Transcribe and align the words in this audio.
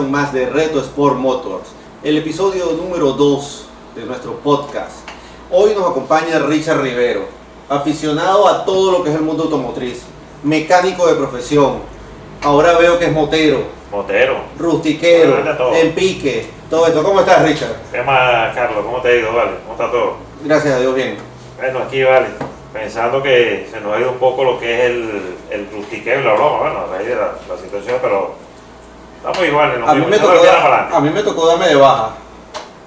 Más 0.00 0.32
de 0.32 0.48
Reto 0.48 0.80
Sport 0.80 1.16
Motors, 1.18 1.68
el 2.02 2.16
episodio 2.16 2.72
número 2.72 3.12
2 3.12 3.66
de 3.94 4.04
nuestro 4.06 4.36
podcast. 4.36 5.06
Hoy 5.50 5.74
nos 5.74 5.90
acompaña 5.90 6.38
Richard 6.38 6.80
Rivero, 6.80 7.26
aficionado 7.68 8.48
a 8.48 8.64
todo 8.64 8.90
lo 8.90 9.04
que 9.04 9.10
es 9.10 9.16
el 9.16 9.20
mundo 9.20 9.42
automotriz, 9.44 10.02
mecánico 10.42 11.06
de 11.06 11.14
profesión. 11.16 11.80
Ahora 12.40 12.78
veo 12.78 12.98
que 12.98 13.04
es 13.04 13.12
motero, 13.12 13.64
Motero. 13.90 14.36
rustiquero, 14.58 15.36
todo. 15.58 15.74
empique, 15.74 16.46
todo 16.70 16.86
esto. 16.86 17.02
¿Cómo 17.02 17.20
estás, 17.20 17.42
Richard? 17.42 17.76
¿Qué 17.92 18.00
más, 18.02 18.54
Carlos? 18.54 18.84
¿Cómo 18.86 19.02
te 19.02 19.08
ha 19.08 19.14
ido, 19.16 19.34
vale? 19.34 19.50
¿Cómo 19.62 19.72
está 19.72 19.90
todo? 19.90 20.14
Gracias 20.42 20.74
a 20.74 20.80
Dios, 20.80 20.94
bien. 20.94 21.18
Bueno, 21.58 21.80
aquí, 21.80 22.02
vale. 22.02 22.28
Pensando 22.72 23.22
que 23.22 23.68
se 23.70 23.78
nos 23.82 23.94
ha 23.94 24.00
ido 24.00 24.12
un 24.12 24.18
poco 24.18 24.42
lo 24.42 24.58
que 24.58 24.72
es 24.74 24.90
el, 24.90 25.36
el 25.50 25.68
rustiqueo 25.70 26.20
y 26.20 26.24
la 26.24 26.32
broma, 26.32 26.58
bueno, 26.60 26.78
a 26.78 26.86
raíz 26.86 27.08
de 27.08 27.14
la, 27.16 27.34
la 27.46 27.58
situación, 27.62 27.98
pero 28.00 28.32
estamos 29.22 29.46
iguales. 29.46 29.78
A 29.86 29.94
mí, 29.94 30.06
me 30.08 30.18
tocó, 30.18 30.32
a 30.96 31.00
mí 31.00 31.10
me 31.10 31.22
tocó 31.22 31.46
darme 31.46 31.68
de 31.68 31.76
baja 31.76 32.10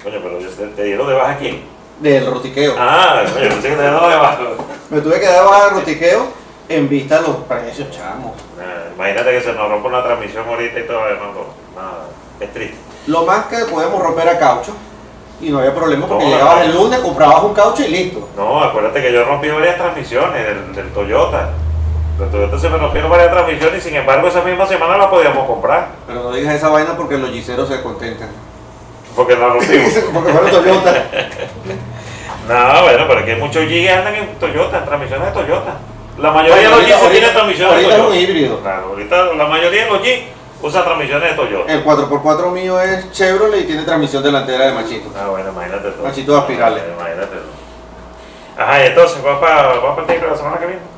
Coño, 0.03 0.19
pero 0.21 0.39
yo 0.39 0.49
te, 0.49 0.67
te 0.67 0.83
dieron 0.83 1.07
de 1.07 1.13
baja 1.13 1.31
aquí. 1.31 1.63
del 1.99 2.25
rustiqueo. 2.27 2.75
Ah, 2.77 3.23
coño, 3.33 3.49
pensé 3.49 3.69
que 3.69 3.75
te 3.75 3.81
dieron 3.81 4.09
de 4.09 4.15
baja. 4.15 4.37
Me 4.89 5.01
tuve 5.01 5.19
que 5.19 5.25
dar 5.25 5.41
de 5.43 5.45
baja 5.49 5.65
del 5.65 5.73
rustiqueo 5.75 6.27
en 6.69 6.89
vista 6.89 7.21
de 7.21 7.27
los 7.27 7.35
precios, 7.37 7.89
chamo. 7.91 8.35
Eh, 8.59 8.91
imagínate 8.95 9.31
que 9.31 9.41
se 9.41 9.53
nos 9.53 9.69
rompe 9.69 9.87
una 9.87 10.03
transmisión 10.03 10.47
ahorita 10.47 10.79
y 10.79 10.83
todo, 10.87 10.99
no, 10.99 11.25
no, 11.33 11.81
nada, 11.81 12.05
es 12.39 12.53
triste. 12.53 12.77
Lo 13.07 13.23
más 13.25 13.45
que 13.45 13.57
podemos 13.65 14.01
romper 14.01 14.29
a 14.29 14.37
caucho 14.39 14.73
y 15.41 15.49
no 15.49 15.59
había 15.59 15.73
problema 15.75 16.07
porque 16.07 16.23
No, 16.25 16.29
llegabas 16.31 16.57
no. 16.57 16.63
el 16.63 16.75
lunes, 16.75 16.99
comprabas 16.99 17.43
un 17.43 17.53
caucho 17.53 17.83
y 17.83 17.87
listo. 17.89 18.29
No, 18.35 18.63
acuérdate 18.63 19.01
que 19.01 19.11
yo 19.13 19.23
rompí 19.25 19.49
varias 19.49 19.77
transmisiones 19.77 20.43
del, 20.45 20.75
del 20.75 20.89
Toyota. 20.91 21.49
Del 22.19 22.29
Toyota 22.29 22.57
se 22.57 22.69
me 22.69 22.77
rompieron 22.77 23.11
varias 23.11 23.31
transmisiones 23.31 23.85
y 23.85 23.89
sin 23.89 23.97
embargo 23.97 24.27
esa 24.27 24.41
misma 24.41 24.65
semana 24.65 24.97
la 24.97 25.09
podíamos 25.09 25.45
comprar. 25.47 25.89
Pero 26.07 26.23
no 26.23 26.31
digas 26.31 26.55
esa 26.55 26.69
vaina 26.69 26.95
porque 26.95 27.17
los 27.17 27.29
giseros 27.29 27.67
se 27.67 27.81
contentan. 27.81 28.29
Porque 29.15 29.35
la 29.35 29.47
rompimos. 29.47 29.93
porque 30.13 30.31
fueron 30.31 30.51
Toyota. 30.51 30.93
no, 32.47 32.83
bueno, 32.83 33.05
pero 33.07 33.25
que 33.25 33.35
muchos 33.35 33.63
G 33.63 33.89
andan 33.89 34.15
en 34.15 34.35
Toyota, 34.35 34.77
en 34.77 34.85
transmisiones 34.85 35.27
de 35.27 35.33
Toyota. 35.33 35.77
La 36.17 36.31
mayoría 36.31 36.69
de 36.69 36.69
los 36.69 37.01
se 37.01 37.09
tienen 37.09 37.33
transmisiones 37.33 37.75
de 37.75 37.85
ahorita 37.85 37.93
es 37.95 37.99
un 37.99 38.07
Toyota. 38.07 38.19
híbrido. 38.21 38.59
Claro, 38.61 38.87
ahorita 38.87 39.23
la 39.33 39.45
mayoría 39.47 39.83
de 39.85 39.91
los 39.91 40.01
G 40.01 40.23
usa 40.61 40.83
transmisiones 40.85 41.29
de 41.31 41.35
Toyota. 41.35 41.73
El 41.73 41.83
4x4 41.83 42.51
mío 42.51 42.79
es 42.79 43.11
Chevrolet 43.11 43.61
y 43.61 43.63
tiene 43.65 43.83
transmisión 43.83 44.23
delantera 44.23 44.67
de 44.67 44.71
machito. 44.73 45.09
Ah, 45.19 45.27
bueno, 45.29 45.49
imagínate 45.51 45.91
tú. 45.91 46.01
Machito 46.01 46.37
aspirales. 46.37 46.81
Ah, 46.87 46.93
Imagínate 46.97 47.35
tú. 47.35 48.61
Ajá, 48.61 48.83
y 48.83 48.87
entonces, 48.87 49.21
¿vas 49.21 49.37
para, 49.39 49.67
vas 49.67 49.79
para 49.79 50.01
el 50.01 50.07
tigre 50.07 50.31
la 50.31 50.37
semana 50.37 50.57
que 50.57 50.65
viene? 50.65 50.94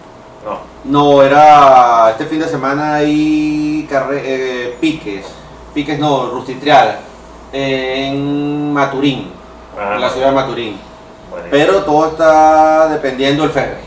No. 0.48 0.60
No, 0.86 1.22
era 1.24 2.12
este 2.12 2.26
fin 2.26 2.40
de 2.40 2.48
semana 2.48 2.96
hay 2.96 3.86
carre- 3.90 4.22
eh, 4.24 4.78
piques. 4.80 5.26
Piques 5.74 6.00
no, 6.00 6.28
rustitrial. 6.30 7.00
En 7.52 8.74
Maturín, 8.74 9.32
Ah, 9.78 9.94
en 9.96 10.02
la 10.02 10.10
ciudad 10.10 10.28
de 10.30 10.34
Maturín. 10.36 10.80
Pero 11.52 11.84
todo 11.84 12.08
está 12.12 12.88
dependiendo 12.90 13.44
del 13.44 13.52
ferry. 13.52 13.82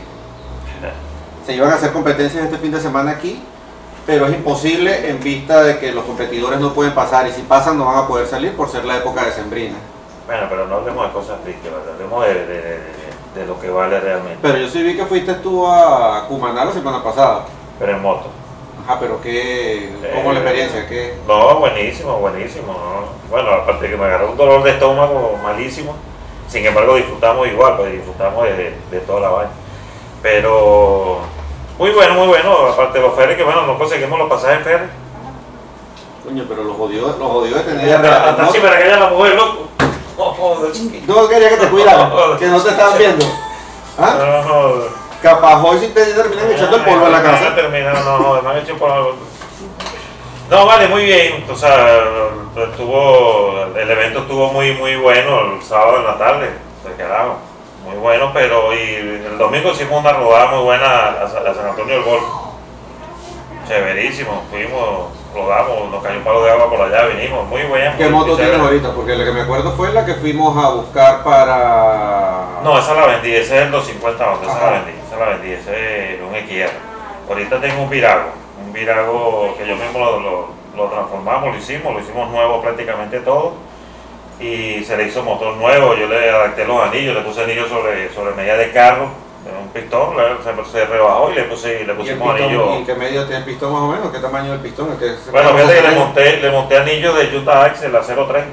Se 1.45 1.53
iban 1.55 1.71
a 1.71 1.75
hacer 1.75 1.91
competencias 1.91 2.43
este 2.45 2.57
fin 2.57 2.71
de 2.71 2.79
semana 2.79 3.11
aquí, 3.11 3.41
pero 4.05 4.25
es 4.27 4.33
imposible 4.33 5.09
en 5.09 5.19
vista 5.19 5.63
de 5.63 5.79
que 5.79 5.91
los 5.91 6.03
competidores 6.05 6.59
no 6.59 6.73
pueden 6.73 6.93
pasar 6.93 7.27
y 7.27 7.31
si 7.31 7.41
pasan 7.41 7.77
no 7.77 7.85
van 7.85 7.97
a 8.03 8.07
poder 8.07 8.27
salir 8.27 8.55
por 8.55 8.69
ser 8.69 8.85
la 8.85 8.97
época 8.97 9.25
de 9.25 9.31
sembrina. 9.31 9.75
Bueno, 10.27 10.45
pero 10.49 10.67
no 10.67 10.75
hablemos 10.75 11.07
de 11.07 11.11
cosas 11.13 11.41
tristes, 11.43 11.71
hablemos 11.93 12.25
de, 12.25 12.33
de- 12.33 12.45
de- 12.45 13.00
de- 13.35 13.45
lo 13.45 13.59
que 13.59 13.69
vale 13.69 13.99
realmente. 13.99 14.39
Pero 14.41 14.57
yo 14.57 14.67
sí 14.67 14.83
vi 14.83 14.95
que 14.95 15.05
fuiste 15.05 15.33
tú 15.35 15.65
a 15.67 16.25
Cumaná 16.27 16.65
la 16.65 16.71
semana 16.71 17.03
pasada. 17.03 17.45
Pero 17.79 17.91
en 17.93 18.01
moto. 18.01 18.27
Ajá, 18.83 18.97
pero 18.99 19.21
qué, 19.21 19.91
¿cómo 20.15 20.31
la 20.33 20.39
Eh, 20.39 20.41
experiencia? 20.43 20.87
¿Qué? 20.87 21.15
No, 21.27 21.59
buenísimo, 21.59 22.17
buenísimo. 22.17 22.73
¿no? 22.73 23.29
Bueno, 23.29 23.51
aparte 23.51 23.85
de 23.85 23.91
que 23.91 23.97
me 23.97 24.05
agarró 24.05 24.31
un 24.31 24.37
dolor 24.37 24.63
de 24.63 24.71
estómago 24.71 25.37
malísimo, 25.43 25.95
sin 26.47 26.65
embargo 26.65 26.95
disfrutamos 26.95 27.47
igual, 27.47 27.77
pues 27.77 27.91
disfrutamos 27.93 28.43
de, 28.43 28.75
de 28.89 28.99
toda 29.01 29.19
la 29.21 29.29
vaina. 29.29 29.51
Pero 30.21 31.19
muy 31.77 31.91
bueno, 31.91 32.13
muy 32.15 32.27
bueno, 32.27 32.53
aparte 32.67 32.99
de 32.99 33.07
los 33.07 33.15
ferries, 33.15 33.37
que 33.37 33.43
bueno, 33.43 33.63
no 33.67 33.77
conseguimos 33.77 34.17
los 34.19 34.29
pasajes 34.29 34.63
ferry. 34.63 34.85
Coño, 36.23 36.45
pero 36.47 36.63
los 36.63 36.77
jodidos, 36.77 37.17
los 37.17 37.31
jodidos 37.31 37.65
de 37.65 37.71
tener 37.73 37.95
Hasta, 37.95 38.29
hasta 38.45 38.61
para 38.61 38.77
que 38.77 38.83
haya 38.83 38.97
la 38.99 39.09
mujer, 39.09 39.35
loco. 39.35 39.67
No 41.07 41.27
quería 41.27 41.49
que 41.49 41.57
te 41.57 41.67
cuidaran, 41.67 42.11
que 42.37 42.45
no 42.47 42.61
te 42.61 42.69
estaban 42.69 42.97
viendo. 42.97 43.25
¿Ah? 43.97 44.15
No. 44.17 45.01
Capaz 45.21 45.63
hoy 45.63 45.77
sí 45.79 45.87
te 45.93 46.03
terminan 46.03 46.51
echando 46.51 46.77
el 46.77 46.83
polvo 46.83 47.05
en 47.05 47.11
la 47.11 47.21
casa. 47.21 47.55
Termina, 47.55 47.93
no, 47.93 48.41
no, 48.41 48.57
hecho 48.57 48.75
polvo. 48.77 49.15
No, 50.49 50.65
vale, 50.65 50.87
muy 50.87 51.05
bien. 51.05 51.45
O 51.49 51.55
sea, 51.55 51.99
estuvo, 52.55 53.65
el 53.75 53.91
evento 53.91 54.19
estuvo 54.19 54.51
muy, 54.51 54.73
muy 54.73 54.95
bueno 54.95 55.53
el 55.53 55.61
sábado 55.61 55.97
en 55.97 56.05
la 56.05 56.17
tarde. 56.17 56.49
Se 56.83 56.95
quedaron 56.95 57.35
muy 57.85 57.95
bueno, 57.97 58.31
pero 58.33 58.73
y 58.73 58.95
el 59.25 59.37
domingo 59.37 59.71
hicimos 59.71 59.99
una 59.99 60.13
rodada 60.13 60.51
muy 60.51 60.63
buena 60.63 60.85
a, 60.85 61.23
a 61.23 61.53
San 61.53 61.67
Antonio 61.67 61.95
del 61.95 62.03
Golfo. 62.03 62.53
Chéverísimo, 63.67 64.43
fuimos, 64.49 65.09
rodamos, 65.33 65.89
nos 65.91 66.03
cayó 66.03 66.17
un 66.17 66.23
palo 66.23 66.43
de 66.43 66.51
agua 66.51 66.69
por 66.69 66.81
allá, 66.81 67.05
vinimos, 67.07 67.47
muy 67.47 67.61
bien. 67.63 67.93
¿Qué 67.97 68.03
muy 68.05 68.13
moto 68.13 68.35
tienes 68.35 68.59
ahorita? 68.59 68.93
Porque 68.93 69.15
la 69.15 69.23
que 69.25 69.31
me 69.31 69.41
acuerdo 69.41 69.71
fue 69.73 69.91
la 69.93 70.05
que 70.05 70.15
fuimos 70.15 70.57
a 70.63 70.69
buscar 70.69 71.23
para... 71.23 72.59
No, 72.63 72.77
esa 72.77 72.93
la 72.93 73.05
vendí, 73.07 73.31
ese 73.33 73.57
es 73.57 73.63
el 73.63 73.71
250 73.71 74.31
Honda, 74.31 74.47
esa 74.51 74.61
la 74.65 74.71
vendí, 74.71 74.91
esa 75.07 75.17
la 75.17 75.25
vendí, 75.37 75.51
ese 75.53 76.15
es 76.15 76.21
un 76.21 76.35
XR. 76.35 76.71
Ahorita 77.29 77.61
tengo 77.61 77.83
un 77.83 77.89
Virago, 77.89 78.29
un 78.65 78.73
Virago 78.73 79.55
que 79.57 79.67
yo 79.67 79.75
mismo 79.75 79.99
lo, 79.99 80.19
lo- 80.19 80.61
lo 80.75 80.85
transformamos, 80.85 81.51
lo 81.53 81.57
hicimos, 81.57 81.93
lo 81.93 81.99
hicimos 81.99 82.29
nuevo 82.29 82.61
prácticamente 82.61 83.19
todo. 83.19 83.53
Y 84.39 84.83
se 84.83 84.97
le 84.97 85.03
hizo 85.07 85.21
motor 85.23 85.55
nuevo, 85.57 85.95
yo 85.95 86.07
le 86.07 86.29
adapté 86.29 86.65
los 86.65 86.81
anillos, 86.83 87.13
le 87.15 87.21
puse 87.21 87.43
anillos 87.43 87.69
sobre, 87.69 88.11
sobre 88.13 88.33
medida 88.33 88.57
de 88.57 88.71
carro, 88.71 89.07
un 89.49 89.69
pistón, 89.69 90.15
se, 90.43 90.71
se 90.71 90.85
rebajó 90.85 91.31
y 91.31 91.35
le, 91.35 91.43
puse, 91.43 91.67
le 91.67 91.85
¿Y, 91.85 91.89
el 91.89 91.95
pusimos 91.95 92.33
pistón, 92.33 92.49
anillos. 92.49 92.81
¿Y 92.81 92.83
qué 92.83 92.95
medio 92.95 93.23
tiene 93.23 93.37
el 93.39 93.45
pistón 93.45 93.73
más 93.73 93.81
o 93.81 93.87
menos? 93.87 94.11
¿Qué 94.11 94.19
tamaño 94.19 94.51
del 94.51 94.59
pistón? 94.59 94.97
¿El 94.99 95.17
se 95.17 95.31
Bueno, 95.31 95.49
fíjate 95.49 95.73
que 95.73 95.81
le 95.81 95.95
monté, 95.95 96.37
le 96.37 96.51
monté 96.51 96.77
anillos 96.77 97.15
de 97.17 97.37
Utah 97.37 97.65
Axel 97.65 97.95
a 97.95 98.01
030. 98.01 98.43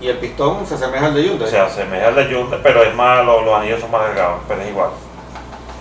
Y 0.00 0.08
el 0.08 0.18
pistón 0.18 0.66
se 0.66 0.74
asemeja 0.74 1.06
al 1.06 1.14
de 1.14 1.22
Hyundai. 1.22 1.48
O 1.48 1.50
sea, 1.50 1.64
asemeja 1.64 2.08
al 2.08 2.14
de 2.14 2.28
Hyundai, 2.28 2.60
pero 2.62 2.82
es 2.82 2.94
más, 2.94 3.24
los, 3.24 3.44
los 3.44 3.54
anillos 3.54 3.80
son 3.80 3.90
más 3.90 4.06
delgados, 4.06 4.40
pero 4.48 4.62
es 4.62 4.68
igual. 4.68 4.90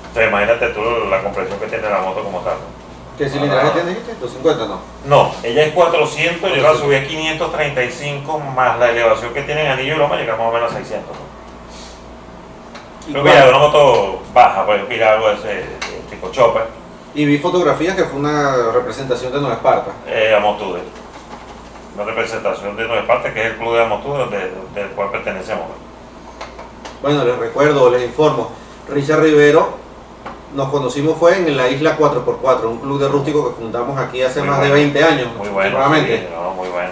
Entonces 0.07 0.29
imagínate 0.29 0.67
tú 0.69 0.81
la 1.09 1.21
compresión 1.21 1.59
que 1.59 1.67
tiene 1.67 1.89
la 1.89 1.99
moto 1.99 2.23
como 2.23 2.39
tal. 2.39 2.55
¿Qué 3.17 3.29
cilindraje 3.29 3.71
tiene 3.71 3.89
dijiste? 3.91 4.15
250 4.19 4.65
no. 4.67 4.79
No, 5.05 5.31
ella 5.43 5.63
es 5.63 5.73
400, 5.73 6.53
yo 6.53 6.61
la 6.61 6.75
subí 6.75 6.95
a 6.95 7.07
535 7.07 8.39
más 8.39 8.77
la 8.77 8.89
elevación 8.89 9.33
que 9.33 9.41
tiene 9.43 9.65
en 9.65 9.71
anillo 9.71 9.95
y 9.95 9.97
loma, 9.97 10.17
llega 10.17 10.35
más 10.35 10.47
o 10.47 10.51
menos 10.51 10.71
a 10.71 10.75
600. 10.75 11.15
¿no? 11.15 11.34
¿Y, 13.07 13.11
Pero 13.11 13.23
mira, 13.23 13.49
una 13.49 13.57
moto 13.59 14.21
baja, 14.33 14.65
pues 14.65 14.81
mira 14.89 15.13
algo 15.13 15.29
ese 15.29 15.59
eh, 15.61 15.65
tipo 16.09 16.29
chopper, 16.31 16.63
y 17.13 17.25
vi 17.25 17.37
fotografías 17.37 17.95
que 17.95 18.03
fue 18.05 18.19
una 18.19 18.71
representación 18.73 19.31
de 19.31 19.39
Nueva 19.39 19.55
Esparta. 19.55 19.91
eh, 20.07 20.33
Amotude. 20.35 20.81
Una 21.95 22.03
representación 22.03 22.75
de 22.75 22.87
Nueva 22.87 23.07
Parte, 23.07 23.31
que 23.31 23.39
es 23.41 23.45
el 23.51 23.57
club 23.57 23.73
de 23.75 23.83
Amotude 23.83 24.17
donde- 24.17 24.51
del 24.73 24.89
cual 24.95 25.11
pertenecemos. 25.11 25.63
Bueno, 27.01 27.23
les 27.23 27.37
recuerdo, 27.37 27.89
les 27.89 28.03
informo. 28.03 28.51
Richard 28.89 29.21
Rivero, 29.21 29.77
nos 30.55 30.69
conocimos 30.69 31.17
fue 31.17 31.37
en 31.37 31.55
la 31.55 31.69
isla 31.69 31.97
4x4, 31.97 32.65
un 32.69 32.79
club 32.79 32.99
de 32.99 33.07
rústico 33.07 33.49
que 33.49 33.55
fundamos 33.61 33.97
aquí 33.99 34.21
hace 34.23 34.39
Muy 34.39 34.49
más 34.49 34.59
bueno. 34.59 34.73
de 34.73 34.79
20 34.81 35.03
años. 35.03 35.27
Muy 35.37 35.49
bueno. 35.49 35.77
sí, 36.05 36.27
no, 36.33 36.51
muy 36.51 36.67
bueno. 36.69 36.91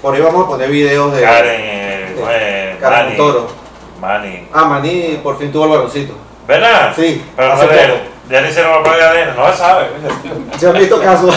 Por 0.00 0.14
ahí 0.14 0.20
vamos 0.22 0.44
a 0.44 0.48
poner 0.48 0.70
videos 0.70 1.12
de 1.12 1.20
Karen, 1.22 1.60
eh, 1.60 2.16
eh, 2.30 2.76
Karen 2.80 3.16
Toro. 3.16 3.63
Manny. 4.00 4.48
Ah, 4.52 4.64
Maní 4.64 5.20
por 5.22 5.38
fin 5.38 5.50
tuvo 5.52 5.64
el 5.64 5.70
baloncito. 5.70 6.14
¿Verdad? 6.46 6.92
Sí, 6.94 7.24
Pero 7.36 7.56
no 7.56 7.62
le- 7.62 8.14
ya 8.28 8.40
le 8.40 8.50
hicieron 8.50 8.72
la 8.72 8.82
prueba 8.82 9.12
de 9.12 9.22
ADN, 9.22 9.36
no 9.36 9.50
se 9.52 9.58
sabe. 9.58 9.86
Se 10.58 10.66
han 10.66 10.72
visto 10.74 11.00
casos. 11.00 11.34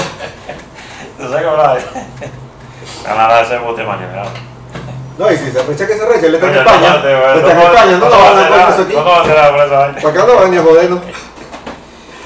¿Tú 1.18 1.24
sabes 1.24 1.42
qué 1.42 1.48
hablar? 1.50 1.80
A 3.07 3.13
nada 3.15 3.42
ese 3.42 3.57
bote 3.57 3.83
mañana. 3.83 4.24
No, 5.18 5.31
y 5.31 5.36
si 5.38 5.50
se 5.51 5.63
recha 5.63 5.88
que 5.88 5.98
se 5.98 6.06
recha, 6.06 6.27
él 6.27 6.36
está 6.36 6.48
en 6.48 6.56
España. 6.57 6.89
no, 6.89 6.95
está 6.98 7.51
en 7.51 7.57
no, 7.57 7.63
España, 7.63 7.92
no 7.94 7.98
no 7.98 8.09
lo 8.09 8.18
van 8.18 8.38
a 8.38 8.50
dar 8.50 8.69
eso 8.74 8.81
aquí. 8.83 8.94
No 8.94 9.03
va 9.06 9.18
a 9.18 9.21
hacer 9.21 9.36
nada 9.36 9.51
por 9.51 9.65
esa 9.65 9.77
vaina. 9.80 10.00
¿Para 10.01 10.13
qué 10.13 10.19
no 10.19 10.36
van 10.36 10.57
a 10.57 10.63
jodernos? 10.63 11.00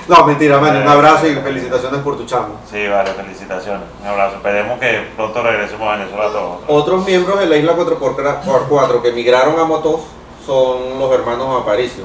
No, 0.08 0.26
mentira, 0.26 0.60
man. 0.60 0.76
Un 0.82 0.88
abrazo 0.88 1.28
y 1.28 1.36
felicitaciones 1.36 2.02
por 2.02 2.18
tu 2.18 2.26
chamo. 2.26 2.60
Sí, 2.70 2.86
vale, 2.88 3.12
felicitaciones. 3.14 3.84
Un 4.02 4.08
abrazo. 4.08 4.36
Esperemos 4.38 4.80
que 4.80 5.08
pronto 5.16 5.42
regresemos 5.42 5.88
a 5.88 5.98
Venezuela 5.98 6.26
todos. 6.32 6.58
Otros 6.68 7.06
miembros 7.06 7.40
de 7.40 7.46
la 7.46 7.56
isla 7.56 7.74
4x4 7.76 9.02
que 9.02 9.10
emigraron 9.10 9.58
a 9.60 9.64
motos 9.64 10.02
son 10.46 11.00
los 11.00 11.12
hermanos 11.12 11.62
Aparicio. 11.62 12.04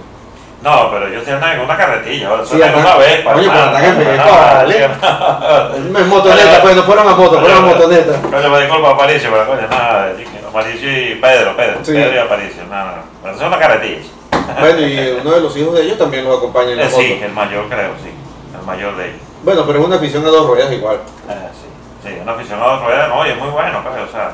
No, 0.63 0.91
pero 0.91 1.07
ellos 1.09 1.23
tienen 1.25 1.43
en 1.45 1.61
una 1.61 1.77
carretilla. 1.77 2.35
Eso 2.43 2.47
Sí, 2.47 2.57
una 2.63 2.97
vez. 2.97 3.21
para 3.21 3.37
Oye, 3.37 3.49
pero 3.49 3.63
andan 3.63 3.85
en 3.85 4.19
¿vale? 4.19 4.85
En 6.01 6.09
motoneta, 6.09 6.63
pues 6.63 6.77
no 6.77 6.83
fueron 6.83 7.09
a 7.09 7.15
moto, 7.15 7.41
fueron 7.41 7.59
a 7.59 7.61
motoneta. 7.61 8.13
Coño, 8.23 8.49
me 8.51 8.61
disculpa 8.63 8.91
Aparicio, 8.91 9.31
pero 9.31 9.47
coño, 9.47 9.69
nada. 9.69 10.13
Aparicio 10.49 10.91
y 10.91 11.15
Pedro, 11.17 11.55
Pedro, 11.57 11.79
Sí. 11.83 11.93
Pedro 11.93 12.15
y 12.15 12.19
Aparicio, 12.19 12.63
nada. 12.71 13.03
Pero 13.23 13.35
eso 13.35 13.43
es 13.43 13.49
una 13.49 13.59
carretilla. 13.59 14.01
Bueno, 14.61 14.81
y 14.81 15.19
uno 15.21 15.31
de 15.33 15.41
los 15.41 15.57
hijos 15.57 15.75
de 15.75 15.83
ellos 15.83 15.99
también 15.99 16.25
los 16.25 16.39
acompaña 16.39 16.71
en 16.71 16.77
la 16.79 16.85
Eh, 16.85 16.89
moto. 16.89 16.99
sí, 17.03 17.21
el 17.23 17.33
mayor 17.33 17.69
creo, 17.69 17.91
sí. 18.03 18.11
El 18.59 18.65
mayor 18.67 18.97
de 18.97 19.05
ellos. 19.09 19.21
Bueno, 19.43 19.65
pero 19.67 19.81
es 19.81 19.85
una 19.87 19.97
afición 19.97 20.25
a 20.25 20.29
dos 20.29 20.47
ruedas 20.47 20.73
igual. 20.73 20.97
Eh, 21.29 21.49
sí. 21.53 22.09
Sí, 22.09 22.19
un 22.23 22.29
aficionado 22.29 22.79
de 22.79 22.85
ruedas, 22.87 23.09
no, 23.09 23.27
y 23.27 23.31
es 23.31 23.39
muy 23.39 23.49
bueno, 23.49 23.83
pues, 23.83 24.09
o 24.09 24.13
sea, 24.13 24.33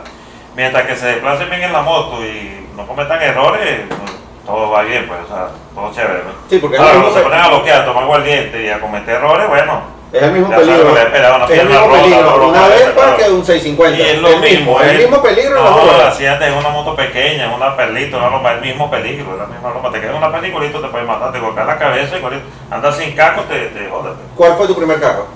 mientras 0.57 0.87
que 0.87 0.97
se 0.97 1.07
desplacen 1.07 1.49
bien 1.51 1.63
en 1.63 1.73
la 1.73 1.83
moto 1.83 2.25
y 2.25 2.67
no 2.77 2.87
cometan 2.87 3.21
errores, 3.23 3.81
pues, 3.89 4.13
todo 4.47 4.71
va 4.71 4.83
bien, 4.83 5.07
pues, 5.07 5.21
o 5.25 5.29
sea, 5.29 5.49
todo 5.75 5.93
chévere. 5.95 6.21
pues. 6.21 6.35
Sí, 6.51 6.59
porque 6.59 6.77
es 6.77 6.81
Ahora, 6.83 6.95
el 6.95 7.01
cuando 7.01 7.19
se 7.19 7.25
ponen 7.25 7.41
a 7.41 7.49
bloquear, 7.49 7.83
a 7.83 7.85
tomar 7.85 8.05
guardiente 8.07 8.63
y 8.65 8.69
a 8.69 8.81
cometer 8.81 9.15
errores, 9.17 9.49
bueno, 9.49 9.81
es 10.13 10.23
el 10.23 10.33
mismo 10.33 10.51
peligro. 10.55 10.97
espera, 10.99 11.37
una 11.37 11.45
Es 11.47 11.51
el 11.59 11.69
mismo 11.69 11.91
peligro. 11.93 12.49
una 12.49 12.67
Vespa 12.69 12.93
pero- 12.95 13.17
que 13.17 13.31
un 13.31 13.45
650. 13.47 13.99
y 13.99 14.03
es 14.11 14.19
lo 14.21 14.29
el 14.29 14.41
mismo, 14.41 14.81
El 14.81 14.91
¿eh? 14.91 14.99
mismo 14.99 15.23
peligro 15.23 15.57
en 15.59 15.65
la 15.65 15.71
No, 15.71 15.91
así 16.07 16.27
antes 16.27 16.49
es 16.51 16.55
una 16.55 16.69
moto 16.69 16.95
pequeña, 16.95 17.47
es 17.51 17.57
una 17.57 17.75
perlita, 17.77 18.19
una 18.19 18.29
loma, 18.29 18.53
el 18.53 18.61
mismo 18.61 18.91
peligro, 18.91 19.33
es 19.33 19.39
la 19.39 19.47
misma 19.47 19.71
loma. 19.71 19.91
Te 19.91 20.01
queda 20.03 20.15
una 20.15 20.31
peliculito, 20.31 20.81
te 20.81 20.89
puede 20.89 21.05
matar, 21.05 21.33
te 21.33 21.39
golpea 21.39 21.65
la 21.65 21.79
cabeza, 21.79 22.17
igualito. 22.19 22.45
Andas 22.71 22.97
sin 22.97 23.13
casco, 23.15 23.43
te, 23.43 23.59
te 23.69 23.89
jodas. 23.89 24.13
¿Cuál 24.37 24.55
fue 24.57 24.67
tu 24.67 24.77
primer 24.77 25.01
carro? 25.01 25.27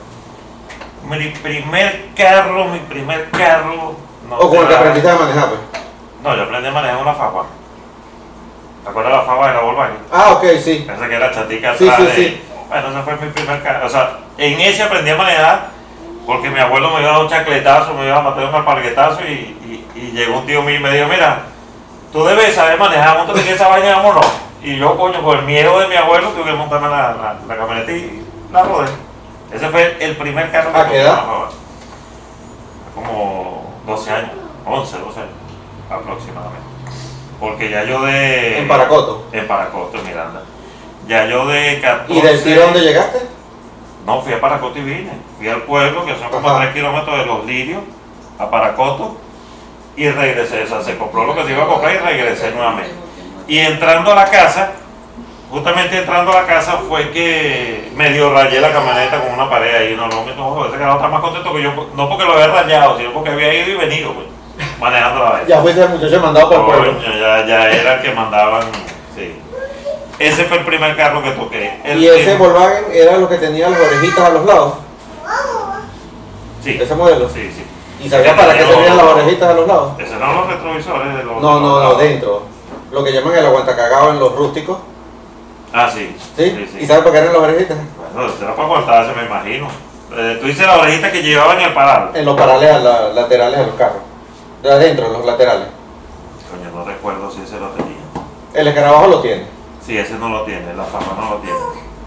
Mi 1.09 1.29
primer 1.29 2.09
carro, 2.17 2.65
mi 2.67 2.81
primer 2.81 3.31
carro. 3.31 3.95
No, 4.29 4.37
o 4.39 4.51
con 4.51 4.61
el 4.61 4.69
que 4.69 4.75
aprendiste 4.75 5.11
a 5.11 5.15
manejar, 5.17 5.49
pues. 5.49 5.61
No, 6.23 6.37
yo 6.37 6.43
aprendí 6.45 6.69
a 6.69 6.73
manejar 6.73 6.97
una 7.03 7.15
Fagua. 7.15 7.47
¿Te 8.83 8.91
acuerdas 8.91 9.13
de 9.13 9.19
la 9.19 9.25
Fagua 9.25 9.49
de 9.49 9.55
la 9.55 9.61
Volkswagen? 9.61 9.97
Ah, 10.13 10.33
ok, 10.33 10.45
sí. 10.63 10.85
Pensé 10.87 11.09
que 11.09 11.15
era 11.15 11.31
chatica 11.33 11.75
Sí, 11.77 11.89
atrás 11.89 12.09
sí, 12.15 12.23
de- 12.23 12.29
sí. 12.29 12.43
Bueno, 12.69 12.89
ese 12.89 13.03
fue 13.03 13.17
mi 13.27 13.33
primer 13.33 13.63
carro. 13.63 13.87
O 13.87 13.89
sea, 13.89 14.19
en 14.39 14.61
ese 14.61 14.83
aprendí 14.83 15.11
a 15.11 15.17
manejar 15.17 15.67
porque 16.27 16.51
mi 16.51 16.59
abuelo 16.59 16.91
me 16.91 17.01
iba 17.01 17.11
a 17.11 17.13
dar 17.15 17.23
un 17.23 17.29
chacletazo, 17.29 17.95
me 17.95 18.07
iba 18.07 18.17
a 18.19 18.23
matar 18.23 18.45
un 18.47 18.55
alparguetazo 18.55 19.21
y, 19.23 19.33
y, 19.33 19.87
y 19.95 20.11
llegó 20.13 20.39
un 20.41 20.47
tío 20.47 20.63
mío 20.63 20.75
y 20.77 20.81
me 20.81 20.91
dijo, 20.93 21.07
mira, 21.09 21.43
tú 22.13 22.25
debes 22.25 22.55
saber 22.55 22.79
manejar, 22.79 23.19
montate 23.19 23.41
en 23.43 23.55
esa 23.55 23.69
vaina, 23.69 23.97
vámonos. 23.97 24.27
Y 24.63 24.77
yo, 24.77 24.97
coño, 24.97 25.21
por 25.23 25.39
el 25.39 25.45
miedo 25.45 25.79
de 25.79 25.87
mi 25.87 25.95
abuelo, 25.95 26.31
tuve 26.31 26.45
que 26.47 26.53
montarme 26.53 26.89
la, 26.89 27.13
la, 27.15 27.37
la 27.47 27.57
camioneta 27.57 27.93
y 27.93 28.27
la 28.53 28.63
rodé. 28.65 28.89
Ese 29.53 29.69
fue 29.69 29.97
el 30.01 30.17
primer 30.17 30.51
carro 30.51 30.73
que 30.73 30.79
¿A 30.81 30.89
qué 30.89 31.01
edad? 31.03 31.23
Como 32.95 33.36
12 33.87 34.11
años, 34.11 34.31
11, 34.65 34.99
12 34.99 35.21
años 35.21 35.33
aproximadamente. 35.91 36.67
Porque 37.39 37.71
ya 37.71 37.85
yo 37.85 38.03
de... 38.03 38.59
En 38.59 38.69
Paracoto. 38.69 39.27
En 39.33 39.47
Paracoto, 39.47 39.99
en 39.99 40.07
Miranda. 40.07 40.43
Ya 41.07 41.27
yo 41.27 41.47
de 41.47 41.81
14... 41.81 42.13
¿Y 42.13 42.21
del 42.21 42.43
tiro 42.43 42.63
dónde 42.63 42.81
llegaste? 42.81 43.19
No, 44.07 44.23
fui 44.23 44.33
a 44.33 44.41
Paracoto 44.41 44.79
y 44.79 44.83
vine. 44.83 45.13
Fui 45.39 45.49
al 45.49 45.63
pueblo, 45.63 46.05
que 46.05 46.17
son 46.17 46.31
como 46.31 46.49
Ajá. 46.49 46.63
3 46.63 46.75
kilómetros 46.75 47.19
de 47.19 47.27
Los 47.27 47.45
Lirios, 47.45 47.83
a 48.39 48.51
Paracoto, 48.51 49.17
y 49.97 50.09
regresé. 50.09 50.65
O 50.65 50.67
sea, 50.67 50.83
se 50.83 50.97
compró 50.97 51.25
lo 51.27 51.35
que 51.35 51.45
se 51.45 51.53
iba 51.53 51.65
a 51.65 51.69
comprar 51.69 51.95
y 51.95 51.99
regresé 51.99 52.51
nuevamente. 52.53 52.95
Y 53.47 53.59
entrando 53.59 54.13
a 54.13 54.15
la 54.15 54.25
casa, 54.25 54.73
justamente 55.51 55.99
entrando 55.99 56.33
a 56.33 56.43
la 56.43 56.47
casa 56.47 56.79
fue 56.89 57.11
que 57.11 57.91
medio 57.95 58.33
rayé 58.33 58.61
la 58.61 58.73
camioneta 58.73 59.21
con 59.23 59.33
una 59.35 59.49
pared 59.49 59.75
ahí. 59.75 59.97
No, 59.97 60.07
no, 60.09 60.25
no, 60.25 60.67
ese 60.67 60.77
carro 60.79 60.95
está 60.95 61.09
más 61.09 61.21
contento 61.21 61.53
que 61.55 61.63
yo, 61.63 61.73
no 61.95 62.09
porque 62.09 62.25
lo 62.25 62.33
había 62.33 62.49
rayado, 62.49 62.97
sino 62.99 63.13
porque 63.13 63.31
había 63.31 63.55
ido 63.55 63.71
y 63.83 63.87
venido, 63.87 64.13
pues, 64.15 64.27
manejando 64.81 65.25
la 65.25 65.31
vaina. 65.31 65.49
Ya 65.49 65.61
fuiste 65.61 65.83
el 65.83 65.89
muchacho 65.91 66.21
mandado 66.21 66.49
por 66.49 66.59
el 66.59 66.65
pueblo. 66.65 66.93
Coño, 66.95 67.19
ya, 67.19 67.47
ya 67.47 67.71
era 67.71 67.95
el 67.95 68.03
que 68.03 68.13
mandaban, 68.13 68.63
sí. 69.15 69.41
Ese 70.19 70.45
fue 70.45 70.59
el 70.59 70.65
primer 70.65 70.97
carro 70.97 71.23
que 71.23 71.31
toqué. 71.33 71.81
El 71.85 72.03
Y 72.03 72.09
ese 72.09 72.37
Volkswagen 72.37 72.85
era 72.93 73.19
lo 73.19 73.29
que 73.29 73.37
tenía 73.37 73.69
las 73.69 73.81
orejitas 73.81 74.21
a 74.21 74.31
los 74.31 74.47
lados. 74.47 74.75
Sí, 76.63 76.79
Ese 76.81 76.95
modelo. 76.95 77.29
sí, 77.29 77.51
sí. 77.55 77.65
¿Y 78.05 78.11
sabías 78.11 78.35
para 78.35 78.53
qué 78.53 78.59
Tenía 78.59 78.75
servían 78.75 78.97
las 78.97 79.07
orejitas 79.07 79.49
a 79.49 79.53
los 79.55 79.67
lados? 79.69 79.93
Esos 79.99 80.17
eran 80.17 80.37
los 80.37 80.49
retrovisores 80.49 81.17
de 81.17 81.23
los. 81.23 81.41
No, 81.41 81.61
no, 81.61 81.81
los 81.81 81.93
no, 81.93 81.95
dentro. 81.95 82.43
Lo 82.91 83.05
que 83.05 83.13
llaman 83.13 83.37
el 83.37 83.47
aguantacagado 83.47 84.11
en 84.11 84.19
los 84.19 84.35
rústicos. 84.35 84.79
Ah, 85.73 85.91
sí. 85.93 86.17
¿Sí? 86.37 86.69
¿Y 86.81 86.87
sabes 86.87 87.03
para 87.03 87.13
qué 87.13 87.19
eran 87.19 87.33
las 87.33 87.43
orejitas? 87.43 87.77
Bueno, 88.15 88.31
será 88.39 88.55
para 88.55 88.67
aguantarse, 88.69 89.13
me 89.15 89.27
imagino. 89.27 89.69
Eh, 90.17 90.39
tú 90.41 90.47
dices 90.47 90.67
la 90.67 90.79
orejita 90.79 91.11
que 91.13 91.23
llevaban 91.23 91.59
en 91.61 91.67
el 91.67 91.75
paral. 91.75 92.11
En 92.15 92.25
los 92.25 92.37
paralelos, 92.37 92.83
la- 92.83 93.09
laterales 93.11 93.59
de 93.59 93.67
los 93.67 93.75
carros. 93.75 94.03
De 94.63 94.71
adentro, 94.71 95.09
los 95.11 95.25
laterales. 95.27 95.69
Coño, 96.51 96.71
no 96.75 96.85
recuerdo 96.85 97.31
si 97.31 97.43
ese 97.43 97.59
lo 97.61 97.69
tenía. 97.71 97.97
El 98.55 98.69
escarabajo 98.69 99.09
lo 99.09 99.21
tiene. 99.21 99.45
Sí, 99.85 99.99
ese 99.99 100.15
no 100.15 100.29
lo 100.31 100.43
tiene, 100.43 100.73
la 100.75 100.85
Faba 100.85 101.07
no 101.21 101.31
lo 101.31 101.37
tiene. 101.37 101.59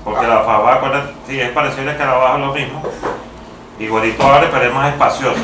Porque 0.04 0.26
la 0.26 0.40
Faba, 0.40 0.76
acuérdate, 0.76 1.14
sí, 1.28 1.40
es 1.40 1.50
parecido 1.52 1.84
al 1.84 1.90
escarabajo, 1.90 2.36
es 2.38 2.42
lo 2.46 2.54
mismo. 2.54 2.84
Igualito 3.80 4.24
ahora, 4.24 4.50
pero 4.52 4.66
es 4.66 4.74
más 4.74 4.92
espacioso. 4.94 5.40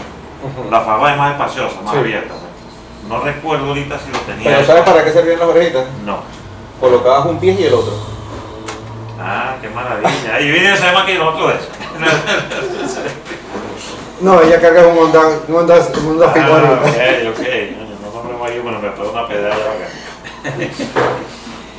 La 0.72 0.82
Faba 0.82 1.12
es 1.12 1.18
más 1.18 1.32
espaciosa, 1.34 1.82
más 1.84 1.94
Sí. 1.94 2.00
abierta. 2.00 2.34
No 3.08 3.20
recuerdo 3.22 3.68
ahorita 3.68 4.00
si 4.00 4.12
lo 4.12 4.20
tenía. 4.20 4.44
Pero 4.52 4.66
¿sabes 4.66 4.84
para 4.84 5.04
qué 5.04 5.12
servían 5.12 5.40
las 5.40 5.48
orejitas? 5.48 5.86
No. 6.04 6.18
Colocabas 6.80 7.26
un 7.28 7.40
pie 7.40 7.56
y 7.60 7.64
el 7.64 7.74
otro. 7.74 7.94
Ah, 9.20 9.56
qué 9.62 9.70
maravilla. 9.70 10.40
Y 10.40 10.52
viene 10.52 10.76
se 10.76 10.84
llama 10.84 11.06
que 11.06 11.16
nosotros 11.16 11.54
eso. 11.56 11.70
No, 14.22 14.42
ella 14.42 14.62
carga 14.62 14.88
un 14.88 14.98
Honda, 14.98 15.22
un 15.48 15.56
Honda, 15.56 15.76
un 16.00 16.08
Honda 16.08 16.30
Fit 16.32 16.44
Ah, 16.44 16.80
ok, 16.82 17.30
ok. 17.32 17.46
No 18.02 18.12
compremos 18.12 18.50
ahí, 18.50 18.60
bueno, 18.60 18.80
me 18.80 18.90
pegó 18.90 19.12
una 19.12 19.28
pedalla 19.28 19.56
acá. 19.56 20.56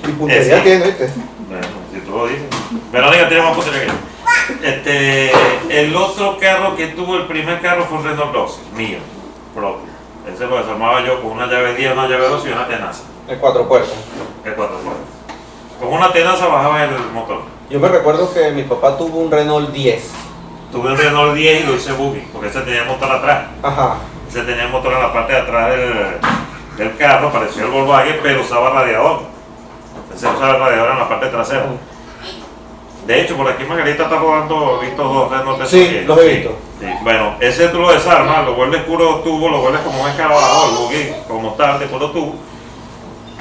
Y 0.06 0.12
puntería 0.12 0.62
tiene, 0.62 0.84
¿viste? 0.86 1.10
Bueno, 1.48 1.66
si 1.92 2.00
tú 2.00 2.10
lo 2.16 2.26
dices. 2.26 2.44
Verónica 2.92 3.28
tiene 3.28 3.42
más 3.42 3.54
puntería 3.54 3.80
que 3.80 3.86
yo. 3.86 3.92
Este, 4.62 5.32
el 5.70 5.96
otro 5.96 6.38
carro 6.38 6.76
que 6.76 6.88
tuvo, 6.88 7.16
el 7.16 7.26
primer 7.26 7.60
carro 7.60 7.84
fue 7.86 7.98
un 7.98 8.04
Renault 8.04 8.34
Loxis, 8.34 8.60
mío, 8.74 8.98
propio. 9.54 9.95
Ese 10.26 10.46
lo 10.46 10.56
desarmaba 10.58 11.02
yo 11.04 11.22
con 11.22 11.32
una 11.32 11.46
llave 11.46 11.74
10, 11.74 11.92
una 11.92 12.08
llave 12.08 12.28
2 12.28 12.46
y 12.46 12.48
una 12.50 12.66
tenaza, 12.66 13.02
El 13.28 13.38
cuatro 13.38 13.68
puertas. 13.68 13.92
el 14.44 14.54
cuatro 14.54 14.76
puertas. 14.78 15.04
Con 15.80 15.92
una 15.92 16.12
tenaza 16.12 16.46
bajaba 16.46 16.84
el 16.84 16.90
motor. 17.12 17.42
Yo 17.70 17.78
me 17.78 17.88
recuerdo 17.88 18.32
que 18.32 18.50
mi 18.50 18.62
papá 18.64 18.96
tuvo 18.96 19.18
un 19.20 19.30
Renault 19.30 19.70
10. 19.70 20.10
Tuve 20.72 20.90
un 20.90 20.96
Renault 20.98 21.34
10 21.34 21.62
y 21.62 21.66
lo 21.66 21.74
hice 21.74 21.92
buggy, 21.92 22.20
porque 22.32 22.48
ese 22.48 22.60
tenía 22.62 22.82
el 22.82 22.88
motor 22.88 23.10
atrás. 23.10 23.46
Ajá. 23.62 23.96
Ese 24.28 24.42
tenía 24.42 24.64
el 24.64 24.70
motor 24.70 24.92
en 24.94 25.00
la 25.00 25.12
parte 25.12 25.32
de 25.32 25.38
atrás 25.40 25.70
del, 25.70 26.18
del 26.76 26.96
carro, 26.96 27.30
parecía 27.30 27.62
el 27.64 27.70
Volkswagen, 27.70 28.16
pero 28.22 28.40
usaba 28.40 28.70
radiador. 28.70 29.20
Ese 30.14 30.26
usaba 30.26 30.54
el 30.54 30.60
radiador 30.60 30.90
en 30.92 30.98
la 30.98 31.08
parte 31.08 31.26
trasera. 31.28 31.66
De 33.06 33.20
hecho, 33.22 33.36
por 33.36 33.48
aquí 33.48 33.62
Margarita 33.64 34.04
está 34.04 34.16
rodando, 34.18 34.80
he 34.82 34.86
visto 34.86 35.02
dos 35.04 35.30
de 35.30 35.66
Sí, 35.66 36.00
los 36.06 36.18
he 36.18 36.28
visto. 36.34 36.56
sí. 36.80 36.86
Bueno, 37.02 37.36
ese 37.40 37.68
tú 37.68 37.78
lo 37.80 37.92
desarmas, 37.92 38.44
lo 38.44 38.54
vuelves 38.54 38.82
puro 38.82 39.16
tubo, 39.20 39.48
lo 39.48 39.60
vuelves 39.60 39.80
como 39.82 40.02
un 40.02 40.08
escarabajo, 40.08 40.68
el 40.70 40.76
buggy 40.76 41.12
como 41.28 41.52
tal, 41.54 41.78
de 41.78 41.86
puro 41.86 42.10
tubo. 42.10 42.34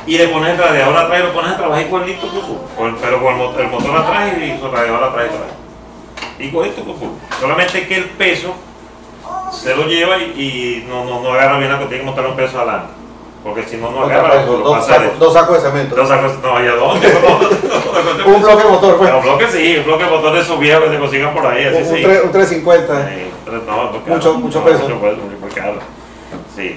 Y 0.06 0.20
le 0.20 0.28
pones 0.28 0.52
el 0.52 0.58
radiador 0.60 0.96
atrás 0.96 1.20
y 1.20 1.24
lo 1.24 1.34
pones 1.34 1.52
a 1.54 1.58
trabajar 1.58 1.84
igualito. 1.84 2.28
Con- 2.78 2.96
Pero 2.98 3.20
con 3.24 3.34
el, 3.34 3.38
mo- 3.40 3.54
el 3.58 3.68
motor 3.70 3.98
atrás 3.98 4.34
y 4.38 4.60
su 4.60 4.68
radiador 4.70 5.04
atrás 5.04 5.26
y 5.26 5.36
atrás. 5.36 5.50
Igualito 6.38 6.82
tú. 6.84 6.96
Solamente 7.40 7.88
que 7.88 7.96
el 7.96 8.06
peso 8.12 8.54
se 9.52 9.76
lo 9.76 9.88
lleva 9.88 10.18
y, 10.20 10.24
y 10.24 10.86
no, 10.88 11.06
no, 11.06 11.22
no 11.22 11.32
agarra 11.34 11.58
bien 11.58 11.72
la 11.72 11.80
que 11.80 11.86
tiene 11.86 12.02
que 12.02 12.06
montar 12.06 12.28
un 12.28 12.36
peso 12.36 12.60
adelante. 12.60 12.94
Porque 13.46 13.62
si 13.64 13.78
no, 13.78 13.92
no 13.92 14.02
agarra, 14.06 14.44
dos, 14.44 14.88
de- 14.88 14.94
sacos, 14.94 15.20
dos 15.20 15.34
sacos 15.34 15.62
de 15.64 15.70
cemento. 15.70 15.96
Dos 15.96 16.08
sacos, 16.10 16.40
no, 16.42 16.64
¿y 16.64 16.68
a 16.68 16.72
dónde? 16.72 17.08
Un 18.26 18.42
bloque 18.42 18.64
motor, 18.68 18.98
pues. 18.98 19.14
Un 19.14 19.22
bloque 19.22 19.48
sí, 19.52 19.78
un 19.78 19.86
bloque 19.86 20.04
de 20.04 20.10
motor 20.10 20.34
de 20.34 20.40
esos 20.42 20.60
viejos 20.60 20.84
que 20.86 20.90
se 20.90 21.00
consigan 21.00 21.32
por 21.34 21.46
ahí, 21.46 21.64
así 21.66 21.78
Un, 21.78 21.90
un 21.90 21.96
sí. 21.96 22.04
tre- 22.04 22.24
un 22.24 22.32
350. 22.32 23.02
Eh, 23.12 23.28
tres- 23.46 23.62
no, 23.68 23.92
caro. 23.92 24.02
Mucho- 24.08 24.34
mucho 24.40 24.60
No, 24.60 24.66
peso. 24.66 24.80
Mucho 24.80 25.00
peso, 25.00 25.18
muy 25.40 25.52
caro. 25.52 25.74
Sí. 26.56 26.76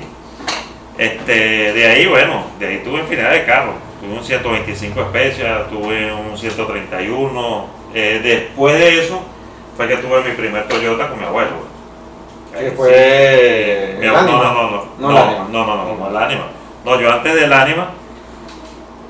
Este, 0.99 1.73
de 1.73 1.87
ahí, 1.89 2.07
bueno, 2.07 2.43
de 2.59 2.67
ahí 2.67 2.83
tuve 2.85 3.01
infinidad 3.01 3.31
de 3.31 3.45
carros. 3.47 3.75
Tuve 4.03 4.19
un 4.19 4.23
125 4.25 5.01
especias, 5.01 5.69
tuve 5.71 6.13
un 6.13 6.37
131. 6.37 7.67
Eh, 7.95 8.21
después 8.23 8.79
de 8.79 8.99
eso, 9.05 9.21
fue 9.77 9.89
que 9.89 9.97
tuve 9.97 10.23
mi 10.23 10.33
primer 10.33 10.69
Toyota 10.69 11.09
con 11.09 11.19
mi 11.19 11.25
abuelo. 11.25 11.51
Que 12.53 12.67
Eh, 12.69 12.73
fue 12.77 13.97
mi 14.01 14.07
el 14.07 14.15
abuelo- 14.15 14.37
Anima. 14.39 14.53
no, 14.53 14.55
no, 14.55 14.71
no, 14.71 14.85
No 14.99 15.09
no, 15.09 15.09
el 15.09 15.15
no, 15.15 15.23
Anima. 15.23 15.47
no, 15.51 15.67
no, 15.67 15.77
no, 15.77 15.95
no, 15.97 16.11
el 16.11 16.17
Anima. 16.17 16.43
No, 16.43 16.58
yo 16.85 17.13
antes 17.13 17.35
del 17.35 17.53
Anima 17.53 17.91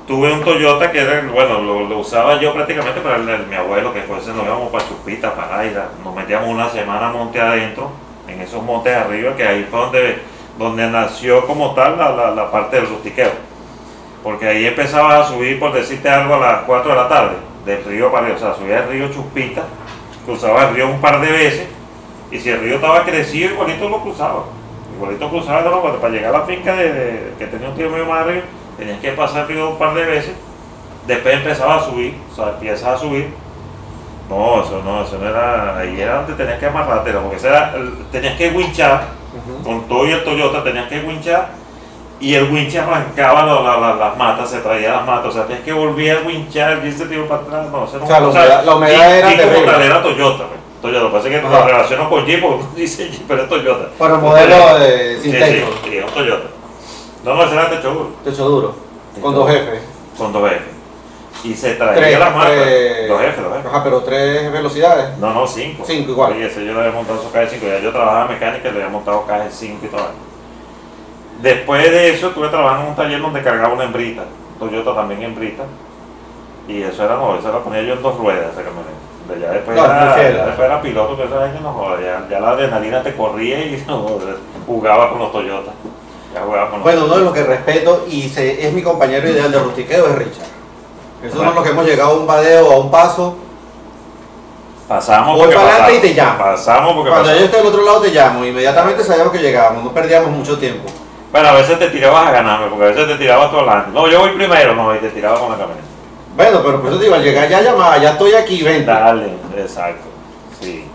tuve 0.09 0.33
un 0.33 0.43
Toyota 0.43 0.91
que 0.91 1.01
era, 1.01 1.21
bueno, 1.31 1.61
lo, 1.61 1.99
usaba 1.99 2.39
yo 2.39 2.51
prácticamente 2.51 2.99
para 2.99 3.17
el 3.17 3.27
de 3.27 3.37
mi 3.47 3.55
abuelo, 3.55 3.93
que 3.93 3.99
después 3.99 4.25
nos 4.25 4.43
íbamos 4.43 4.71
para 4.71 4.87
Chupita, 4.87 5.35
para 5.35 5.59
Aira, 5.59 5.89
nos 6.03 6.15
metíamos 6.15 6.49
una 6.49 6.67
semana 6.67 7.09
monte 7.09 7.39
adentro, 7.39 7.91
en 8.27 8.41
esos 8.41 8.63
montes 8.63 8.95
arriba, 8.95 9.35
que 9.35 9.47
ahí 9.47 9.67
fue 9.69 9.79
donde, 9.79 10.19
donde 10.57 10.87
nació 10.87 11.45
como 11.45 11.75
tal 11.75 11.97
la, 11.97 12.09
la, 12.09 12.31
la 12.31 12.49
parte 12.49 12.77
del 12.77 12.89
rustiqueo. 12.89 13.31
Porque 14.23 14.47
ahí 14.47 14.65
empezaba 14.65 15.19
a 15.19 15.27
subir, 15.27 15.59
por 15.59 15.73
decirte 15.73 16.09
algo, 16.09 16.33
a 16.35 16.39
las 16.39 16.61
4 16.63 16.89
de 16.89 16.97
la 16.97 17.07
tarde, 17.07 17.35
del 17.65 17.85
río 17.85 18.11
para 18.11 18.33
o 18.33 18.37
sea, 18.37 18.55
subía 18.55 18.79
el 18.79 18.89
río 18.89 19.13
Chupita, 19.13 19.65
cruzaba 20.25 20.69
el 20.69 20.75
río 20.75 20.87
un 20.87 20.99
par 20.99 21.21
de 21.21 21.31
veces, 21.31 21.67
y 22.31 22.39
si 22.39 22.49
el 22.49 22.61
río 22.61 22.75
estaba 22.75 23.03
crecido, 23.03 23.51
igualito 23.51 23.87
lo 23.87 24.01
cruzaba. 24.01 24.58
Igualito 24.99 25.29
cruzaba 25.29 25.81
para 26.01 26.09
llegar 26.13 26.35
a 26.35 26.39
la 26.39 26.45
finca 26.45 26.75
de, 26.75 26.91
de- 26.91 27.33
que 27.39 27.47
tenía 27.47 27.69
un 27.69 27.75
tío 27.75 27.89
mío 27.89 28.05
más 28.05 28.21
arriba, 28.25 28.43
tenías 28.77 28.99
que 28.99 29.11
pasar 29.13 29.47
río 29.47 29.69
un 29.69 29.77
par 29.77 29.93
de 29.93 30.03
veces. 30.03 30.33
Después 31.07 31.35
empezaba 31.35 31.77
a 31.77 31.81
subir, 31.83 32.15
o 32.31 32.35
sea, 32.35 32.49
empiezas 32.49 32.87
a 32.89 32.97
subir. 32.97 33.33
No, 34.29 34.61
eso 34.61 34.81
no, 34.83 35.01
eso 35.03 35.17
no 35.17 35.27
era. 35.29 35.77
Ahí 35.77 35.99
era 36.01 36.15
donde 36.17 36.33
tenías 36.33 36.59
que 36.59 36.65
amarrarte, 36.65 37.11
porque 37.13 37.47
era, 37.47 37.73
tenías 38.11 38.35
que 38.35 38.49
winchar, 38.49 39.03
con 39.63 39.87
todo 39.87 40.05
y 40.05 40.11
el 40.11 40.23
Toyota 40.23 40.63
tenías 40.63 40.87
que 40.89 40.99
winchar, 40.99 41.47
y 42.19 42.35
el 42.35 42.51
winch 42.51 42.75
arrancaba 42.75 43.43
la- 43.45 43.61
la- 43.61 43.77
la- 43.77 43.95
las 43.95 44.17
matas, 44.17 44.49
se 44.51 44.59
traía 44.59 44.91
las 44.91 45.05
matas, 45.05 45.27
o 45.27 45.31
sea, 45.31 45.43
tenías 45.45 45.63
que 45.63 45.71
volver 45.73 46.17
a 46.17 46.27
winchar, 46.27 46.81
y 46.83 46.89
ese 46.89 47.05
tío 47.05 47.25
para 47.27 47.41
atrás, 47.41 47.65
no, 47.71 47.77
no 47.77 47.83
O 47.83 47.87
sea, 47.87 47.99
la 48.19 48.27
o 48.27 48.31
humedad- 48.31 48.65
la 48.65 48.75
humedad 48.75 49.09
y- 49.09 49.17
era 49.19 49.33
y 49.33 49.37
como 49.37 49.65
tal 49.65 49.81
era 49.81 50.03
Toyota, 50.03 50.43
pues. 50.47 50.59
Toyota. 50.81 50.99
Lo 51.03 51.07
que 51.11 51.17
pasa 51.17 51.27
es 51.29 51.41
que 51.41 51.47
relaciono 51.67 52.09
con 52.09 52.25
Jeep 52.25 52.41
porque 52.41 52.55
uno 52.63 52.67
dice 52.75 53.09
Jeep, 53.09 53.23
pero 53.27 53.43
es 53.43 53.49
Toyota. 53.49 53.89
Pero 53.97 54.17
modelo 54.17 54.79
de 54.79 55.15
Sí, 55.17 55.23
sin 55.23 55.31
sí, 55.33 55.37
es 55.93 56.05
un 56.05 56.11
Toyota. 56.13 56.47
No, 57.23 57.35
no, 57.35 57.43
ese 57.43 57.53
era 57.53 57.69
techo 57.69 57.91
duro, 57.91 58.09
techo 58.23 58.45
duro, 58.47 58.75
con 59.21 59.35
dos 59.35 59.49
jefes. 59.49 59.81
con 60.17 60.31
dos 60.31 60.49
F. 60.51 60.61
Y 61.43 61.53
se 61.53 61.75
traía 61.75 61.95
Tres, 61.95 62.19
la 62.19 62.29
marca. 62.31 62.51
tres- 62.53 63.07
Dos 63.09 63.21
F, 63.21 63.41
dos. 63.41 63.65
Ajá, 63.65 63.83
pero 63.83 64.01
tres 64.03 64.51
velocidades. 64.51 65.17
No, 65.19 65.33
no, 65.33 65.47
cinco. 65.47 65.83
Cinco 65.85 66.11
igual. 66.11 66.33
Sí, 66.33 66.41
ese 66.43 66.65
yo 66.65 66.73
le 66.73 66.79
había 66.79 66.91
montado 66.91 67.21
su 67.21 67.31
KG5. 67.31 67.61
Ya 67.61 67.79
yo 67.79 67.91
trabajaba 67.91 68.25
en 68.25 68.31
mecánica 68.33 68.67
y 68.69 68.71
le 68.71 68.77
había 68.79 68.89
montado 68.89 69.25
KG5 69.27 69.77
y 69.83 69.87
todo. 69.87 70.07
Después 71.41 71.89
de 71.91 72.09
eso, 72.13 72.27
estuve 72.29 72.49
trabajando 72.49 72.83
en 72.83 72.89
un 72.89 72.95
taller 72.95 73.21
donde 73.21 73.41
cargaba 73.41 73.73
una 73.73 73.85
hembrita. 73.85 74.23
Toyota 74.59 74.93
también 74.95 75.23
hembrita. 75.23 75.63
Y 76.67 76.81
eso 76.81 77.03
era 77.05 77.15
no, 77.15 77.37
eso 77.37 77.51
la 77.51 77.59
ponía 77.59 77.81
yo 77.83 77.93
en 77.93 78.01
dos 78.01 78.17
ruedas 78.17 78.51
esa 78.51 78.61
camioneta. 78.63 78.91
Ya 79.37 79.51
después, 79.51 79.77
No, 79.77 79.85
era, 79.85 79.93
muy 80.05 80.13
fiel, 80.13 80.35
ya 80.37 80.45
después 80.45 80.65
era 80.67 80.81
piloto, 80.81 81.17
que 81.17 81.23
esa 81.25 81.41
gente 81.47 81.59
no 81.61 81.73
joda. 81.73 81.97
Ya, 82.01 82.27
ya 82.29 82.39
la 82.39 82.49
adrenalina 82.51 83.03
te 83.03 83.15
corría 83.15 83.59
y 83.59 83.83
no, 83.87 84.07
jugaba 84.65 85.09
con 85.09 85.19
los 85.19 85.31
Toyotas. 85.31 85.73
Ya 86.33 86.41
jugaba 86.41 86.69
con 86.69 86.79
los 86.79 86.83
Bueno, 86.83 87.05
uno 87.05 87.17
de 87.17 87.23
los 87.25 87.33
que 87.33 87.43
respeto 87.43 88.05
y 88.09 88.29
se- 88.29 88.67
es 88.67 88.73
mi 88.73 88.81
compañero 88.81 89.27
ideal 89.29 89.51
de 89.51 89.59
rustiqueo 89.59 90.07
es 90.07 90.15
Richard. 90.15 90.47
Es 91.23 91.33
uno 91.35 91.49
de 91.49 91.55
los 91.55 91.63
que 91.63 91.69
hemos 91.71 91.85
llegado 91.85 92.11
a 92.11 92.19
un 92.19 92.25
vadeo, 92.27 92.71
a 92.71 92.77
un 92.79 92.89
paso. 92.91 93.35
Pasamos 94.87 95.35
Voy 95.35 95.41
porque 95.41 95.55
para 95.55 95.69
adelante 95.85 95.95
y 95.97 95.99
te 95.99 96.13
llamo. 96.19 96.37
Pasamos 96.39 96.93
porque 96.95 97.11
Cuando 97.11 97.29
yo 97.35 97.45
esté 97.45 97.57
del 97.57 97.67
otro 97.67 97.83
lado 97.85 98.01
te 98.01 98.09
llamo, 98.09 98.43
inmediatamente 98.43 99.03
sabíamos 99.03 99.31
que 99.31 99.39
llegábamos, 99.39 99.83
no 99.83 99.91
perdíamos 99.91 100.31
mucho 100.31 100.57
tiempo. 100.57 100.89
Bueno, 101.31 101.49
a 101.49 101.51
veces 101.53 101.77
te 101.77 101.89
tirabas 101.89 102.27
a 102.27 102.31
ganarme, 102.31 102.67
porque 102.69 102.85
a 102.85 102.87
veces 102.87 103.07
te 103.07 103.15
tirabas 103.15 103.51
tú 103.51 103.57
adelante. 103.57 103.91
No, 103.93 104.07
yo 104.07 104.19
voy 104.21 104.31
primero, 104.31 104.73
no, 104.73 104.95
y 104.95 104.97
te 104.97 105.09
tirabas 105.09 105.39
con 105.39 105.51
la 105.51 105.57
camioneta. 105.57 105.87
Bueno, 106.35 106.59
pero 106.63 106.79
por 106.81 106.89
eso 106.89 106.97
te 106.99 107.03
digo, 107.05 107.15
al 107.15 107.23
llegar 107.23 107.49
ya 107.49 107.61
llamaba, 107.61 107.97
ya 107.97 108.11
estoy 108.11 108.33
aquí, 108.33 108.61
vente. 108.63 108.85
Dale, 108.89 109.33
exacto. 109.57 110.07
Sí. 110.61 110.85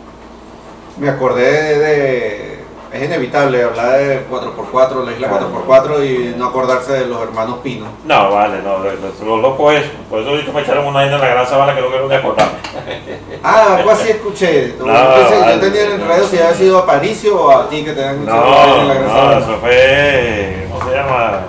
Me 0.99 1.09
acordé 1.11 1.79
de... 1.79 2.55
Es 2.93 3.03
inevitable 3.03 3.61
hablar 3.65 3.99
de 3.99 4.25
4x4, 4.31 5.05
la 5.05 5.11
isla 5.13 5.29
4x4 5.29 6.05
y 6.07 6.35
no 6.39 6.47
acordarse 6.47 6.93
de 6.93 7.07
los 7.07 7.21
hermanos 7.23 7.59
Pino. 7.61 7.87
No, 8.05 8.31
vale, 8.31 8.59
no, 8.63 8.79
lo, 8.79 9.27
lo 9.27 9.37
loco 9.43 9.73
es. 9.73 9.83
Por 10.09 10.21
eso 10.21 10.37
dicho 10.37 10.53
me 10.53 10.61
echaron 10.61 10.87
una 10.87 11.05
isla 11.05 11.17
en 11.17 11.23
la 11.23 11.29
gran 11.29 11.45
sabana 11.49 11.75
que 11.75 11.81
no 11.81 11.89
quiero 11.89 12.09
ni 12.09 12.15
acordarme. 12.15 12.53
Ah, 13.47 13.75
algo 13.77 13.91
así 13.91 14.09
escuché. 14.09 14.75
No, 14.79 14.87
yo, 14.87 14.93
pensé- 15.17 15.35
yo 15.35 15.41
vale, 15.41 15.59
tenía 15.59 15.83
en 15.83 15.99
no. 16.01 16.07
redes 16.07 16.29
si 16.31 16.39
había 16.39 16.55
sido 16.55 16.79
a 16.79 16.87
Paricio 16.87 17.39
o 17.39 17.51
a 17.51 17.69
ti 17.69 17.85
que 17.85 17.93
te 17.93 18.03
han 18.03 18.25
No, 18.25 18.81
en 18.81 18.89
la 18.89 18.95
gran 18.95 19.07
no, 19.07 19.13
sabana. 19.15 19.39
eso 19.41 19.59
fue. 19.61 20.67
¿Cómo 20.73 20.89
se 20.91 20.97
llama? 20.97 21.41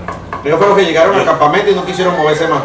Ellos 0.44 0.58
fueron 0.58 0.70
los 0.76 0.78
que 0.80 0.86
llegaron 0.92 1.16
al 1.16 1.24
campamento 1.24 1.72
y 1.72 1.76
no 1.76 1.86
quisieron 1.86 2.18
moverse 2.18 2.48
más. 2.50 2.64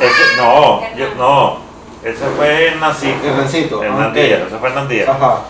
Ese, 0.00 0.36
no, 0.36 0.80
yo, 0.96 1.06
no. 1.16 1.58
Ese 2.02 2.24
fue 2.36 2.68
en 2.68 2.80
Nací. 2.80 3.14
El 3.24 3.36
Rencito. 3.36 3.82
En 3.84 3.92
ah, 3.92 3.96
Nandía, 3.98 4.38
ok. 4.42 4.46
ese 4.48 4.58
fue 4.58 4.68
en 4.70 4.74
Nandía. 4.74 5.10
Ajá. 5.10 5.40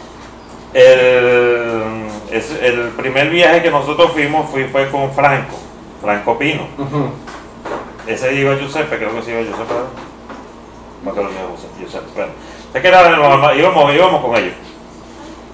El, 0.74 2.06
es- 2.30 2.58
el 2.62 2.88
primer 2.96 3.28
viaje 3.30 3.62
que 3.62 3.70
nosotros 3.70 4.12
fuimos 4.12 4.50
fue, 4.50 4.66
fue 4.68 4.88
con 4.90 5.12
Franco, 5.12 5.56
Franco 6.00 6.38
Pino. 6.38 6.62
Ese 8.06 8.34
iba 8.34 8.56
Giuseppe, 8.56 8.96
creo 8.96 9.14
que 9.14 9.22
sí 9.22 9.30
iba 9.30 9.40
Giuseppe. 9.42 9.74
No 11.04 11.12
creo 11.12 11.28
que 11.28 11.34
iba 11.34 11.48
Giuseppe, 11.50 11.80
Giuseppe. 11.80 12.06
Bueno, 12.14 12.32
sé 12.72 12.82
que 12.82 12.88
era, 12.88 13.54
íbamos, 13.56 13.94
íbamos 13.94 14.24
con 14.24 14.36
ellos. 14.36 14.54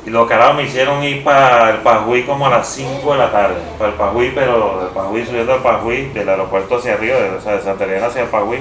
Y 0.06 0.10
los 0.10 0.28
carajos 0.28 0.54
me 0.56 0.62
hicieron 0.62 1.02
ir 1.02 1.24
para 1.24 1.70
el 1.70 1.78
Pajuí 1.78 2.22
como 2.22 2.46
a 2.46 2.50
las 2.50 2.68
5 2.68 3.12
de 3.12 3.18
la 3.18 3.32
tarde. 3.32 3.56
Para 3.76 3.90
el 3.90 3.96
Pajuí, 3.96 4.30
pero 4.34 4.78
del 4.80 4.90
Pajuí, 4.90 5.26
subiendo 5.26 5.52
al 5.52 5.62
Pajuí, 5.62 6.06
del 6.10 6.28
aeropuerto 6.28 6.76
hacia 6.76 6.94
arriba, 6.94 7.16
de, 7.18 7.30
o 7.30 7.40
sea, 7.40 7.56
de 7.56 7.62
Santa 7.62 7.84
Elena 7.84 8.06
hacia 8.06 8.22
el 8.22 8.28
Pajuí. 8.28 8.58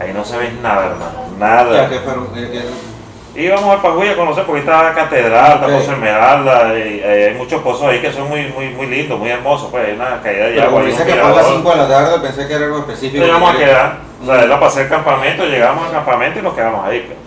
Ahí 0.00 0.12
no 0.12 0.24
se 0.24 0.36
ve 0.36 0.50
nada, 0.62 0.86
hermano. 0.86 1.12
Nada. 1.38 1.82
Ya 1.84 1.88
que 1.88 1.98
fueron. 2.00 2.26
que- 2.32 2.92
Íbamos 3.34 3.64
al 3.70 3.80
Pajuí 3.80 4.08
a 4.08 4.14
conocer 4.16 4.44
porque 4.44 4.60
está 4.60 4.82
la 4.82 4.92
catedral, 4.92 5.52
está 5.54 5.66
Ok. 5.66 5.72
Pozo 5.72 5.92
Esmeralda, 5.92 6.78
y, 6.78 7.00
eh, 7.02 7.28
hay 7.30 7.34
muchos 7.34 7.62
pozos 7.62 7.84
ahí 7.88 7.98
que 8.02 8.12
son 8.12 8.28
muy, 8.28 8.46
muy, 8.48 8.68
muy 8.68 8.86
lindos, 8.86 9.18
muy 9.18 9.30
hermosos, 9.30 9.68
pues 9.70 9.86
hay 9.88 9.94
una 9.94 10.20
caída 10.22 10.46
de 10.48 10.52
Pero 10.52 10.66
agua. 10.66 10.80
un 10.82 10.86
que 10.88 10.92
fue 10.92 11.02
a 11.12 11.16
las 11.16 11.26
mirador. 11.28 11.44
5 11.54 11.70
de 11.70 11.76
la 11.76 11.88
tarde, 11.88 12.18
pensé 12.20 12.46
que 12.46 12.52
era 12.54 12.64
algo 12.66 12.78
específico. 12.80 13.24
Íbamos 13.24 13.50
a 13.54 13.56
que- 13.56 13.64
quedar, 13.64 13.98
o 14.22 14.26
sea, 14.26 14.42
era 14.42 14.54
para 14.56 14.66
hacer 14.66 14.88
campamento, 14.90 15.46
llegamos 15.46 15.86
al 15.86 15.92
campamento 15.92 16.38
y 16.40 16.42
nos 16.42 16.52
quedamos 16.54 16.86
ahí. 16.86 17.00
pues. 17.06 17.18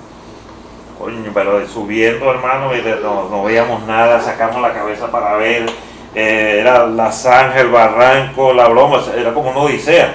Coño, 1.00 1.31
pero 1.34 1.67
subiendo, 1.67 2.29
hermano, 2.31 2.75
y 2.75 2.81
de- 2.81 2.98
no, 3.01 3.27
no 3.29 3.43
veíamos 3.43 3.81
nada, 3.88 4.22
sacamos 4.22 4.62
la 4.62 4.74
cabeza 4.74 5.10
para 5.12 5.34
ver, 5.38 5.65
eh, 6.13 6.57
era 6.62 6.86
la 6.86 7.12
zanja, 7.12 7.60
el 7.62 7.69
barranco, 7.69 8.53
la 8.53 8.67
broma, 8.67 9.00
era 9.17 9.34
como 9.34 9.50
una 9.50 9.60
odisea. 9.62 10.13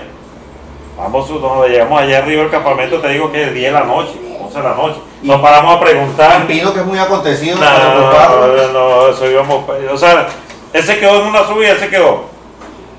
Vamos, 1.00 1.26
cuando 1.30 1.66
llegamos 1.66 1.99
allá 1.99 2.19
arriba 2.19 2.42
del 2.42 2.50
campamento, 2.50 3.00
te 3.00 3.09
digo 3.09 3.33
que 3.33 3.42
es 3.45 3.54
10 3.54 3.73
de 3.73 3.78
la 3.80 3.87
noche, 3.87 4.12
11 4.38 4.57
de 4.59 4.62
la 4.62 4.75
noche. 4.75 5.00
Nos 5.23 5.40
paramos 5.40 5.76
a 5.76 5.80
preguntar. 5.80 6.47
Pino, 6.47 6.75
que 6.75 6.80
es 6.80 6.87
muy 6.87 6.99
acontecido. 6.99 7.57
No, 7.59 7.64
no, 7.64 8.73
no, 8.73 9.09
eso 9.09 9.30
íbamos, 9.30 9.64
o 9.92 9.97
sea, 9.97 10.28
él 10.75 10.83
se 10.83 10.99
quedó 10.99 11.23
en 11.23 11.28
una 11.28 11.45
subida, 11.47 11.71
él 11.71 11.78
se 11.78 11.88
quedó. 11.88 12.25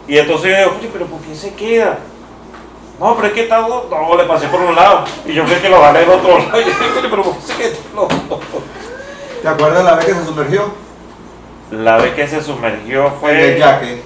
Y 0.07 0.17
entonces 0.17 0.51
yo 0.51 0.57
digo, 0.57 0.71
oye, 0.79 0.89
pero 0.91 1.05
¿por 1.05 1.19
qué 1.21 1.35
se 1.35 1.53
queda? 1.53 1.99
No, 2.99 3.15
pero 3.15 3.27
es 3.27 3.33
que 3.33 3.43
está, 3.43 3.61
no, 3.61 4.17
le 4.17 4.23
pasé 4.25 4.47
por 4.47 4.61
un 4.61 4.75
lado. 4.75 5.03
Y 5.25 5.33
yo 5.33 5.45
creo 5.45 5.61
que 5.61 5.69
lo 5.69 5.81
jalé 5.81 5.99
del 5.99 6.09
otro 6.09 6.37
lado. 6.39 6.59
Y 6.59 6.65
yo 6.65 6.71
"Oye, 6.99 7.07
pero 7.09 7.23
¿por 7.23 7.35
qué 7.35 7.41
se 7.41 7.55
quedó? 7.57 8.07
¿Te 9.41 9.47
acuerdas 9.47 9.83
la 9.85 9.93
vez 9.95 10.05
que 10.05 10.13
se 10.13 10.25
sumergió? 10.25 10.71
La 11.71 11.97
vez 11.97 12.13
que 12.13 12.27
se 12.27 12.43
sumergió 12.43 13.11
fue... 13.19 13.53
el 13.53 13.59
yaque. 13.59 14.03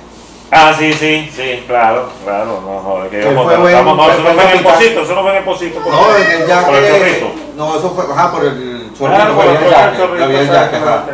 Ah, 0.57 0.73
sí, 0.77 0.93
sí, 0.93 1.29
sí, 1.35 1.63
claro, 1.67 2.09
claro, 2.23 2.61
no, 2.65 2.79
joder, 2.79 3.09
que 3.09 3.19
Que 3.19 3.23
íbamos, 3.31 3.43
fue 3.43 3.71
estamos- 3.71 3.97
no, 3.97 4.09
eso 4.09 4.21
no 4.23 4.33
fue 4.33 4.43
en 4.43 4.57
el 4.57 4.63
pocito, 4.63 5.01
eso 5.01 5.15
no 5.15 5.21
fue 5.21 5.31
en 5.31 5.37
el 5.37 5.43
pocito. 5.43 5.79
por- 5.81 5.91
No, 5.93 6.15
en 6.15 6.31
el 6.31 6.65
por 6.65 6.75
el 6.75 6.87
chorrito. 6.93 7.31
No, 7.57 7.77
eso 7.77 7.89
fue. 7.91 8.05
Ajá, 8.13 8.31
por 8.31 8.45
el 8.45 8.91
chorrito. 8.97 9.05
Claro, 9.17 9.35
por 9.35 9.45
el 9.47 9.55
el 9.57 9.69
yaque. 9.69 9.97
chorrito, 9.97 10.23
Había 10.23 10.39
el 10.41 10.47
yaque, 10.47 10.75
ajá. 10.77 11.05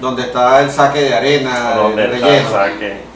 Donde 0.00 0.22
está 0.22 0.62
el 0.62 0.70
saque 0.70 1.00
de 1.00 1.14
arena, 1.14 1.72
¿Dónde 1.74 2.04
el 2.04 2.14
está? 2.14 2.26
relleno. 2.28 2.48
O 2.48 2.50
sea, 2.52 2.78
que- 2.78 3.08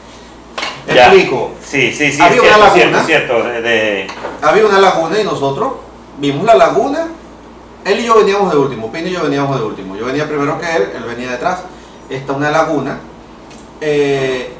Te 0.85 0.93
Ya. 0.95 1.05
explico. 1.05 1.51
Sí, 1.65 1.91
sí, 1.93 2.11
sí, 2.11 2.21
Había 2.21 2.41
una 2.41 2.49
cierto, 2.51 2.73
cierto, 2.73 2.91
laguna. 2.91 3.03
cierto, 3.05 3.43
de- 3.43 3.61
de, 3.61 4.07
Había 4.41 4.65
una 4.65 4.79
laguna 4.79 5.17
y 5.19 5.23
nosotros 5.23 5.73
vimos 6.17 6.45
la 6.45 6.55
laguna. 6.55 7.07
Él 7.85 7.99
y 7.99 8.05
yo 8.05 8.15
veníamos 8.17 8.51
de 8.51 8.57
último, 8.57 8.91
Pino 8.91 9.07
y 9.07 9.11
yo 9.11 9.23
veníamos 9.23 9.57
de 9.57 9.65
último. 9.65 9.95
Yo 9.95 10.05
venía 10.05 10.27
primero 10.27 10.59
que 10.59 10.65
él, 10.75 10.89
él 10.95 11.03
venía 11.03 11.31
detrás. 11.31 11.63
Está 12.09 12.33
una 12.33 12.51
laguna. 12.51 12.99
Eh, 13.81 14.53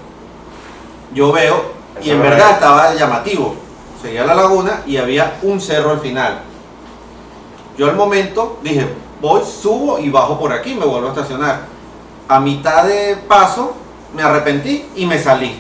yo 1.14 1.32
veo, 1.32 1.74
y 2.02 2.10
en 2.10 2.22
verdad 2.22 2.50
es. 2.50 2.54
estaba 2.56 2.94
llamativo. 2.94 3.56
Seguía 4.02 4.26
la 4.26 4.36
laguna 4.36 4.82
y 4.86 4.98
había 4.98 5.36
un 5.44 5.62
cerro 5.62 5.92
al 5.92 6.00
final. 6.00 6.42
Yo 7.78 7.90
al 7.90 7.96
momento 7.96 8.60
dije, 8.62 8.88
voy, 9.22 9.42
subo 9.46 9.98
y 10.00 10.10
bajo 10.10 10.38
por 10.38 10.52
aquí, 10.52 10.76
me 10.76 10.86
vuelvo 10.86 11.08
a 11.08 11.12
estacionar. 11.12 11.62
A 12.28 12.40
mitad 12.40 12.84
de 12.84 13.16
paso 13.28 13.74
me 14.14 14.22
arrepentí 14.22 14.86
y 14.96 15.06
me 15.06 15.18
salí. 15.18 15.60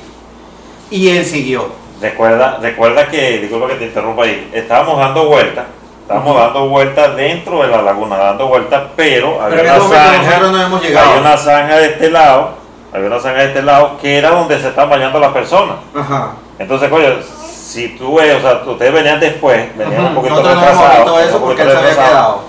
Y 0.90 1.10
él 1.10 1.26
siguió. 1.26 1.70
Recuerda, 2.02 2.58
recuerda 2.62 3.08
que, 3.08 3.40
disculpa 3.40 3.70
que 3.70 3.76
te 3.76 3.86
interrumpa 3.86 4.24
ahí, 4.24 4.50
estábamos 4.54 4.98
dando 4.98 5.26
vueltas, 5.26 5.66
estábamos 6.02 6.36
dando 6.36 6.68
vueltas 6.68 7.16
dentro 7.16 7.62
de 7.62 7.70
la 7.70 7.82
laguna, 7.82 8.18
dando 8.18 8.48
vueltas, 8.48 8.84
pero 8.98 9.42
había 9.42 9.58
Pero 9.62 9.76
ese 9.78 9.86
una 9.86 9.96
zanja, 9.96 10.40
no 10.40 10.62
hemos 10.62 10.84
había 10.84 11.20
una 11.22 11.38
zanja 11.38 11.78
de 11.78 11.86
este 11.86 12.12
lado, 12.12 12.56
había 12.94 13.08
una 13.08 13.20
zanja 13.20 13.40
de 13.40 13.48
este 13.48 13.62
lado, 13.64 13.98
que 14.00 14.18
era 14.18 14.30
donde 14.30 14.60
se 14.60 14.70
están 14.70 14.90
bañando 14.90 15.20
las 15.20 15.32
personas. 15.32 15.78
Ajá. 15.96 16.34
Entonces, 16.60 16.90
coño, 16.90 17.08
si 17.24 17.90
tú 17.98 18.16
ves, 18.16 18.36
o 18.38 18.42
sea, 18.42 18.62
ustedes 18.66 18.94
venían 18.94 19.20
después, 19.20 19.76
venían 19.76 20.06
un 20.06 20.16
poquito 20.16 20.36
Nosotros 20.36 20.60
retrasados, 20.60 21.22
eso 21.22 21.40
porque 21.40 21.62
él 21.64 21.72
se 21.72 21.78
había 21.78 21.92
quedado. 21.92 22.42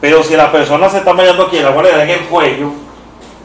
Pero 0.00 0.22
si 0.24 0.36
las 0.36 0.48
personas 0.48 0.90
se 0.90 0.98
están 0.98 1.16
bañando 1.16 1.44
aquí, 1.44 1.56
le 1.56 1.62
da 1.62 2.02
en 2.02 2.10
el 2.10 2.20
cuello, 2.26 2.70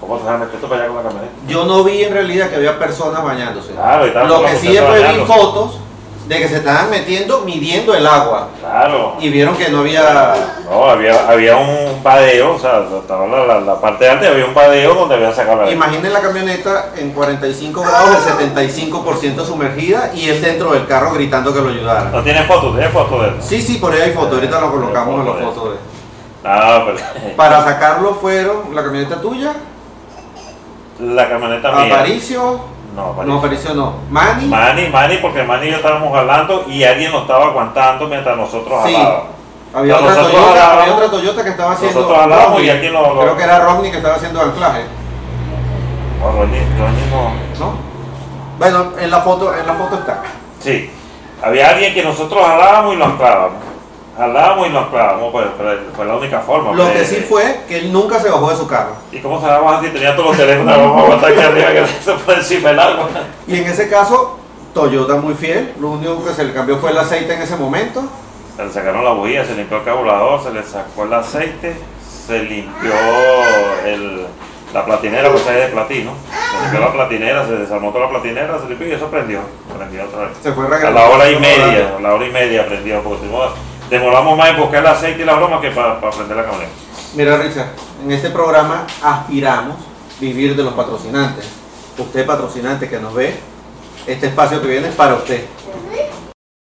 ¿cómo 0.02 0.18
se 0.18 0.26
llama? 0.26 0.48
Esto 0.52 0.68
para 0.68 0.82
allá 0.82 0.94
con 0.94 1.04
la 1.04 1.10
camioneta. 1.10 1.34
Yo 1.48 1.66
no 1.66 1.84
vi 1.84 2.04
en 2.04 2.14
realidad 2.14 2.50
que 2.50 2.56
había 2.56 2.80
personas 2.80 3.24
bañándose. 3.24 3.74
Claro, 3.74 4.06
y 4.06 4.08
estaban 4.08 4.30
Lo 4.30 4.42
que 4.44 4.56
sí 4.56 4.72
después 4.74 5.16
vi 5.16 5.20
fotos 5.26 5.80
de 6.28 6.38
que 6.38 6.48
se 6.48 6.58
estaban 6.58 6.90
metiendo, 6.90 7.42
midiendo 7.42 7.96
el 7.96 8.06
agua. 8.06 8.50
Claro. 8.60 9.16
Y 9.20 9.30
vieron 9.30 9.56
que 9.56 9.70
no 9.70 9.80
había. 9.80 10.36
No, 10.70 10.90
había, 10.90 11.30
había 11.30 11.56
un 11.56 12.04
vadeo, 12.04 12.56
o 12.56 12.60
sea, 12.60 12.84
estaba 13.00 13.26
la, 13.28 13.46
la, 13.46 13.60
la 13.62 13.80
parte 13.80 14.10
alta 14.10 14.26
y 14.26 14.28
había 14.28 14.46
un 14.46 14.54
vadeo 14.54 14.94
donde 14.94 15.16
habían 15.16 15.34
sacado 15.34 15.64
la 15.64 15.72
Imaginen 15.72 16.12
la 16.12 16.20
camioneta 16.20 16.92
en 16.98 17.12
45 17.12 17.82
grados, 17.82 18.18
el 18.28 18.54
75% 18.54 19.46
sumergida 19.46 20.12
y 20.14 20.30
él 20.30 20.42
dentro 20.42 20.74
del 20.74 20.86
carro 20.86 21.14
gritando 21.14 21.54
que 21.54 21.62
lo 21.62 21.70
ayudara. 21.70 22.10
¿No 22.12 22.22
tiene 22.22 22.44
fotos? 22.44 22.76
¿Tiene 22.76 22.90
fotos 22.90 23.22
de 23.22 23.28
eso? 23.30 23.38
Sí, 23.48 23.62
sí, 23.62 23.78
por 23.78 23.94
ahí 23.94 24.02
hay 24.02 24.12
fotos. 24.12 24.34
Ahorita 24.34 24.60
lo 24.60 24.72
colocamos 24.72 25.22
en 25.22 25.26
la 25.26 25.46
Foto 25.46 25.70
de 25.70 25.72
de. 25.72 25.98
No, 26.44 26.86
pero 26.86 27.36
Para 27.36 27.64
sacarlo 27.64 28.16
fueron 28.16 28.76
la 28.76 28.84
camioneta 28.84 29.22
tuya, 29.22 29.54
la 31.00 31.30
camioneta 31.30 31.72
mía. 31.72 31.94
Aparicio. 31.94 32.77
No, 32.98 33.14
No, 33.24 33.38
Aparicio 33.38 33.76
no. 33.76 33.94
Manny. 34.10 34.48
Manny, 34.48 34.90
Manny, 34.90 35.18
porque 35.18 35.44
Manny 35.44 35.68
y 35.68 35.70
yo 35.70 35.76
estábamos 35.78 36.12
jalando 36.12 36.66
y 36.68 36.84
alguien 36.84 37.12
nos 37.12 37.22
estaba 37.22 37.46
aguantando 37.46 38.08
mientras 38.08 38.36
nosotros 38.36 38.82
Sí. 38.88 38.98
Había 39.74 39.98
otra, 39.98 40.16
Toyota, 40.16 40.40
hablábamos- 40.50 40.82
había 40.82 40.96
otra 40.96 41.10
Toyota 41.12 41.44
que 41.44 41.50
estaba 41.52 41.72
haciendo. 41.74 42.00
Nosotros 42.00 42.24
hablábamos 42.24 42.52
Rodney. 42.54 42.66
y 42.66 42.70
aquí 42.72 42.88
lo- 42.88 43.14
lo- 43.14 43.22
Creo 43.22 43.38
que 43.38 43.44
era 43.44 43.60
Rodney 43.60 43.92
que 43.92 43.98
estaba 43.98 44.16
haciendo 44.16 44.42
anclaje, 44.42 44.86
No, 46.20 46.32
Ronnie 46.32 46.62
no. 47.60 47.66
¿no? 47.66 47.74
Bueno, 48.58 48.92
en 49.00 49.12
la 49.12 49.20
foto, 49.22 49.54
en 49.54 49.68
la 49.68 49.74
foto 49.74 49.96
está. 50.00 50.24
Sí. 50.60 50.90
Había 51.44 51.70
alguien 51.70 51.94
que 51.94 52.02
nosotros 52.04 52.44
jalábamos 52.44 52.96
y 52.96 52.98
lo 52.98 53.06
anclábamos. 53.06 53.60
Jalamos 54.18 54.68
y 54.68 54.72
nos 54.72 54.90
clavamos, 54.90 55.32
pues, 55.32 55.46
pero 55.58 55.80
fue 55.96 56.06
la 56.06 56.16
única 56.16 56.40
forma. 56.40 56.74
Lo 56.74 56.84
pues. 56.86 56.98
que 56.98 57.06
sí 57.06 57.16
fue 57.28 57.62
que 57.68 57.78
él 57.78 57.94
nunca 57.94 58.20
se 58.20 58.30
bajó 58.30 58.50
de 58.50 58.58
su 58.58 58.68
carro. 58.68 58.96
¿Y 59.12 59.20
cómo 59.20 59.40
se 59.40 59.46
daba 59.46 59.78
así? 59.78 59.88
Tenía 59.90 60.16
todos 60.16 60.30
los 60.30 60.38
teléfonos, 60.38 60.76
vamos 60.76 60.98
a 60.98 61.04
aguantar 61.04 61.32
aquí 61.32 61.42
arriba 61.42 61.72
que 61.72 61.88
se 62.04 62.14
puede 62.14 62.40
encima 62.40 62.72
el 62.72 62.80
agua. 62.80 63.10
Y 63.48 63.58
en 63.58 63.68
ese 63.68 63.88
caso, 63.90 64.40
Toyota 64.74 65.16
muy 65.16 65.36
fiel. 65.36 65.74
Lo 65.80 65.92
único 65.92 66.26
que 66.26 66.34
se 66.34 66.44
le 66.44 66.54
cambió 66.54 66.78
fue 66.78 66.92
el 66.92 66.98
aceite 66.98 67.34
en 67.34 67.42
ese 67.42 67.56
momento. 67.56 68.04
Se 68.56 68.66
le 68.66 68.72
sacaron 68.72 69.06
la 69.06 69.12
bujía, 69.12 69.46
se 69.46 69.54
limpió 69.54 69.78
el 69.78 69.84
carburador, 69.84 70.42
se 70.42 70.52
le 70.52 70.64
sacó 70.64 71.04
el 71.04 71.14
aceite, 71.14 71.76
se 72.26 72.44
limpió 72.44 72.92
el, 73.86 74.26
la 74.74 74.84
platinera, 74.84 75.30
pues 75.32 75.46
ahí 75.48 75.62
de 75.62 75.68
platino. 75.68 76.12
Se 76.32 76.62
limpió 76.64 76.80
la 76.80 76.92
platinera, 76.92 77.46
se 77.46 77.52
desarmó 77.52 77.92
toda 77.92 78.06
la 78.06 78.10
platinera, 78.10 78.60
se 78.60 78.68
limpió 78.68 78.88
y 78.88 78.94
eso 78.94 79.06
prendió. 79.08 79.42
Prendió 79.78 80.06
otra 80.06 80.22
vez. 80.22 80.38
Se 80.42 80.54
fue 80.54 80.66
A 80.66 80.90
la 80.90 81.10
hora 81.10 81.30
y 81.30 81.36
media, 81.36 81.98
a 81.98 82.02
la 82.02 82.16
hora 82.16 82.26
y 82.26 82.32
media 82.32 82.66
prendió, 82.66 83.04
porque 83.04 83.28
demoramos 83.90 84.38
más 84.38 84.50
en 84.50 84.58
buscar 84.58 84.80
el 84.80 84.88
aceite 84.88 85.22
y 85.22 85.26
la 85.26 85.36
broma 85.36 85.62
que 85.62 85.72
para 85.72 86.00
prender 86.00 86.38
la 86.38 86.44
camioneta. 86.44 86.72
Mira, 87.16 87.38
Richard, 87.38 87.70
en 88.04 88.12
este 88.12 88.30
programa 88.30 88.86
aspiramos 89.02 89.78
vivir 90.20 90.56
de 90.56 90.64
los 90.64 90.74
patrocinantes. 90.74 91.48
Usted, 91.98 92.26
patrocinante 92.26 92.90
que 92.90 93.00
nos 93.00 93.14
ve, 93.14 93.40
este 94.06 94.28
espacio 94.28 94.62
que 94.62 94.68
viene 94.68 94.90
es 94.90 94.96
para 94.96 95.16
usted. 95.16 95.46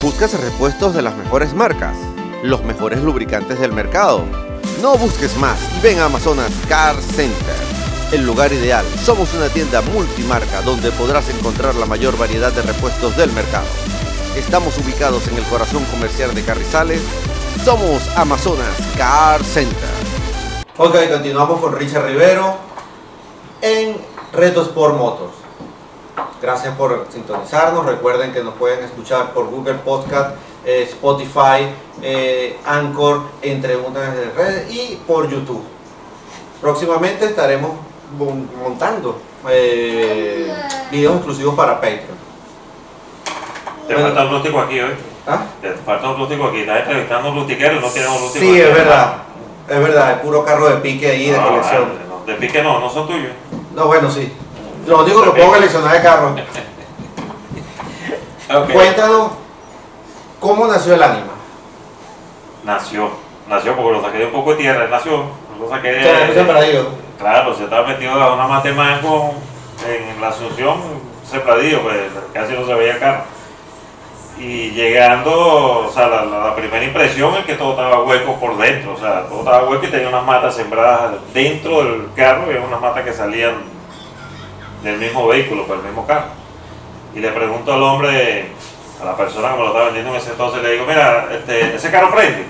¿Buscas 0.01 0.39
repuestos 0.39 0.93
de 0.93 1.01
las 1.01 1.15
mejores 1.15 1.53
marcas? 1.53 1.95
Los 2.43 2.63
mejores 2.63 3.01
lubricantes 3.01 3.59
del 3.59 3.71
mercado. 3.71 4.25
No 4.81 4.97
busques 4.97 5.37
más 5.37 5.57
y 5.77 5.81
ven 5.81 5.99
a 5.99 6.05
Amazonas 6.05 6.51
Car 6.67 6.95
Center. 6.95 7.55
El 8.11 8.25
lugar 8.25 8.51
ideal. 8.51 8.85
Somos 9.03 9.33
una 9.35 9.47
tienda 9.47 9.81
multimarca 9.81 10.61
donde 10.63 10.91
podrás 10.91 11.29
encontrar 11.29 11.75
la 11.75 11.85
mayor 11.85 12.17
variedad 12.17 12.51
de 12.51 12.61
repuestos 12.63 13.15
del 13.15 13.31
mercado. 13.31 13.67
Estamos 14.35 14.77
ubicados 14.77 15.27
en 15.27 15.37
el 15.37 15.43
corazón 15.43 15.83
comercial 15.85 16.33
de 16.33 16.43
Carrizales. 16.43 17.01
Somos 17.63 18.07
Amazonas 18.15 18.75
Car 18.97 19.43
Center. 19.43 19.89
Ok, 20.77 20.95
continuamos 21.11 21.59
con 21.59 21.73
Richard 21.75 22.05
Rivero 22.05 22.55
en 23.61 23.97
Reto 24.33 24.61
Sport 24.61 24.97
Motors. 24.97 25.33
Gracias 26.41 26.75
por 26.75 27.07
sintonizarnos. 27.11 27.85
Recuerden 27.85 28.31
que 28.33 28.43
nos 28.43 28.55
pueden 28.55 28.83
escuchar 28.83 29.33
por 29.33 29.47
Google 29.49 29.75
Podcast, 29.75 30.35
eh, 30.65 30.87
Spotify, 30.89 31.67
eh, 32.01 32.57
Anchor, 32.65 33.21
entre 33.41 33.75
otras 33.75 34.15
redes 34.35 34.71
y 34.73 34.95
por 35.05 35.29
YouTube. 35.29 35.63
Próximamente 36.61 37.25
estaremos 37.25 37.71
mon- 38.17 38.49
montando 38.63 39.19
eh, 39.49 40.51
videos 40.89 41.17
exclusivos 41.17 41.53
para 41.55 41.75
Patreon. 41.75 42.20
Te 43.87 43.93
Bueno. 43.93 44.07
falta 44.09 44.23
un 44.25 44.31
rústico 44.31 44.59
aquí 44.61 44.79
hoy. 44.79 44.91
¿Ah? 45.27 45.43
Te 45.61 45.71
falta 45.71 46.09
un 46.09 46.17
rústico 46.17 46.45
aquí. 46.47 46.61
Estás 46.61 46.79
entrevistando 46.81 47.29
un 47.29 47.35
rustiquero 47.35 47.75
y 47.75 47.79
no 47.79 47.87
tienes 47.87 48.09
un 48.09 48.29
Sí, 48.29 48.37
aquí. 48.39 48.61
es 48.61 48.73
verdad. 48.73 49.13
Es 49.67 49.79
verdad, 49.79 50.11
es 50.11 50.17
puro 50.19 50.43
carro 50.43 50.69
de 50.69 50.75
pique 50.77 51.09
ahí 51.11 51.29
de 51.29 51.37
No, 51.37 51.47
colección. 51.49 51.89
no, 52.09 52.25
de 52.25 52.33
pique 52.35 52.61
no, 52.63 52.79
no 52.79 52.89
son 52.89 53.07
tuyos. 53.07 53.31
No, 53.75 53.85
bueno, 53.87 54.09
sí. 54.11 54.31
Lo 54.87 55.03
único 55.03 55.23
que 55.23 55.29
puedo 55.31 55.51
coleccionar 55.51 55.93
de 55.93 56.01
carros. 56.01 56.31
Cuéntanos 58.73 59.31
cómo 60.39 60.67
nació 60.67 60.95
el 60.95 61.03
ánima. 61.03 61.27
Nació, 62.63 63.09
nació 63.47 63.75
porque 63.75 63.91
lo 63.93 64.01
saqué 64.01 64.17
de 64.19 64.25
un 64.25 64.31
poco 64.31 64.51
de 64.51 64.57
tierra, 64.57 64.87
nació, 64.89 65.23
lo 65.59 65.69
saqué 65.69 66.31
Sembradío. 66.33 66.85
Claro, 67.17 67.55
se 67.55 67.63
estaba 67.63 67.87
metido 67.87 68.11
a 68.13 68.33
una 68.33 68.47
matemático 68.47 69.33
en 69.87 70.19
la 70.21 70.29
Asunción, 70.29 70.77
Sembradío, 71.29 71.81
pues 71.81 71.97
casi 72.33 72.53
no 72.53 72.65
se 72.65 72.73
veía 72.73 72.99
carro. 72.99 73.23
Y 74.39 74.71
llegando, 74.71 75.85
o 75.87 75.91
sea, 75.93 76.07
la, 76.07 76.25
la- 76.25 76.55
primera 76.55 76.83
impresión 76.83 77.35
es 77.37 77.45
que 77.45 77.55
todo 77.55 77.71
estaba 77.71 78.03
hueco 78.03 78.39
por 78.39 78.57
dentro, 78.57 78.93
o 78.93 78.97
sea, 78.97 79.27
todo 79.27 79.39
estaba 79.39 79.69
hueco 79.69 79.85
y 79.85 79.89
tenía 79.89 80.07
unas 80.09 80.23
matas 80.25 80.55
sembradas 80.55 81.13
dentro 81.33 81.83
del 81.83 82.07
carro, 82.15 82.51
y 82.51 82.55
unas 82.55 82.81
matas 82.81 83.03
que 83.03 83.13
salían 83.13 83.55
del 84.83 84.97
mismo 84.97 85.27
vehículo, 85.27 85.65
por 85.67 85.77
el 85.77 85.83
mismo 85.83 86.07
carro. 86.07 86.25
Y 87.13 87.19
le 87.19 87.29
pregunto 87.31 87.73
al 87.73 87.83
hombre, 87.83 88.47
a 89.01 89.05
la 89.05 89.15
persona 89.15 89.49
que 89.49 89.53
me 89.55 89.59
lo 89.61 89.67
estaba 89.67 89.85
vendiendo 89.85 90.11
en 90.11 90.17
ese 90.17 90.31
entonces, 90.31 90.63
le 90.63 90.71
digo, 90.71 90.85
mira, 90.87 91.27
este, 91.31 91.75
ese 91.75 91.91
carro 91.91 92.09
prende. 92.11 92.45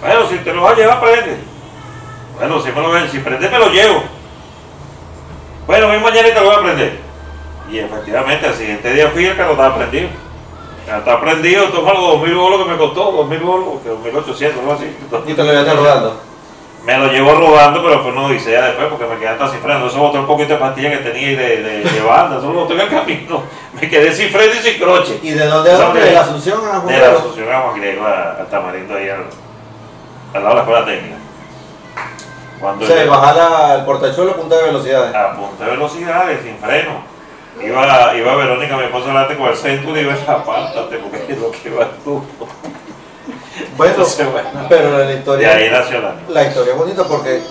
Bueno, 0.00 0.28
si 0.28 0.36
te 0.38 0.52
lo 0.52 0.62
vas 0.62 0.74
a 0.74 0.76
llevar, 0.76 1.00
prende. 1.00 1.36
Bueno, 2.38 2.60
si, 2.60 2.70
me 2.70 2.80
lo, 2.82 3.08
si 3.08 3.18
prende, 3.18 3.48
me 3.48 3.58
lo 3.58 3.68
llevo. 3.70 4.02
Bueno, 5.66 5.88
ven 5.88 6.02
mañana 6.02 6.28
y 6.28 6.32
te 6.32 6.40
lo 6.40 6.46
voy 6.46 6.54
a 6.56 6.60
prender. 6.60 6.98
Y 7.70 7.78
efectivamente, 7.80 8.46
al 8.46 8.54
siguiente 8.54 8.92
día 8.92 9.08
fui 9.10 9.26
el 9.26 9.36
carro 9.36 9.52
estaba 9.52 9.74
prendido. 9.76 10.08
Está 10.86 11.20
prendido, 11.20 11.64
toma 11.70 11.92
los 11.94 12.02
2000 12.02 12.34
bolos 12.36 12.62
que 12.64 12.70
me 12.70 12.76
costó, 12.78 13.10
2000 13.12 13.40
bolos, 13.40 13.66
que 13.82 13.88
2800, 13.88 14.60
algo 14.60 14.72
así. 14.74 14.84
Y 15.26 15.34
te 15.34 15.42
lo 15.44 15.50
a 15.50 15.60
estar 15.60 15.76
rodando. 15.76 16.20
Me 16.84 16.96
lo 16.96 17.08
llevo 17.10 17.32
rodando, 17.34 17.82
pero 17.82 18.00
fue 18.00 18.12
una 18.12 18.26
odisea 18.26 18.66
después 18.66 18.86
porque 18.90 19.06
me 19.06 19.16
quedé 19.18 19.30
hasta 19.30 19.48
sin 19.48 19.58
freno. 19.58 19.88
Eso 19.88 19.98
botó 19.98 20.20
un 20.20 20.26
poquito 20.28 20.52
de 20.52 20.60
pastilla 20.60 20.90
que 20.92 20.98
tenía 20.98 21.32
y 21.32 21.34
de, 21.34 21.62
de, 21.62 21.80
de 21.82 22.00
banda, 22.02 22.38
eso 22.38 22.52
lo 22.52 22.60
boté 22.60 22.74
en 22.74 22.80
el 22.82 22.88
camino. 22.88 23.42
Me 23.72 23.90
quedé 23.90 24.12
sin 24.12 24.30
freno 24.30 24.52
y 24.54 24.58
sin 24.62 24.78
croche. 24.80 25.18
¿Y 25.20 25.30
de 25.32 25.46
dónde 25.46 25.72
a 25.72 25.92
¿De 25.92 26.12
la 26.12 26.20
Asunción 26.20 26.60
a 26.72 26.78
De 26.78 26.98
la? 26.98 27.10
Asunción 27.18 27.52
a 27.52 27.60
Juan 27.62 27.80
Griego, 27.80 28.06
a- 28.06 28.36
al 28.38 28.46
Tamarindo 28.46 28.94
ahí 28.94 29.08
al, 29.08 29.24
al 30.34 30.42
lado 30.44 30.48
de 30.50 30.54
la 30.54 30.60
escuela 30.60 30.84
técnica. 30.86 31.16
Cuando 32.60 32.86
Se 32.86 33.04
yo- 33.04 33.10
baja 33.10 33.32
la, 33.32 33.74
el 33.74 33.84
portachuelo 33.84 34.30
a 34.30 34.36
punta 34.36 34.56
de 34.56 34.62
velocidades. 34.62 35.14
a 35.14 35.32
punta 35.34 35.64
de 35.64 35.70
velocidades, 35.72 36.40
sin 36.44 36.56
freno. 36.58 37.15
Iba, 37.62 38.14
iba 38.14 38.34
Verónica, 38.36 38.76
mi 38.76 38.84
esposa, 38.84 39.08
delante 39.08 39.36
con 39.36 39.48
el 39.48 39.56
centro 39.56 39.90
y 39.90 40.00
digo, 40.00 40.12
apártate 40.26 40.98
porque 40.98 41.32
es 41.32 41.38
lo 41.40 41.50
que 41.50 41.70
va 41.70 41.88
tú. 42.04 42.22
Bueno, 43.76 43.92
Entonces, 43.94 44.30
bueno. 44.30 44.48
pero 44.68 44.90
la 44.90 44.98
De 44.98 45.06
ahí 45.12 45.18
historia, 45.18 45.70
nació 45.70 46.00
la 46.02 46.14
la 46.28 46.42
historia 46.44 46.72
es 46.72 46.78
bonita 46.78 47.04
porque 47.04 47.42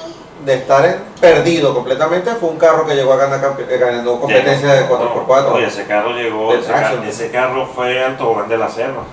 de 0.45 0.53
estar 0.53 0.85
en- 0.85 0.97
perdido 1.19 1.73
completamente 1.73 2.31
fue 2.35 2.49
un 2.49 2.57
carro 2.57 2.85
que 2.85 2.93
llegó 2.93 3.13
a 3.13 3.17
ganar 3.17 3.55
eh, 3.57 3.77
ganando 3.77 4.19
competencia 4.19 4.73
de 4.73 4.87
4x4. 4.87 5.51
Oye, 5.53 5.65
ese 5.67 5.85
carro 5.87 6.11
llegó, 6.11 6.53
ese, 6.53 6.67
traction. 6.67 7.01
ca- 7.01 7.07
ese 7.09 7.31
carro 7.31 7.65
fue 7.65 8.03
al 8.03 8.15
Tobogán 8.17 8.47
de 8.47 8.57
la 8.57 8.69
Selva, 8.69 9.03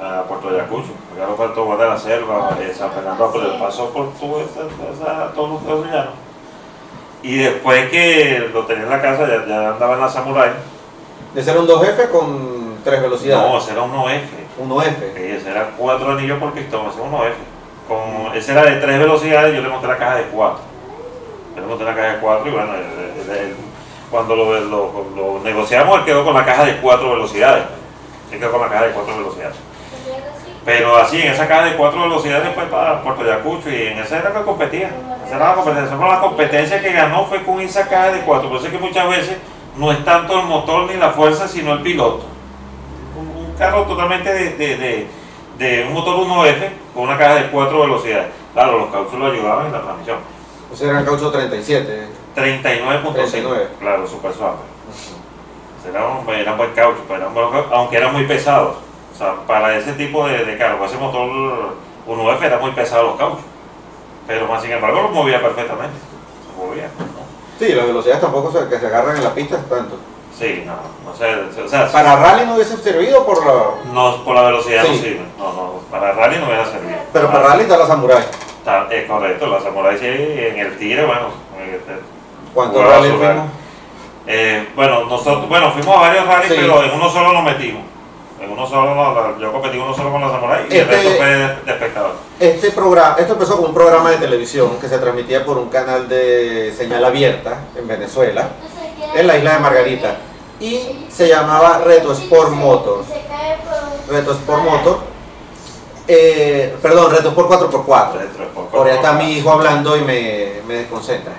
a 0.00 0.22
Puerto 0.24 0.48
Ayacucho. 0.50 0.90
El 1.14 1.20
carro 1.20 1.34
fue 1.36 1.46
al 1.46 1.54
Tobogán 1.54 1.78
de 1.80 1.86
la 1.86 1.98
Selva, 1.98 2.56
eh, 2.60 2.72
San 2.76 2.92
Fernando, 2.92 3.30
pero 3.32 3.58
pasó 3.58 3.90
por 3.90 4.12
todo 4.14 4.40
esa, 4.42 4.60
esa- 4.92 5.32
todos 5.32 5.62
los. 5.64 6.06
Y 7.22 7.36
después 7.36 7.90
que 7.90 8.48
lo 8.52 8.64
tenía 8.64 8.84
en 8.84 8.90
la 8.90 9.02
casa, 9.02 9.26
ya, 9.28 9.46
ya 9.46 9.68
andaba 9.70 9.94
en 9.94 10.00
la 10.00 10.08
Samurai. 10.08 10.50
Ese 11.34 11.50
era 11.50 11.60
un 11.60 11.66
2F 11.68 12.08
con 12.10 12.76
3 12.82 12.96
No, 12.98 13.02
velocidades. 13.02 13.62
ese 13.64 13.72
era 13.72 13.82
un 13.82 13.92
1F. 13.92 14.22
1F. 14.58 14.96
Sí, 15.16 15.22
ese 15.22 15.50
era 15.50 15.70
cuatro 15.76 16.12
anillos 16.12 16.38
por 16.38 16.52
pistón, 16.52 16.86
ese 16.86 16.98
es 16.98 17.04
un 17.04 17.12
1F. 17.12 17.32
Con, 17.88 18.36
ese 18.36 18.52
era 18.52 18.62
de 18.64 18.76
tres 18.76 18.98
velocidades, 18.98 19.54
yo 19.54 19.62
le 19.62 19.68
monté 19.68 19.86
la 19.86 19.96
caja 19.98 20.16
de 20.16 20.22
cuatro. 20.24 20.60
Yo 21.54 21.60
le 21.60 21.66
monté 21.66 21.84
la 21.84 21.94
caja 21.94 22.12
de 22.14 22.18
cuatro 22.20 22.48
y 22.48 22.52
bueno, 22.52 22.72
el- 22.74 23.30
el- 23.30 23.36
el- 23.38 23.56
cuando 24.10 24.34
lo, 24.36 24.60
lo- 24.60 25.04
lo 25.14 25.40
negociamos, 25.44 25.98
él 26.00 26.04
quedó 26.04 26.24
con 26.24 26.34
la 26.34 26.44
caja 26.44 26.64
de 26.64 26.76
cuatro 26.78 27.10
velocidades. 27.10 27.64
Él 28.32 28.38
quedó 28.38 28.52
con 28.52 28.60
la 28.62 28.68
caja 28.68 28.84
de 28.86 28.90
cuatro 28.92 29.16
velocidades. 29.16 29.56
Pero 30.64 30.96
así, 30.96 31.20
en 31.20 31.28
esa 31.32 31.48
caja 31.48 31.64
de 31.64 31.76
cuatro 31.76 32.02
velocidades 32.02 32.54
fue 32.54 32.64
para 32.64 33.02
Puerto 33.02 33.22
Ayacucho 33.22 33.70
y 33.70 33.86
en 33.88 33.98
esa 33.98 34.18
era 34.18 34.32
que 34.32 34.42
competía. 34.42 34.90
Esa 35.26 35.36
era 35.36 35.48
la 35.48 35.54
competencia. 35.54 35.96
Pero 35.96 36.12
la 36.12 36.20
competencia 36.20 36.80
que 36.82 36.92
ganó 36.92 37.24
fue 37.24 37.42
con 37.44 37.60
esa 37.60 37.88
caja 37.88 38.12
de 38.12 38.20
cuatro. 38.20 38.48
Por 38.48 38.58
eso 38.58 38.66
es 38.66 38.72
que 38.72 38.78
muchas 38.78 39.08
veces 39.08 39.36
no 39.76 39.90
es 39.90 40.04
tanto 40.04 40.38
el 40.38 40.46
motor 40.46 40.90
ni 40.90 40.98
la 40.98 41.10
fuerza, 41.10 41.48
sino 41.48 41.72
el 41.72 41.80
piloto. 41.80 42.24
Un, 43.18 43.46
un 43.46 43.54
carro 43.54 43.84
totalmente 43.84 44.32
de, 44.32 44.50
de- 44.56 44.76
de- 44.76 45.06
de 45.58 45.84
un 45.86 45.92
motor 45.94 46.16
1F 46.16 46.68
con 46.94 47.04
una 47.04 47.16
caja 47.18 47.34
de 47.36 47.46
cuatro 47.50 47.80
velocidades. 47.80 48.28
Claro, 48.54 48.78
los 48.78 48.90
cauchos 48.90 49.14
lo 49.18 49.26
ayudaban 49.26 49.66
en 49.66 49.72
la 49.72 49.82
transmisión. 49.82 50.18
Ese 50.72 50.88
era 50.88 51.00
el 51.00 51.04
caucho 51.04 51.30
37. 51.30 52.06
39.5. 52.36 53.12
39. 53.14 53.68
Claro, 53.78 54.06
super 54.06 54.32
suave. 54.32 54.56
Era 55.88 56.06
un, 56.06 56.28
era 56.34 56.52
un 56.52 56.58
buen 56.58 56.70
caucho, 56.72 57.00
pero 57.08 57.20
eran 57.20 57.34
buenos 57.34 57.52
cauchos, 57.52 57.72
aunque 57.72 57.96
eran 57.96 58.12
muy 58.12 58.24
pesados. 58.24 58.76
Sea, 59.20 59.34
para 59.46 59.76
ese 59.76 59.92
tipo 59.92 60.26
de, 60.26 60.46
de 60.46 60.56
carro, 60.56 60.82
ese 60.86 60.96
motor 60.96 61.28
1F 62.08 62.42
era 62.42 62.58
muy 62.58 62.70
pesado 62.70 63.02
los 63.08 63.16
cauchos. 63.16 63.40
Pero 64.26 64.46
más 64.46 64.62
sin 64.62 64.70
embargo 64.72 65.02
lo 65.02 65.08
movía 65.10 65.42
perfectamente. 65.42 65.96
Movía. 66.56 66.88
¿no? 66.98 67.04
Sí, 67.58 67.72
las 67.74 67.86
velocidades 67.86 68.22
tampoco 68.22 68.50
se, 68.50 68.66
que 68.70 68.78
se 68.78 68.86
agarran 68.86 69.16
en 69.16 69.24
la 69.24 69.34
pista 69.34 69.58
tanto. 69.68 69.96
Sí, 70.38 70.64
no, 70.64 70.72
no 71.04 71.14
sé. 71.14 71.60
O 71.62 71.68
sea, 71.68 71.90
Para 71.92 72.16
rally 72.16 72.46
no 72.46 72.54
hubiese 72.54 72.78
servido 72.78 73.26
por 73.26 73.44
la... 73.44 73.92
no, 73.92 74.24
por 74.24 74.34
la 74.34 74.42
velocidad 74.42 74.84
no 74.84 74.94
sirve. 74.94 75.20
No, 75.36 75.52
no, 75.52 75.72
para 75.90 76.12
rally 76.12 76.38
no 76.38 76.46
hubiera 76.46 76.64
servido. 76.64 76.96
Pero 77.12 77.30
para 77.30 77.48
rally 77.48 77.62
está 77.64 77.76
la 77.76 77.86
Samurai. 77.86 78.24
está- 78.58 78.86
es 78.90 79.06
correcto, 79.06 79.46
la 79.48 79.60
Samurai 79.60 79.98
sí, 79.98 80.06
en 80.06 80.58
el 80.58 80.78
Tigre, 80.78 81.04
bueno. 81.04 81.26
eh, 81.58 81.78
¿Cuántos 82.54 82.82
rally 82.82 83.08
fuimos? 83.10 83.46
Eh, 84.26 84.68
bueno, 84.76 85.04
nosotros, 85.04 85.48
bueno, 85.48 85.72
fuimos 85.72 85.94
a 85.96 86.00
varios 86.00 86.26
rallies, 86.26 86.48
Sí. 86.52 86.56
pero 86.58 86.82
en 86.84 86.92
uno 86.92 87.10
solo 87.10 87.32
nos 87.34 87.42
metimos. 87.44 87.82
En 88.40 88.50
uno 88.50 88.66
solo, 88.66 88.94
no, 88.94 89.38
yo 89.38 89.52
competí 89.52 89.76
uno 89.76 89.94
solo 89.94 90.10
con 90.12 90.22
la 90.22 90.30
Samurai 90.30 90.62
y 90.62 90.78
Este- 90.78 90.80
el 90.80 90.88
resto 90.88 91.10
fue 91.18 91.26
de, 91.26 91.72
espectador. 91.72 92.12
Este 92.38 92.70
programa, 92.70 93.16
esto 93.18 93.34
empezó 93.34 93.56
como 93.56 93.68
un 93.68 93.74
programa 93.74 94.10
de 94.10 94.16
televisión 94.16 94.78
que 94.80 94.88
se 94.88 94.98
transmitía 94.98 95.44
por 95.44 95.58
un 95.58 95.68
canal 95.68 96.08
de 96.08 96.72
señal 96.76 97.04
abierta 97.04 97.58
en 97.76 97.86
Venezuela, 97.86 98.48
en 99.14 99.26
la 99.26 99.36
isla 99.36 99.52
de 99.54 99.58
Margarita, 99.58 100.16
y 100.58 101.06
se 101.10 101.28
llamaba 101.28 101.82
Reto 101.84 102.12
Sport 102.12 102.52
Motors. 102.52 103.08
Reto 104.08 104.32
Sport 104.32 104.62
Motor. 104.62 104.98
Eh, 106.08 106.74
perdón, 106.82 107.12
retos 107.12 107.34
por 107.34 107.46
4x4. 107.46 108.12
Retro 108.14 108.44
Sport 108.44 108.74
Ahora 108.74 108.94
está 108.94 109.12
4x4. 109.12 109.18
mi 109.18 109.32
hijo 109.34 109.50
hablando 109.52 109.96
y 109.96 110.00
me, 110.00 110.54
me 110.66 110.74
desconcentra. 110.74 111.34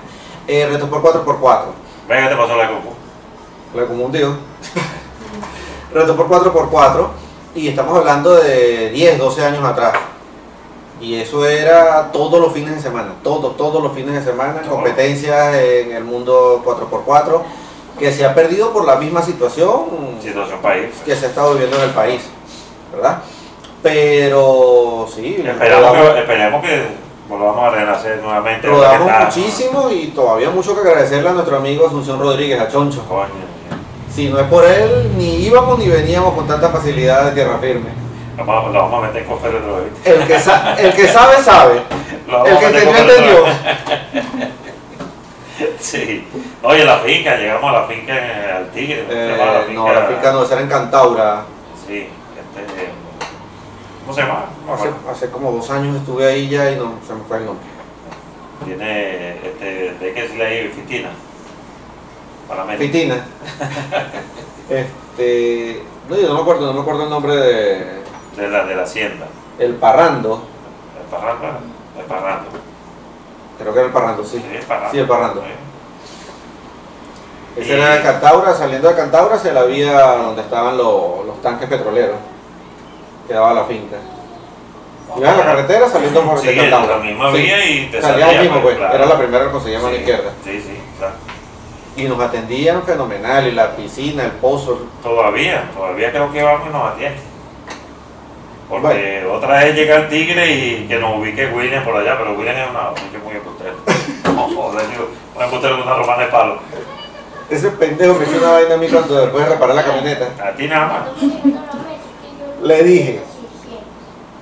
Eh, 0.46 0.66
retos 0.70 0.88
por 0.88 1.02
4x4. 1.02 1.64
Venga, 2.08 2.28
te 2.30 2.36
pasó 2.36 2.56
la 2.56 2.68
Goku. 2.70 2.94
Lo 3.74 3.86
confundió. 3.88 4.36
Retos 5.94 6.16
por 6.16 6.28
4x4. 6.28 7.06
Y 7.54 7.68
estamos 7.68 7.98
hablando 7.98 8.34
de 8.36 8.90
10, 8.90 9.18
12 9.18 9.44
años 9.44 9.64
atrás. 9.64 9.92
Y 11.00 11.16
eso 11.16 11.44
era 11.44 12.10
todos 12.12 12.40
los 12.40 12.52
fines 12.52 12.76
de 12.76 12.80
semana. 12.80 13.14
Todos, 13.22 13.56
todos 13.56 13.82
los 13.82 13.92
fines 13.92 14.14
de 14.14 14.22
semana. 14.30 14.62
Competencias 14.68 15.54
en 15.56 15.92
el 15.92 16.04
mundo 16.04 16.62
4x4. 16.64 17.40
Que 17.98 18.10
se 18.12 18.24
ha 18.24 18.34
perdido 18.34 18.72
por 18.72 18.86
la 18.86 18.96
misma 18.96 19.20
situación 19.22 19.84
Situación 20.22 20.58
país. 20.60 20.86
que 21.04 21.14
se 21.14 21.26
ha 21.26 21.28
estado 21.28 21.52
viviendo 21.52 21.76
en 21.76 21.82
el 21.82 21.90
país. 21.90 22.22
¿Verdad? 22.92 23.18
Pero 23.82 25.06
sí, 25.14 25.42
Esperamos 25.46 25.92
que, 25.92 26.18
esperemos 26.20 26.62
que 26.64 26.82
volvamos 27.28 27.64
a 27.64 27.70
renacer 27.70 28.22
nuevamente. 28.22 28.68
Porque 28.68 28.86
está- 28.86 29.24
muchísimo 29.24 29.90
y 29.90 30.06
todavía 30.08 30.50
mucho 30.50 30.74
que 30.74 30.88
agradecerle 30.88 31.28
a 31.28 31.32
nuestro 31.32 31.56
amigo 31.56 31.86
Asunción 31.86 32.18
Rodríguez, 32.20 32.60
a 32.60 32.68
Choncho. 32.68 33.04
Coño, 33.08 33.26
Si 34.14 34.28
no 34.28 34.38
es 34.38 34.46
por 34.46 34.64
él, 34.64 35.10
ni 35.16 35.36
íbamos 35.46 35.78
ni 35.78 35.88
veníamos 35.88 36.34
con 36.34 36.46
tanta 36.46 36.68
facilidad 36.68 37.26
de 37.26 37.32
tierra 37.32 37.58
firme. 37.58 37.90
lo 38.36 38.44
vamos, 38.44 39.04
a 39.04 39.06
meter 39.06 39.22
en 39.22 39.28
cofre 39.28 39.50
de 39.52 39.58
¿viste? 39.58 40.14
El 40.14 40.26
que, 40.26 40.38
sa- 40.38 40.74
el 40.74 40.92
que 40.92 41.08
sabe, 41.08 41.36
sabe. 41.42 41.82
El 42.46 42.58
que 42.58 42.66
entendió, 42.66 42.96
entendió. 42.98 43.44
Sí. 45.78 46.26
Oye, 46.62 46.84
la 46.84 46.98
finca, 46.98 47.36
llegamos 47.36 47.70
a 47.70 47.80
la 47.80 47.86
finca 47.86 48.16
en 48.16 48.50
al 48.56 48.70
Tigre. 48.70 49.04
¿cómo 49.04 49.12
se 49.12 49.26
llama 49.36 49.64
Eh, 49.68 49.72
no, 49.74 49.92
la 49.92 50.06
finca 50.06 50.32
no, 50.32 50.42
esa 50.44 50.54
era 50.54 50.62
en 50.62 50.68
Cantaura. 50.68 51.44
Sí, 51.86 52.08
este. 52.36 52.90
¿Cómo 54.00 54.14
se 54.14 54.20
llama? 54.22 54.44
Hace, 55.10 55.30
como 55.30 55.52
dos 55.52 55.70
años 55.70 55.96
estuve 55.96 56.26
ahí 56.26 56.48
ya 56.48 56.70
y 56.70 56.76
no 56.76 56.94
se 57.06 57.14
me 57.14 57.22
fue 57.28 57.36
el 57.38 57.46
nombre. 57.46 57.66
Tiene, 58.64 59.36
este, 59.44 59.94
de 60.00 60.12
que 60.12 60.22
decirle 60.22 60.46
ahí, 60.46 60.68
Fitina. 60.74 61.10
Para. 62.56 62.76
Fitina. 62.78 63.16
Este. 64.70 65.82
No, 66.08 66.16
yo 66.16 66.28
no 66.28 66.34
me 66.34 66.40
acuerdo, 66.40 66.66
no 66.66 66.72
me 66.72 66.80
acuerdo 66.80 67.04
el 67.04 67.10
nombre 67.10 67.36
de. 67.36 68.02
De 68.36 68.48
la, 68.48 68.64
de 68.64 68.74
la 68.74 68.82
hacienda. 68.84 69.26
El 69.58 69.74
Parrando. 69.74 70.42
El 70.98 71.10
Parrando, 71.10 71.46
el 71.98 72.04
Parrando. 72.06 72.48
Creo 73.58 73.72
que 73.72 73.78
era 73.78 73.86
el 73.88 73.92
Parrando, 73.92 74.24
sí. 74.24 74.38
Sí, 74.38 74.56
el 74.56 74.62
Parrando. 74.64 74.90
Sí, 74.92 74.98
el 74.98 75.06
Parrando. 75.06 75.42
Sí. 75.42 75.48
Ese 77.60 77.74
era 77.76 77.96
de 77.96 78.02
Cantaura, 78.02 78.54
saliendo 78.54 78.88
de 78.88 78.94
Cantaura 78.94 79.34
hacia 79.34 79.52
la 79.52 79.64
vía 79.64 80.00
donde 80.16 80.40
estaban 80.40 80.76
los, 80.78 81.26
los 81.26 81.42
tanques 81.42 81.68
petroleros. 81.68 82.16
Que 83.28 83.34
daba 83.34 83.52
la 83.52 83.64
finca. 83.64 83.96
Ibas 85.18 85.34
a 85.34 85.36
la 85.36 85.44
carretera 85.44 85.88
saliendo 85.90 86.22
por 86.22 86.38
Sí, 86.40 86.46
de 86.46 86.56
Cantaura. 86.56 86.96
la 86.96 87.02
misma 87.02 87.30
Sí. 87.30 87.36
vía 87.42 87.66
y 87.66 87.86
te 87.90 88.00
Salía 88.00 88.40
mismo, 88.40 88.62
pues. 88.62 88.76
claro. 88.78 88.94
Era 88.94 89.04
la 89.06 89.18
primera 89.18 89.44
que 89.44 89.50
conseguíamos 89.50 89.88
a 89.88 89.92
la 89.92 89.98
izquierda. 89.98 90.30
Sí, 90.42 90.60
sí. 90.62 90.78
Y 91.96 92.04
nos 92.04 92.18
atendían 92.20 92.82
fenomenal, 92.84 93.46
y 93.46 93.52
la 93.52 93.76
piscina, 93.76 94.24
el 94.24 94.30
pozo. 94.32 94.86
Todavía, 95.02 95.70
todavía 95.74 96.10
creo 96.10 96.32
que 96.32 96.42
vamos 96.42 96.68
y 96.68 96.72
nos 96.72 96.92
atiende. 96.92 97.18
Porque 98.68 99.26
otra 99.30 99.58
vez 99.64 99.74
llega 99.74 99.96
el 99.96 100.08
tigre 100.08 100.50
y 100.50 100.86
que 100.88 100.98
nos 100.98 101.18
ubique 101.18 101.46
William 101.48 101.84
por 101.84 101.94
allá, 101.96 102.16
pero 102.16 102.32
William 102.32 102.56
es 102.56 102.70
una 102.70 102.90
mucho 102.90 103.24
muy 103.24 103.34
embustero. 103.36 103.74
No, 104.32 104.48
joder, 104.48 104.86
un 105.36 105.42
embustero 105.42 105.74
con 105.76 105.86
una 105.86 105.94
romana 105.94 106.22
de 106.24 106.28
palo. 106.30 106.58
Ese 107.50 107.68
pendejo 107.72 108.14
me 108.14 108.24
hizo 108.24 108.38
una 108.38 108.52
vaina 108.52 108.74
a 108.76 108.78
mí 108.78 108.88
cuando 108.88 109.14
después 109.20 109.44
de 109.44 109.50
reparar 109.52 109.74
la 109.76 109.84
camioneta. 109.84 110.28
A 110.42 110.52
ti 110.56 110.66
nada 110.66 110.86
más. 110.86 112.62
Le 112.62 112.82
dije, 112.82 113.20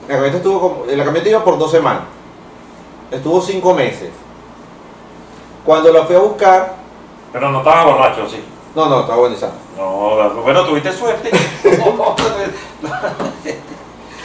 la 0.03 0.15
camioneta 0.15 0.37
estuvo 0.37 0.61
como- 0.61 0.85
la 0.87 1.05
camioneta 1.05 1.29
iba 1.29 1.43
por 1.45 1.59
dos 1.59 1.73
semanas. 1.73 2.03
Estuvo 3.11 3.41
cinco 3.41 3.75
meses. 3.75 4.11
Cuando 5.65 5.93
la 5.93 6.05
fui 6.05 6.15
a 6.15 6.21
buscar, 6.21 6.75
Pero 7.33 7.51
no 7.51 7.59
estaba 7.59 7.85
borracho, 7.85 8.29
sí. 8.29 8.43
no, 8.75 8.87
no, 8.87 9.01
estaba 9.01 9.19
buenizado. 9.19 9.53
No, 9.77 10.43
bueno, 10.43 10.65
tuviste 10.65 10.93
suerte. 10.93 11.31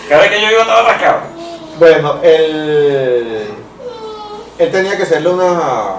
Cada 0.10 0.22
vez 0.22 0.32
que 0.32 0.42
yo 0.42 0.52
iba 0.52 0.62
estaba 0.62 0.82
rascado. 0.84 1.20
Bueno, 1.80 2.16
él, 2.22 3.48
él 4.58 4.72
tenía 4.72 4.98
que 4.98 5.04
hacerle 5.04 5.30
una 5.30 5.96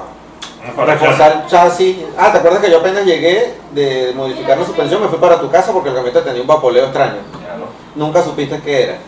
reforzar 0.84 1.42
el 1.42 1.46
chasis. 1.46 1.96
Ah, 2.18 2.32
¿te 2.32 2.38
acuerdas 2.38 2.60
que 2.60 2.70
yo 2.70 2.78
apenas 2.78 3.04
llegué 3.04 3.54
de 3.72 4.12
modificar 4.14 4.58
la 4.58 4.64
suspensión? 4.64 5.02
Me 5.02 5.08
fui 5.08 5.18
para 5.18 5.40
tu 5.40 5.50
casa 5.50 5.72
porque 5.72 5.90
la 5.90 5.96
camioneta 5.96 6.24
tenía 6.24 6.40
un 6.40 6.48
vapoleo 6.48 6.84
extraño. 6.84 7.18
Claro. 7.32 7.66
Nunca 7.94 8.22
supiste 8.22 8.60
qué 8.60 8.84
era. 8.84 8.98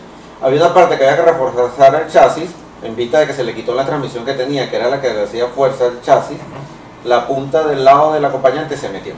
Había 0.41 0.63
una 0.63 0.73
parte 0.73 0.97
que 0.97 1.05
había 1.05 1.23
que 1.23 1.31
reforzar 1.31 1.95
el 1.95 2.11
chasis 2.11 2.49
en 2.81 2.95
vista 2.95 3.19
de 3.19 3.27
que 3.27 3.33
se 3.33 3.43
le 3.43 3.53
quitó 3.53 3.73
la 3.73 3.85
transmisión 3.85 4.23
que 4.25 4.33
tenía, 4.33 4.69
que 4.69 4.77
era 4.77 4.89
la 4.89 5.01
que 5.01 5.13
le 5.13 5.23
hacía 5.23 5.47
fuerza 5.47 5.85
al 5.85 6.01
chasis. 6.01 6.37
La 7.03 7.27
punta 7.27 7.63
del 7.63 7.85
lado 7.85 8.13
del 8.13 8.25
acompañante 8.25 8.75
se 8.77 8.89
metió. 8.89 9.13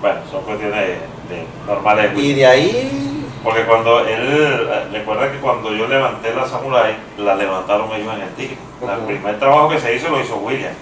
Bueno, 0.00 0.18
son 0.30 0.42
cuestiones 0.42 0.80
de, 0.80 0.86
de 1.34 1.46
normales. 1.66 2.10
Y 2.18 2.34
de 2.34 2.46
ahí, 2.46 3.26
Porque 3.44 3.64
cuando 3.64 4.00
él, 4.00 4.68
recuerda 4.92 5.30
que 5.30 5.38
cuando 5.38 5.72
yo 5.72 5.86
levanté 5.86 6.34
la 6.34 6.46
Samurai, 6.46 6.96
la 7.18 7.34
levantaron 7.36 7.90
ellos 7.92 8.12
en 8.14 8.22
el 8.22 8.30
Tigre. 8.34 8.58
El 8.82 8.98
Ujú. 8.98 9.06
primer 9.06 9.38
trabajo 9.38 9.68
que 9.68 9.78
se 9.78 9.94
hizo 9.94 10.08
lo 10.08 10.20
hizo 10.20 10.36
William. 10.36 10.72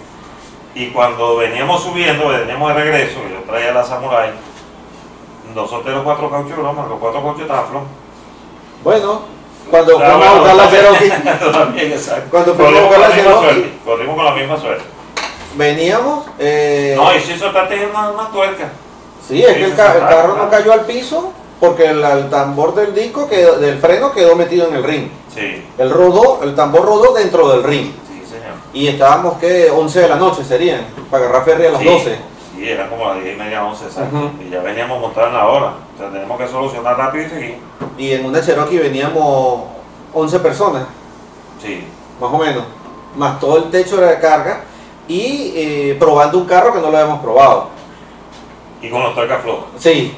Y 0.74 0.88
cuando 0.88 1.37
veníamos 1.37 1.83
subiendo, 1.83 2.28
veníamos 2.28 2.74
de 2.74 2.83
regreso, 2.83 3.20
yo 3.28 3.42
traía 3.50 3.72
la 3.72 3.85
Samurai, 3.85 4.30
nosotros 5.54 5.94
los 5.94 6.04
cuatro 6.04 6.30
cauchos, 6.30 6.56
broma, 6.56 6.87
los 6.88 6.98
cuatro 6.98 7.22
cauchos 7.22 7.48
bueno, 8.83 9.20
cuando 9.70 9.98
Ah, 10.00 10.11
fuimos 10.11 10.26
a 10.26 10.35
buscar 10.38 10.56
la 10.56 10.70
Cherokee. 10.70 11.11
Cuando 12.30 12.54
fuimos 12.54 12.78
a 12.78 12.83
buscar 12.87 13.00
la 13.00 13.14
Cherokee. 13.14 13.72
Corrimos 13.85 14.16
con 14.16 14.24
la 14.24 14.30
misma 14.33 14.56
suerte. 14.59 14.85
Veníamos. 15.56 16.26
eh, 16.38 16.94
No, 16.96 17.14
y 17.14 17.20
si 17.20 17.36
soltaste 17.38 17.86
una, 17.86 18.10
una 18.10 18.28
tuerca. 18.30 18.68
Sí, 19.26 19.42
es 19.44 19.54
que 19.56 19.64
el, 19.64 19.74
ca- 19.76 19.94
el 19.94 20.00
carro 20.00 20.36
no 20.36 20.50
cayó 20.50 20.72
al 20.72 20.80
piso 20.86 21.32
porque 21.60 21.86
el, 21.86 22.02
el 22.02 22.30
tambor 22.30 22.74
del 22.74 22.94
disco, 22.94 23.28
quedó, 23.28 23.58
del 23.58 23.78
freno 23.78 24.12
quedó 24.12 24.34
metido 24.34 24.68
en 24.68 24.74
el 24.76 24.82
ring. 24.84 25.08
Sí, 25.34 25.64
El 25.78 25.90
rodó, 25.90 26.40
el 26.42 26.54
tambor 26.54 26.84
rodó 26.84 27.12
dentro 27.14 27.48
del 27.50 27.62
ring. 27.62 27.92
sí, 28.08 28.22
señor. 28.28 28.54
Y 28.72 28.88
estábamos, 28.88 29.34
que 29.38 29.70
11 29.70 30.00
de 30.00 30.08
la 30.08 30.16
noche 30.16 30.42
serían, 30.44 30.80
para 31.10 31.24
agarrar 31.24 31.44
ferry 31.44 31.66
a 31.66 31.70
las 31.72 31.80
Sí, 31.80 31.86
12. 31.88 32.18
Sí, 32.56 32.68
era 32.68 32.88
como 32.90 33.06
las 33.06 33.22
10 33.22 33.36
y 33.36 33.38
media, 33.38 33.64
11, 33.64 33.84
exacto. 33.84 34.16
Ujú. 34.16 34.30
Y 34.42 34.50
ya 34.50 34.60
veníamos 34.60 35.00
montados 35.00 35.28
en 35.28 35.34
la 35.36 35.46
hora. 35.46 35.72
O 35.94 35.98
sea, 35.98 36.10
tenemos 36.10 36.38
que 36.38 36.48
solucionar 36.48 36.96
rápido 36.96 37.26
y 37.26 37.30
seguir. 37.30 37.58
Y 37.96 38.12
en 38.12 38.24
una 38.26 38.40
Cherokee 38.44 38.78
veníamos 38.78 39.62
11 40.14 40.38
personas, 40.40 40.84
Sí, 41.62 41.84
más 42.20 42.30
o 42.32 42.38
menos. 42.38 42.64
Más 43.16 43.38
todo 43.38 43.58
el 43.58 43.64
techo 43.70 43.98
era 43.98 44.08
de 44.12 44.18
carga. 44.18 44.62
Y 45.08 45.52
eh, 45.56 45.96
probando 45.98 46.38
un 46.38 46.44
carro 46.46 46.72
que 46.72 46.80
no 46.80 46.90
lo 46.90 46.96
habíamos 46.98 47.20
probado. 47.20 47.68
y 48.82 48.88
con 48.88 49.02
los 49.02 49.14
tuercas 49.14 49.42
flojos. 49.42 49.64
Sí, 49.78 50.16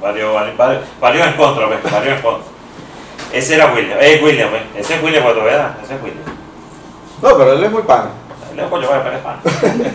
Varios, 0.00 0.34
varios, 0.34 0.82
varios, 1.00 1.26
en 1.28 1.34
contra, 1.34 1.66
¿ves? 1.66 1.78
Varios 1.84 2.16
en 2.16 2.22
contra. 2.22 2.50
Ese 3.32 3.54
era 3.54 3.72
William, 3.72 3.98
eh, 4.00 4.20
William, 4.22 4.50
¿ves? 4.50 4.62
Ese 4.74 4.96
es 4.96 5.02
William 5.02 5.22
Puerto 5.22 5.44
Veda, 5.44 5.78
ese 5.82 5.94
es 5.94 6.02
William. 6.02 6.24
no, 7.22 7.38
pero 7.38 7.52
él 7.52 7.62
es 7.62 7.70
muy 7.70 7.82
pana. 7.82 8.10
Él 8.52 8.58
es 8.58 8.70
vaya, 8.70 9.02
pero 9.02 9.16
es 9.16 9.22
pan. 9.22 9.40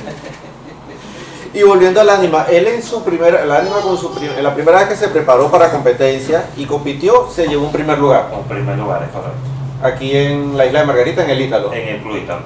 Y 1.54 1.64
volviendo 1.64 2.00
al 2.00 2.10
ánima, 2.10 2.46
él 2.52 2.68
en 2.68 2.84
su 2.84 3.04
primera, 3.04 3.42
el 3.42 3.52
ánima 3.52 3.78
con 3.82 3.98
su 3.98 4.16
en 4.20 4.44
la 4.44 4.54
primera 4.54 4.78
vez 4.80 4.90
que 4.90 4.96
se 4.96 5.08
preparó 5.08 5.50
para 5.50 5.72
competencia 5.72 6.50
y 6.56 6.66
compitió, 6.66 7.30
se 7.34 7.48
llevó 7.48 7.66
un 7.66 7.72
primer 7.72 7.98
lugar. 7.98 8.30
En 8.32 8.44
primer 8.44 8.78
lugar, 8.78 9.02
es 9.02 9.10
correcto. 9.10 9.40
Aquí 9.82 10.16
en 10.16 10.56
la 10.56 10.68
isla 10.68 10.82
de 10.82 10.86
Margarita, 10.86 11.24
en 11.24 11.32
el 11.32 11.42
Ítalo. 11.42 11.74
En 11.74 11.88
el 11.96 12.02
Club 12.02 12.18
Ítalo. 12.18 12.42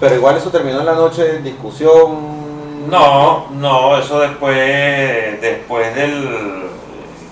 Pero 0.00 0.14
igual 0.14 0.36
eso 0.36 0.50
terminó 0.50 0.80
en 0.80 0.86
la 0.86 0.94
noche 0.94 1.36
en 1.36 1.44
discusión. 1.44 2.88
No, 2.88 3.48
no, 3.50 3.98
eso 3.98 4.20
después, 4.20 5.40
después 5.40 5.94
del 5.94 6.68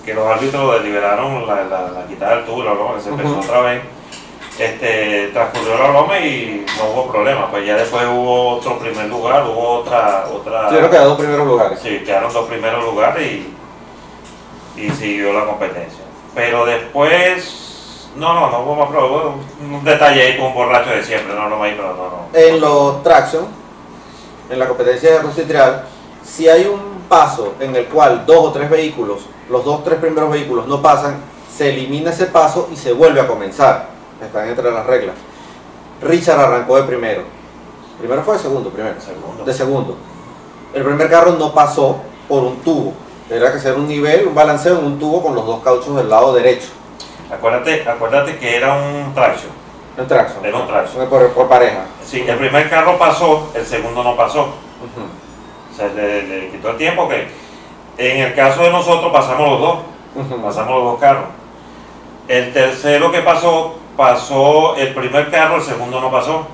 que 0.05 0.15
los 0.15 0.27
árbitros 0.27 0.83
deliberaron 0.83 1.47
la, 1.47 1.65
la, 1.65 1.91
la 1.91 2.07
quitada 2.07 2.37
del 2.37 2.45
tubo, 2.45 2.63
la 2.63 2.73
broma 2.73 2.95
que 2.97 3.01
se 3.01 3.09
empezó 3.09 3.39
otra 3.41 3.61
vez, 3.61 3.83
este, 4.59 5.31
transcurrió 5.33 5.79
la 5.79 5.89
broma 5.91 6.19
y 6.19 6.65
no 6.79 6.91
hubo 6.91 7.11
problema. 7.11 7.51
Pues 7.51 7.67
ya 7.67 7.77
después 7.77 8.05
hubo 8.07 8.57
otro 8.57 8.79
primer 8.79 9.07
lugar, 9.07 9.45
hubo 9.47 9.81
otra, 9.81 10.27
otra. 10.33 10.69
Tuvieron 10.69 10.91
que 10.91 10.97
dar 10.97 11.07
dos 11.07 11.19
primeros 11.19 11.47
lugares. 11.47 11.81
Sí, 11.81 12.03
quedaron 12.05 12.33
dos 12.33 12.47
primeros 12.47 12.85
lugares 12.85 13.23
y, 13.23 13.55
y 14.77 14.91
siguió 14.91 15.33
la 15.33 15.47
competencia. 15.47 16.05
Pero 16.35 16.67
después, 16.67 17.66
no, 18.17 18.35
no, 18.35 18.51
no 18.51 18.61
hubo 18.61 18.75
más 18.77 18.89
pruebas. 18.89 19.35
Un, 19.61 19.85
detalle 19.85 20.23
ahí 20.23 20.37
con 20.37 20.49
un 20.49 20.55
borracho 20.55 20.91
de 20.91 21.05
siempre, 21.05 21.35
no, 21.35 21.49
no, 21.49 21.61
pero 21.61 21.95
no, 21.95 21.95
no. 21.95 22.29
En 22.33 22.61
los 22.61 23.03
traction, 23.03 23.47
en 24.51 24.59
la 24.59 24.67
competencia 24.67 25.21
de 25.21 25.45
Trial, 25.45 25.85
si 26.25 26.49
hay 26.49 26.67
un 26.67 27.03
paso 27.09 27.55
en 27.61 27.77
el 27.77 27.87
cual 27.87 28.25
dos 28.27 28.47
o 28.47 28.53
tres 28.53 28.69
vehículos, 28.71 29.27
los 29.49 29.65
dos 29.65 29.85
tres 29.85 29.99
primeros 29.99 30.31
vehículos 30.31 30.67
no 30.67 30.83
pasan, 30.83 31.21
se 31.55 31.71
elimina 31.71 32.11
ese 32.11 32.27
paso 32.27 32.69
y 32.73 32.77
se 32.77 32.93
vuelve 32.93 33.21
a 33.21 33.27
comenzar. 33.27 33.89
Están 34.21 34.49
entre 34.49 34.71
las 34.71 34.87
reglas. 34.87 35.15
Richard 36.03 36.41
arrancó 36.41 36.77
de 36.77 36.83
primero. 36.85 37.23
Primero 37.99 38.23
fue 38.23 38.37
de 38.37 38.43
segundo, 38.43 38.71
primero. 38.71 39.01
Segundo. 39.01 39.45
De 39.45 39.53
segundo. 39.53 39.97
El 40.75 40.85
primer 40.85 41.09
carro 41.09 41.33
no 41.33 41.55
pasó 41.55 41.99
por 42.29 42.43
un 42.43 42.57
tubo. 42.61 42.93
Era 43.31 43.51
que 43.51 43.59
hacer 43.59 43.75
un 43.75 43.89
nivel, 43.89 44.27
un 44.29 44.35
balanceo 44.35 44.79
en 44.79 44.85
un 44.85 44.99
tubo 44.99 45.23
con 45.23 45.35
los 45.35 45.47
dos 45.47 45.63
cauchos 45.63 45.97
del 45.97 46.09
lado 46.09 46.33
derecho. 46.33 46.69
Acuérdate, 47.33 47.89
acuérdate 47.89 48.37
que 48.39 48.57
era 48.57 48.75
un 48.75 49.13
traction. 49.15 49.51
Un 49.99 50.07
traxo. 50.07 50.35
Era 50.45 50.57
un 50.59 50.67
traxo. 50.67 51.05
Por, 51.09 51.31
por 51.33 51.49
pareja. 51.49 51.85
Sí, 52.05 52.25
el 52.27 52.37
primer 52.37 52.69
carro 52.69 52.99
pasó, 52.99 53.51
el 53.55 53.65
segundo 53.65 54.03
no 54.05 54.15
pasó. 54.17 54.43
Ujú. 54.43 55.07
O 55.73 55.77
sea, 55.77 55.89
le, 55.89 56.23
le 56.25 56.51
quitó 56.51 56.71
el 56.71 56.77
tiempo 56.77 57.09
que 57.09 57.29
en 57.99 58.21
el 58.21 58.35
caso 58.35 58.63
de 58.63 58.71
nosotros 58.71 59.11
pasamos 59.13 59.49
los 59.51 59.61
dos, 59.61 59.79
pasamos 60.45 60.75
los 60.75 60.85
dos 60.93 61.01
carros. 61.01 61.25
El 62.29 62.53
tercero 62.53 63.11
que 63.11 63.21
pasó, 63.21 63.77
pasó 63.97 64.77
el 64.77 64.93
primer 64.95 65.31
carro, 65.31 65.57
el 65.57 65.63
segundo 65.63 66.01
no 66.01 66.11
pasó. 66.11 66.47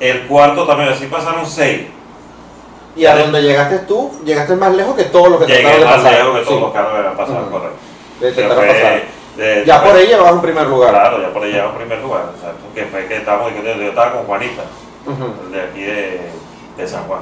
El 0.00 0.26
cuarto 0.26 0.66
también, 0.66 0.90
así 0.90 1.06
pasaron 1.06 1.46
seis. 1.46 1.82
Y 2.96 3.04
a 3.06 3.16
donde 3.16 3.42
llegaste 3.42 3.78
tú, 3.80 4.10
llegaste 4.24 4.56
más 4.56 4.74
lejos 4.74 4.94
que 4.96 5.04
todos 5.04 5.28
los 5.28 5.40
que 5.40 5.46
Llegué 5.46 5.62
trataron 5.62 5.80
de 5.80 5.86
más 5.86 5.96
pasar. 5.96 6.12
lejos 6.12 6.38
que 6.38 6.44
todos 6.44 6.56
Sí, 6.56 6.60
los 6.64 6.72
carros 6.72 6.92
que 6.92 6.98
habían 6.98 7.16
pasado, 7.16 7.50
correcto. 7.50 7.76
de 8.20 8.28
intentar 8.28 8.56
fue 8.56 8.66
pasar. 8.66 9.02
De- 9.36 9.64
Ya 9.66 9.80
de- 9.80 9.86
por 9.86 9.96
ahí 9.96 10.06
llevabas 10.06 10.32
un 10.32 10.42
primer 10.42 10.66
lugar. 10.66 10.90
Claro, 10.90 11.20
ya 11.22 11.32
por 11.32 11.42
ahí 11.42 11.52
llegaba 11.52 11.70
en 11.72 11.76
primer 11.76 11.98
lugar, 12.00 12.22
exacto. 12.34 12.64
Que 12.74 12.84
fue 12.86 13.06
que 13.06 13.16
estábamos, 13.16 13.52
yo 13.54 13.70
estaba 13.88 14.12
con 14.12 14.24
Juanita. 14.24 14.62
Ujú. 15.06 15.52
de 15.52 15.60
aquí 15.62 15.82
de, 15.82 16.20
de 16.76 16.88
San 16.88 17.04
Juan. 17.04 17.20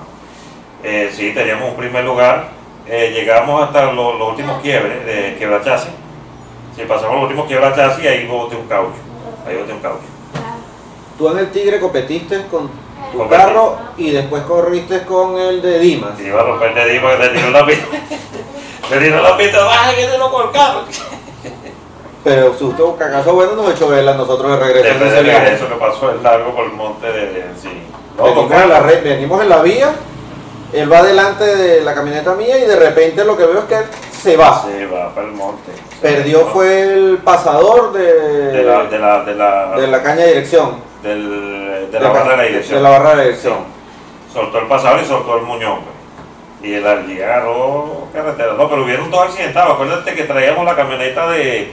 Eh, 0.83 1.13
sí, 1.15 1.33
teníamos 1.35 1.69
un 1.69 1.77
primer 1.77 2.03
lugar, 2.03 2.49
eh, 2.87 3.11
llegamos 3.15 3.63
hasta 3.63 3.93
los, 3.93 4.19
los 4.19 4.29
últimos 4.31 4.63
quiebres 4.63 5.05
de 5.05 5.37
quebrachasis. 5.39 5.91
Si 6.75 6.83
pasamos 6.85 7.15
los 7.17 7.23
últimos 7.25 7.47
quebrachasis, 7.47 8.07
ahí 8.07 8.27
boté 8.27 8.57
un 8.57 8.67
caucho. 8.69 8.95
Ahí 9.47 9.57
boté 9.57 9.73
un 9.75 9.81
caucho. 9.81 10.01
Tú 11.19 11.29
en 11.31 11.39
el 11.39 11.51
Tigre 11.51 11.79
competiste 11.79 12.47
con 12.51 12.69
tu 13.13 13.19
Competí. 13.19 13.43
carro 13.43 13.77
y 13.99 14.11
después 14.11 14.43
corriste 14.45 15.03
con 15.05 15.39
el 15.39 15.61
de 15.61 15.79
Dimas. 15.79 16.19
Y 16.19 16.25
iba 16.25 16.41
a 16.41 16.45
romper 16.45 16.75
de 16.75 16.87
Dima 16.91 17.11
que 17.17 17.19
le 17.19 17.29
tiró 17.29 17.51
la 17.51 17.67
pista. 17.67 17.87
le 18.91 18.99
tiró 18.99 19.23
la 19.23 19.37
pista, 19.37 19.63
baja 19.63 19.95
que 19.95 20.07
te 20.07 20.17
loco 20.19 20.43
el 20.45 20.51
carro. 20.53 20.81
Pero 22.25 22.55
susto, 22.57 22.97
cagazo 22.97 23.35
bueno 23.35 23.55
nos 23.55 23.71
echó 23.73 23.89
vela 23.89 24.13
a 24.13 24.15
nosotros 24.15 24.51
de 24.53 24.57
regreso 24.65 24.87
en 24.89 24.93
Después 24.95 25.13
ese 25.13 25.17
de 25.23 25.23
viaje. 25.31 25.53
eso 25.55 25.69
que 25.69 25.75
pasó 25.75 26.11
el 26.11 26.23
largo 26.23 26.55
por 26.55 26.65
el 26.65 26.73
monte 26.73 27.07
de, 27.07 27.27
de- 27.33 27.45
sí. 27.61 27.83
No, 28.17 28.25
venimos, 28.25 28.53
en 28.63 28.69
la 28.71 28.81
re- 28.81 29.01
venimos 29.03 29.43
en 29.43 29.49
la 29.51 29.61
vía, 29.63 29.93
él 30.73 30.91
va 30.91 31.03
delante 31.03 31.45
de 31.45 31.81
la 31.83 31.95
camioneta 31.95 32.33
mía 32.35 32.57
y 32.59 32.63
de 32.63 32.77
repente 32.77 33.25
lo 33.25 33.37
que 33.37 33.45
veo 33.45 33.59
es 33.59 33.65
que 33.67 33.75
él 33.75 33.85
se 34.23 34.37
va. 34.39 34.63
Sí, 34.63 34.85
va 34.87 35.15
para 35.15 35.27
el 35.27 35.33
monte. 35.35 35.71
Perdió 36.01 36.47
fue 36.47 36.83
el 36.95 37.19
pasador 37.19 37.93
de, 37.93 38.13
de 38.53 38.63
la, 38.63 38.85
de 38.85 38.99
la, 38.99 39.25
de 39.25 39.35
la, 39.35 39.71
de 39.77 39.87
la 39.87 40.03
caña 40.03 40.23
de 40.23 40.29
dirección. 40.29 40.77
del- 41.03 41.91
de 41.93 42.01
la 42.01 42.09
barra 42.09 42.31
de 42.31 42.37
la 42.39 42.43
dirección. 42.45 42.77
De 42.79 42.83
la 42.83 42.91
barra 42.91 43.15
de 43.17 43.23
dirección. 43.25 43.59
Soltó 44.33 44.59
el 44.61 44.67
pasador 44.67 45.01
y 45.03 45.07
soltó 45.07 45.37
el 45.37 45.43
muñón. 45.43 45.81
pues. 45.81 46.71
Y 46.71 46.75
el 46.77 46.87
allí 46.87 47.21
agarró 47.21 48.07
carretera. 48.13 48.55
No, 48.55 48.69
pero 48.71 48.83
hubieron 48.85 49.11
dos 49.11 49.21
accidentados. 49.27 49.75
Acuérdate 49.75 50.15
que 50.15 50.23
traíamos 50.25 50.65
la 50.65 50.75
camioneta 50.75 51.29
de, 51.31 51.73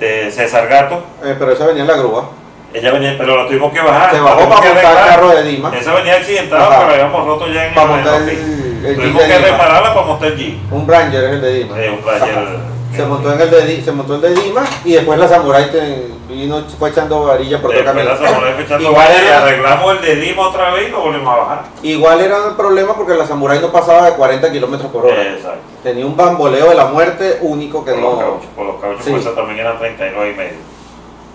de 0.00 0.30
César 0.32 0.66
Gato. 0.68 0.96
Eh, 1.24 1.36
pero 1.38 1.52
esa 1.52 1.66
venía 1.66 1.82
en 1.82 1.88
la 1.88 1.96
grúa. 1.96 2.28
Ella 2.72 2.92
venía, 2.92 3.14
pero 3.18 3.36
la 3.36 3.46
tuvimos 3.46 3.72
que 3.72 3.80
bajar. 3.80 4.12
Se 4.14 4.20
bajó 4.20 4.48
para 4.48 4.60
montar 4.62 4.76
el 4.76 4.82
carro 5.08 5.28
de 5.30 5.42
Dimas. 5.42 5.74
Esa 5.74 5.92
venía 5.94 6.14
accidentada, 6.14 6.66
Ajá. 6.66 6.78
pero 6.88 6.92
habíamos 6.92 7.26
roto 7.26 7.46
ya 7.48 7.66
en 7.66 7.74
Para 7.74 7.86
el 7.86 7.92
montar 7.96 8.14
en 8.22 8.28
el, 8.28 8.28
el 8.30 8.86
el 8.86 8.96
Tuvimos 8.96 9.22
que 9.22 9.38
repararla 9.38 9.94
para 9.94 10.06
montar 10.06 10.28
el 10.32 10.36
Jeep. 10.36 10.72
Un 10.72 10.88
Ranger 10.88 11.24
es 11.24 11.30
el 11.32 11.40
de 11.40 11.54
Dimas. 11.54 11.78
Eh, 11.78 11.90
un 11.90 12.06
Ranger. 12.06 12.70
Se 12.96 13.04
montó 13.06 13.32
en 13.32 13.40
el 13.40 13.50
de 13.50 13.82
se 13.82 13.92
montó 13.92 14.14
el 14.16 14.20
de 14.20 14.34
Dimas 14.34 14.68
y 14.84 14.92
después 14.94 15.18
la 15.18 15.28
Samurai 15.28 15.70
te- 15.70 16.08
vino 16.28 16.64
fue 16.78 16.90
echando 16.90 17.24
varilla 17.24 17.60
por 17.62 17.70
todo 17.70 17.78
el 17.80 17.84
Después 17.84 18.04
la 18.04 18.14
camino. 18.14 18.30
Samurai 18.32 18.54
fue 18.54 18.62
echando 18.64 18.88
Igual 18.90 19.08
era- 19.12 19.38
arreglamos 19.42 19.92
el 19.94 20.00
de 20.02 20.14
Lima 20.16 20.48
otra 20.48 20.70
vez 20.70 20.88
y 20.88 20.90
lo 20.90 21.00
volvimos 21.00 21.34
a 21.34 21.36
bajar. 21.38 21.62
Igual 21.82 22.20
era 22.20 22.42
un 22.48 22.56
problema 22.56 22.94
porque 22.94 23.14
la 23.14 23.26
Samurai 23.26 23.60
no 23.60 23.70
pasaba 23.70 24.06
de 24.10 24.12
40 24.16 24.50
kilómetros 24.52 24.90
por 24.90 25.06
hora. 25.06 25.22
Exacto. 25.22 25.58
Tenía 25.82 26.04
un 26.06 26.16
bamboleo 26.16 26.68
de 26.68 26.74
la 26.74 26.86
muerte 26.86 27.38
único 27.40 27.84
que 27.84 27.92
Por 27.92 28.00
los 28.02 28.18
cauchos, 28.18 28.46
por 28.54 28.66
los 28.66 28.80
cauchos, 28.80 29.04
Sí. 29.04 29.10
pues 29.10 29.24
esa 29.24 29.34
también 29.34 29.60
eran 29.60 29.78
39 29.78 30.30
y 30.32 30.36
medio. 30.36 30.58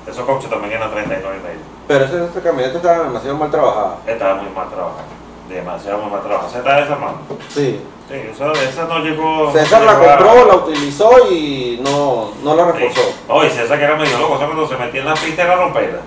Esos 0.07 0.25
cauchos 0.25 0.49
también 0.49 0.73
eran 0.73 0.91
39 0.91 1.37
y 1.39 1.43
medio. 1.47 1.59
Pero 1.87 2.05
esa, 2.05 2.25
esa 2.25 2.41
camioneta 2.41 2.77
estaba 2.77 3.03
demasiado 3.05 3.37
mal 3.37 3.49
trabajada. 3.49 3.97
Estaba 4.05 4.35
muy 4.35 4.51
mal 4.51 4.69
trabajada. 4.69 5.03
Demasiado 5.49 5.97
muy 5.99 6.11
mal 6.11 6.21
trabajada. 6.21 6.49
Se 6.51 6.57
está 6.59 6.75
desarmando. 6.81 7.19
Sí. 7.49 7.81
Sí, 8.07 8.13
esa, 8.31 8.51
esa 8.51 8.83
no 8.85 8.99
llegó. 8.99 9.51
César 9.51 9.79
no 9.81 9.85
la 9.87 9.91
a- 9.93 10.17
compró, 10.17 10.45
la 10.45 10.55
utilizó 10.57 11.09
y 11.31 11.81
no, 11.83 12.33
no 12.43 12.55
la 12.55 12.65
reforzó. 12.71 13.01
Sí. 13.01 13.15
No, 13.27 13.43
y 13.43 13.49
César 13.49 13.79
que 13.79 13.83
era 13.85 13.95
medio 13.95 14.19
loco, 14.19 14.33
o 14.33 14.37
sea, 14.37 14.45
cuando 14.45 14.67
se 14.67 14.77
metía 14.77 15.01
en 15.01 15.07
la 15.07 15.15
pista 15.15 15.41
era 15.41 15.55
romperla. 15.55 16.01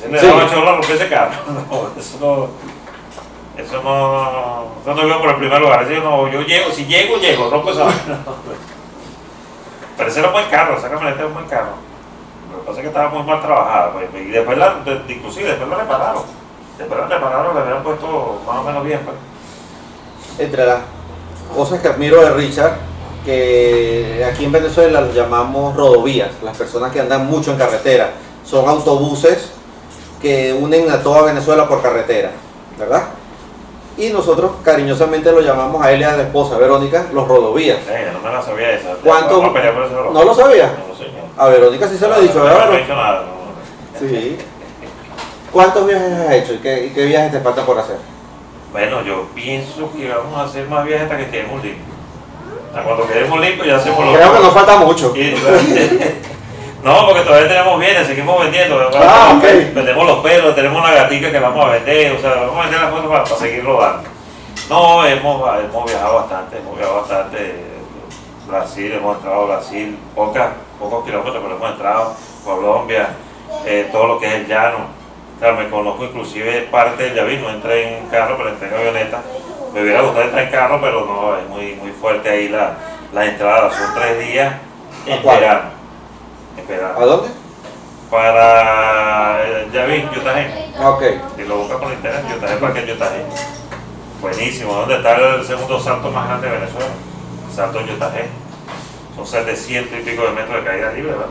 Se 0.00 0.08
le 0.08 0.18
Sí. 0.18 0.26
daba 0.26 0.48
chorro 0.48 0.68
a 0.70 0.72
romper 0.76 0.96
ese 0.96 1.08
carro. 1.10 1.32
No, 1.70 2.00
eso 2.00 2.16
no. 2.20 2.48
Eso 3.56 3.82
no. 3.82 4.66
Eso 4.82 4.94
no 4.94 5.06
iba 5.06 5.18
por 5.18 5.30
el 5.30 5.36
primer 5.36 5.60
lugar. 5.60 5.82
Eso 5.82 5.92
yo 5.92 6.00
no, 6.02 6.28
yo 6.30 6.40
llego, 6.42 6.70
si 6.70 6.86
llego, 6.86 7.16
llego, 7.18 7.50
rompo 7.50 7.70
esa 7.70 7.84
vaina. 7.84 8.18
Pero 9.96 10.08
ese 10.08 10.18
era 10.20 10.28
un 10.28 10.34
buen 10.34 10.48
carro, 10.48 10.76
esa 10.78 10.88
camioneta 10.88 11.18
era 11.18 11.26
un 11.28 11.34
buen 11.34 11.46
carro. 11.46 11.72
Lo 12.50 12.60
que 12.60 12.66
pasa 12.66 12.78
es 12.78 12.82
que 12.82 12.88
estaba 12.88 13.08
muy 13.10 13.22
mal 13.24 13.40
trabajada. 13.42 13.92
pues, 13.92 14.06
y 14.14 14.30
después 14.30 14.56
la, 14.58 14.74
de- 14.84 15.12
inclusive 15.12 15.48
después 15.48 15.68
la 15.68 15.76
repararon. 15.76 16.22
Después 16.78 17.00
la 17.00 17.06
repararon, 17.06 17.54
la 17.54 17.60
habían 17.62 17.82
puesto 17.82 18.40
más 18.46 18.56
o 18.58 18.62
menos 18.62 18.84
bien. 18.84 19.00
Pues. 19.04 19.16
Entre 20.38 20.64
las 20.64 20.80
cosas 21.54 21.80
que 21.80 21.88
admiro 21.88 22.22
de 22.22 22.30
Richard, 22.30 22.72
que 23.24 24.26
aquí 24.28 24.46
en 24.46 24.52
Venezuela 24.52 25.02
los 25.02 25.14
llamamos 25.14 25.76
rodovías, 25.76 26.30
las 26.42 26.56
personas 26.56 26.90
que 26.90 27.00
andan 27.00 27.26
mucho 27.26 27.52
en 27.52 27.58
carretera. 27.58 28.10
Son 28.44 28.68
autobuses 28.68 29.52
que 30.20 30.52
unen 30.58 30.90
a 30.90 31.02
toda 31.02 31.22
Venezuela 31.22 31.68
por 31.68 31.82
carretera, 31.82 32.30
¿verdad? 32.78 33.04
Y 33.98 34.08
nosotros 34.10 34.52
cariñosamente 34.64 35.30
lo 35.32 35.40
llamamos 35.40 35.84
a 35.84 35.92
él 35.92 36.00
y 36.00 36.04
a 36.04 36.16
la 36.16 36.22
esposa 36.22 36.56
Verónica 36.56 37.06
los 37.12 37.28
rodovías. 37.28 37.78
Eh, 37.88 38.10
no 38.12 38.20
me 38.20 38.34
la 38.34 38.40
sabía 38.42 38.72
esa. 38.72 38.94
¿Cuánto-. 39.04 39.42
¿No 40.12 40.24
lo 40.24 40.34
sabía? 40.34 40.72
No 40.78 40.88
lo 40.88 40.96
sé. 40.96 41.10
A 41.36 41.48
Verónica 41.48 41.88
sí 41.88 41.98
se 41.98 42.08
lo 42.08 42.16
he 42.16 42.22
dicho, 42.22 42.42
¿verdad? 42.42 42.66
no, 42.66 42.72
no 42.72 42.78
he 42.78 42.80
dicho 42.80 42.94
nada. 42.94 43.24
no. 43.26 44.08
Sí. 44.08 44.38
¿Cuántos 45.52 45.86
viajes 45.86 46.12
has 46.18 46.32
hecho 46.32 46.54
y 46.54 46.58
qué, 46.58 46.86
y 46.86 46.90
qué 46.90 47.04
viajes 47.04 47.32
te 47.32 47.40
faltan 47.40 47.66
por 47.66 47.78
hacer? 47.78 47.96
Bueno, 48.72 49.02
yo 49.02 49.26
pienso 49.34 49.90
que 49.92 50.08
vamos 50.08 50.38
a 50.38 50.44
hacer 50.44 50.66
más 50.66 50.84
viajes 50.86 51.04
hasta 51.04 51.18
que 51.18 51.24
estemos 51.24 51.62
limpios. 51.62 51.86
Hasta 52.70 52.84
cuando 52.84 53.06
quedemos 53.06 53.38
limpios 53.38 53.66
ya 53.66 53.76
hacemos 53.76 54.02
los 54.06 54.16
Creo 54.16 54.32
que 54.32 54.38
nos 54.40 54.52
falta 54.54 54.76
mucho. 54.78 55.12
Y- 55.14 55.34
No, 56.82 57.06
porque 57.06 57.22
todavía 57.22 57.48
tenemos 57.48 57.78
bienes, 57.78 58.06
seguimos 58.06 58.40
vendiendo. 58.42 58.90
Ah, 58.96 59.34
ok. 59.36 59.44
Vendemos 59.72 60.06
los 60.06 60.18
perros, 60.18 60.54
tenemos 60.54 60.82
una 60.82 60.92
gatica 60.92 61.30
que 61.30 61.38
vamos 61.38 61.64
a 61.64 61.70
vender, 61.70 62.12
o 62.12 62.20
sea, 62.20 62.34
vamos 62.34 62.56
a 62.56 62.62
vender 62.62 62.80
las 62.80 62.90
cosas 62.90 63.06
para, 63.06 63.24
para 63.24 63.36
seguir 63.36 63.64
rodando. 63.64 64.08
No, 64.68 65.06
hemos, 65.06 65.58
hemos 65.60 65.84
viajado 65.84 66.14
bastante, 66.16 66.58
hemos 66.58 66.76
viajado 66.76 67.00
bastante. 67.00 67.72
Brasil, 68.48 68.92
hemos 68.92 69.16
entrado 69.16 69.42
a 69.42 69.46
Brasil, 69.46 69.96
pocas, 70.14 70.48
pocos 70.78 71.04
kilómetros, 71.04 71.42
pero 71.42 71.56
hemos 71.56 71.70
entrado. 71.70 72.16
Colombia, 72.44 73.10
eh, 73.64 73.88
todo 73.92 74.06
lo 74.08 74.18
que 74.18 74.26
es 74.26 74.34
el 74.34 74.48
llano. 74.48 74.78
O 75.36 75.40
sea, 75.40 75.52
me 75.52 75.70
conozco 75.70 76.04
inclusive 76.04 76.68
parte 76.70 77.04
del 77.04 77.14
Yaví, 77.14 77.36
no 77.36 77.50
entré 77.50 77.98
en 77.98 78.06
carro, 78.08 78.36
pero 78.36 78.50
entré 78.50 78.68
en 78.68 78.74
avioneta. 78.74 79.22
Me 79.72 79.82
hubiera 79.82 80.02
gustado 80.02 80.24
entrar 80.24 80.44
en 80.44 80.50
carro, 80.50 80.80
pero 80.80 81.06
no, 81.06 81.36
es 81.36 81.48
muy, 81.48 81.74
muy 81.76 81.92
fuerte 81.92 82.28
ahí 82.28 82.48
la, 82.48 82.74
la 83.12 83.24
entrada. 83.24 83.70
Son 83.70 83.94
tres 83.94 84.18
días 84.18 84.54
en 85.06 85.22
verano. 85.22 85.81
En. 86.56 86.84
¿A 86.84 87.04
dónde? 87.04 87.28
Para 88.10 89.42
eh, 89.42 89.68
Yaví, 89.72 90.08
Yutaje. 90.14 90.72
Ah, 90.78 90.90
ok. 90.90 91.02
Si 91.36 91.44
lo 91.44 91.56
buscas 91.58 91.78
por 91.78 91.92
internet, 91.92 92.24
Yutaje, 92.30 92.56
Parque 92.56 92.86
Yutaje. 92.86 93.24
Buenísimo. 94.20 94.74
¿Dónde 94.74 94.96
está 94.96 95.16
el 95.16 95.44
segundo 95.44 95.80
salto 95.80 96.10
más 96.10 96.28
grande 96.28 96.48
de 96.48 96.58
Venezuela? 96.58 96.86
Salto 97.54 97.80
Yutaje. 97.80 98.26
Son 99.16 99.26
700 99.26 99.98
y 99.98 100.02
pico 100.02 100.22
de 100.22 100.30
metros 100.30 100.56
de 100.56 100.70
caída 100.70 100.92
libre, 100.92 101.12
¿verdad? 101.12 101.26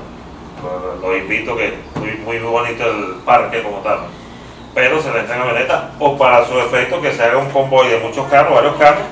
Lo, 0.64 1.08
lo 1.08 1.18
invito 1.18 1.56
que 1.56 1.74
muy, 1.96 2.12
muy 2.40 2.40
bonito 2.40 2.84
el 2.84 3.16
parque 3.26 3.64
como 3.64 3.78
tal. 3.80 4.00
Pero 4.74 5.02
se 5.02 5.12
le 5.12 5.20
entra 5.20 5.36
en 5.36 5.42
avioneta 5.42 5.92
o 6.00 6.18
para 6.18 6.46
su 6.46 6.58
efecto 6.60 7.02
que 7.02 7.12
se 7.14 7.24
haga 7.24 7.38
un 7.38 7.50
convoy 7.50 7.90
de 7.90 8.00
muchos 8.00 8.28
carros, 8.30 8.54
varios 8.54 8.76
carros 8.76 9.04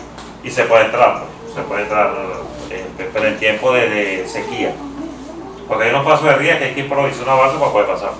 y 0.44 0.50
se 0.50 0.64
puede 0.64 0.86
entrar. 0.86 1.24
pues. 1.44 1.54
Se 1.56 1.62
puede 1.62 1.84
entrar 1.84 2.14
eh, 2.70 2.86
pero 3.14 3.28
en 3.28 3.38
tiempo 3.40 3.74
de, 3.74 3.90
de 3.90 4.28
sequía. 4.28 4.74
Porque 5.70 5.86
hay 5.86 5.92
unos 5.92 6.04
pasos 6.04 6.26
de 6.26 6.36
ría 6.36 6.60
que 6.60 6.66
hay 6.66 6.74
que 6.74 6.82
improvisar 6.82 7.24
una 7.24 7.36
base 7.36 7.58
para 7.58 7.72
poder 7.72 7.88
pasar. 7.88 8.12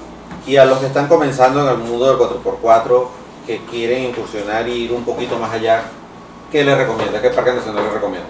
Y 0.46 0.56
a 0.56 0.66
los 0.66 0.78
que 0.78 0.86
están 0.86 1.08
comenzando 1.08 1.64
en 1.64 1.70
el 1.70 1.78
mundo 1.80 2.06
del 2.06 2.18
4x4, 2.18 3.08
que 3.46 3.66
quieren 3.66 4.06
incursionar 4.06 4.70
y 4.70 4.86
ir 4.86 4.94
un 4.94 5.04
poquito 5.04 5.38
más 5.38 5.52
allá, 5.52 5.84
¿qué 6.52 6.64
les 6.64 6.78
recomienda? 6.78 7.22
¿Qué 7.22 7.32
parque 7.32 7.54
nacional 7.54 7.84
les 7.84 7.94
recomienda? 7.94 8.30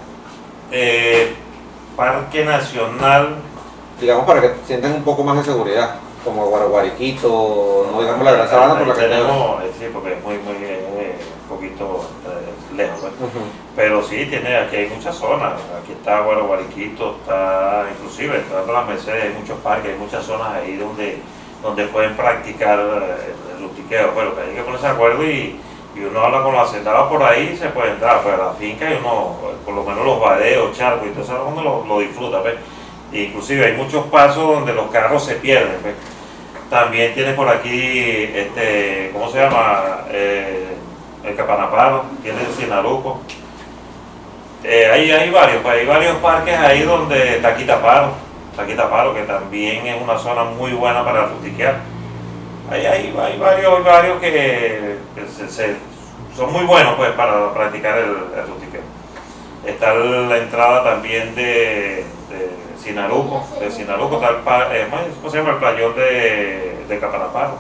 Eh, 0.72 1.36
Parque 1.96 2.46
Nacional, 2.46 3.36
Digamos 4.00 4.26
para 4.26 4.40
que 4.40 4.52
sientan 4.66 4.94
un 4.94 5.04
poco 5.04 5.26
más 5.26 5.36
de 5.36 5.44
seguridad, 5.44 5.96
como 6.24 6.46
Guaraguariquito, 6.46 7.90
no 7.92 8.00
digamos 8.00 8.24
la 8.24 8.32
Gran 8.32 8.50
Sabana 8.50 8.78
por 8.78 8.88
la 8.88 8.94
que 8.94 9.02
tenemos, 9.02 9.62
eh, 9.62 9.72
sí, 9.78 9.86
porque 9.92 10.14
es 10.14 10.24
muy, 10.24 10.38
muy, 10.38 10.56
eh, 10.62 11.18
un 11.44 11.58
poquito 11.58 12.06
eh, 12.86 12.92
pues. 13.00 13.13
Pero 13.76 14.04
sí, 14.04 14.26
tiene, 14.30 14.56
aquí 14.58 14.76
hay 14.78 14.89
muchas 14.89 15.15
zonas. 15.15 15.54
Aquí 15.82 15.94
está 15.94 16.22
Guaraguariquito, 16.22 17.18
está 17.22 17.86
inclusive 17.92 18.42
a 18.68 18.72
las 18.72 18.88
Mercedes, 18.88 19.24
hay 19.26 19.39
muchos 19.39 19.58
parques, 19.60 19.92
hay 19.94 19.98
muchas 20.00 20.24
zonas 20.24 20.48
ahí 20.54 20.76
donde, 20.76 21.18
donde 21.62 21.86
pueden 21.86 22.15
practicar 22.15 22.80
eh, 22.80 23.34
el 23.56 23.63
lustiqueo. 23.63 24.12
Pero 24.15 24.36
que 24.36 24.42
hay 24.42 24.56
que 24.56 24.62
ponerse 24.62 24.88
de 24.88 24.92
acuerdo 24.94 25.24
y, 25.24 25.60
y 25.96 26.00
uno 26.00 26.20
habla 26.22 26.44
con 26.44 26.54
los 26.54 26.70
hacendados 26.70 27.10
por 27.10 27.24
ahí 27.24 27.58
se 27.58 27.70
puede 27.70 27.92
entrar, 27.92 28.22
pero 28.24 28.36
a 28.36 28.46
la 28.48 28.54
finca 28.54 28.89
y 28.89 28.98
uno, 29.00 29.36
por 29.65 29.74
lo 29.74 29.84
menos 29.84 30.06
los 30.06 30.20
vadeos, 30.20 30.78
charcos 30.78 31.08
y 31.08 31.12
todo 31.12 31.24
eso, 31.24 31.46
uno 31.52 31.63
lo, 31.63 31.86
lo 31.86 32.00
disfruta. 32.00 32.42
pues. 32.42 32.56
Inclusive 33.12 33.65
hay 33.65 33.74
muchos 33.74 34.06
pasos 34.06 34.44
donde 34.44 34.74
los 34.74 34.89
carros 34.92 35.24
se 35.26 35.36
pierden. 35.36 35.78
pues. 35.82 35.96
También 36.70 37.15
tienes 37.15 37.34
por 37.34 37.50
aquí, 37.50 38.30
este, 38.36 39.10
¿cómo 39.12 39.28
se 39.32 39.39
llama? 39.39 40.06
Eh, 40.12 40.76
el 41.24 41.36
Capanaparo, 41.36 42.04
tienes 42.22 42.48
el 42.48 42.54
Sinaluco. 42.54 43.22
Eh, 44.64 44.90
hay, 44.92 45.12
hay 45.12 45.30
varios, 45.30 45.62
pues, 45.62 45.76
hay 45.76 45.86
varios 45.86 46.18
parques 46.18 46.58
ahí 46.58 46.84
donde 46.84 47.38
está 47.38 47.56
Quitaparo, 47.56 48.12
está 48.52 48.66
Quitaparo, 48.66 49.14
que 49.14 49.24
también 49.24 49.88
es 49.88 50.02
una 50.02 50.18
zona 50.18 50.44
muy 50.44 50.72
buena 50.74 51.04
para 51.04 51.28
rustiquear. 51.28 51.78
Hay, 52.70 52.86
hay, 52.86 53.12
varios, 53.12 53.78
hay 53.78 53.84
varios 53.84 54.20
que, 54.20 54.98
son 56.36 56.54
muy 56.54 56.64
buenos 56.66 56.96
pues 56.96 57.12
para 57.12 57.54
practicar 57.54 57.98
el, 57.98 58.16
el 58.38 58.48
rustiqueo. 58.48 58.82
Está 59.66 59.94
la 59.94 60.38
entrada 60.38 60.84
también 60.84 61.36
de, 61.36 62.06
de 62.30 62.50
de 62.80 63.72
Sinaluco 63.72 64.16
está 64.16 64.68
el, 64.72 64.82
eh, 64.82 64.88
¿cómo 65.18 65.30
se 65.30 65.38
llama? 65.38 65.52
el 65.52 65.58
playón 65.58 65.96
de, 65.96 66.98
Capanaparo. 67.00 67.58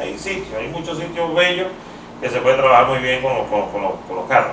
Hay 0.00 0.18
sitios, 0.18 0.54
hay 0.58 0.68
muchos 0.68 0.98
sitios 0.98 1.34
bellos 1.34 1.68
que 2.22 2.30
se 2.30 2.38
puede 2.40 2.56
trabajar 2.56 2.86
muy 2.86 2.98
bien 3.00 3.20
con 3.20 3.34
los, 3.34 3.46
con, 3.48 3.68
con 3.70 3.82
los, 3.82 3.92
con 4.08 4.16
los 4.16 4.26
carros. 4.26 4.52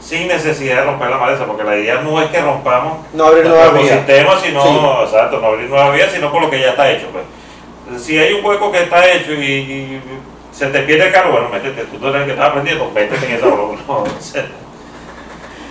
Sin 0.00 0.28
necesidad 0.28 0.76
de 0.76 0.82
romper 0.84 1.10
la 1.10 1.16
maleza, 1.16 1.46
porque 1.46 1.64
la 1.64 1.76
idea 1.76 1.96
no 2.02 2.22
es 2.22 2.28
que 2.30 2.40
rompamos 2.40 2.98
No 3.12 3.24
abrir 3.26 3.46
nuevas 3.46 3.72
vías. 3.72 3.86
ecosistema, 3.86 4.38
sino, 4.38 4.62
Sí. 4.62 4.78
exacto, 5.06 5.40
no 5.40 5.46
abrir 5.48 5.68
nuevas 5.68 5.92
vías, 5.94 6.12
sino 6.12 6.30
por 6.30 6.42
lo 6.42 6.50
que 6.50 6.60
ya 6.60 6.70
está 6.70 6.88
hecho. 6.92 7.06
Pues. 7.10 8.02
Si 8.02 8.16
hay 8.18 8.34
un 8.34 8.44
hueco 8.44 8.70
que 8.70 8.82
está 8.84 9.10
hecho 9.10 9.32
y, 9.32 9.42
y 9.42 10.00
se 10.52 10.66
te 10.66 10.80
pierde 10.80 11.06
el 11.06 11.12
carro, 11.12 11.32
bueno, 11.32 11.48
métete, 11.48 11.84
tú 11.84 11.98
no 11.98 12.08
eres 12.10 12.20
el 12.20 12.26
que 12.26 12.32
estás 12.34 12.48
aprendiendo, 12.50 12.90
métete 12.94 13.26
en 13.26 13.32
esa 13.32 13.46
broma. 13.46 13.74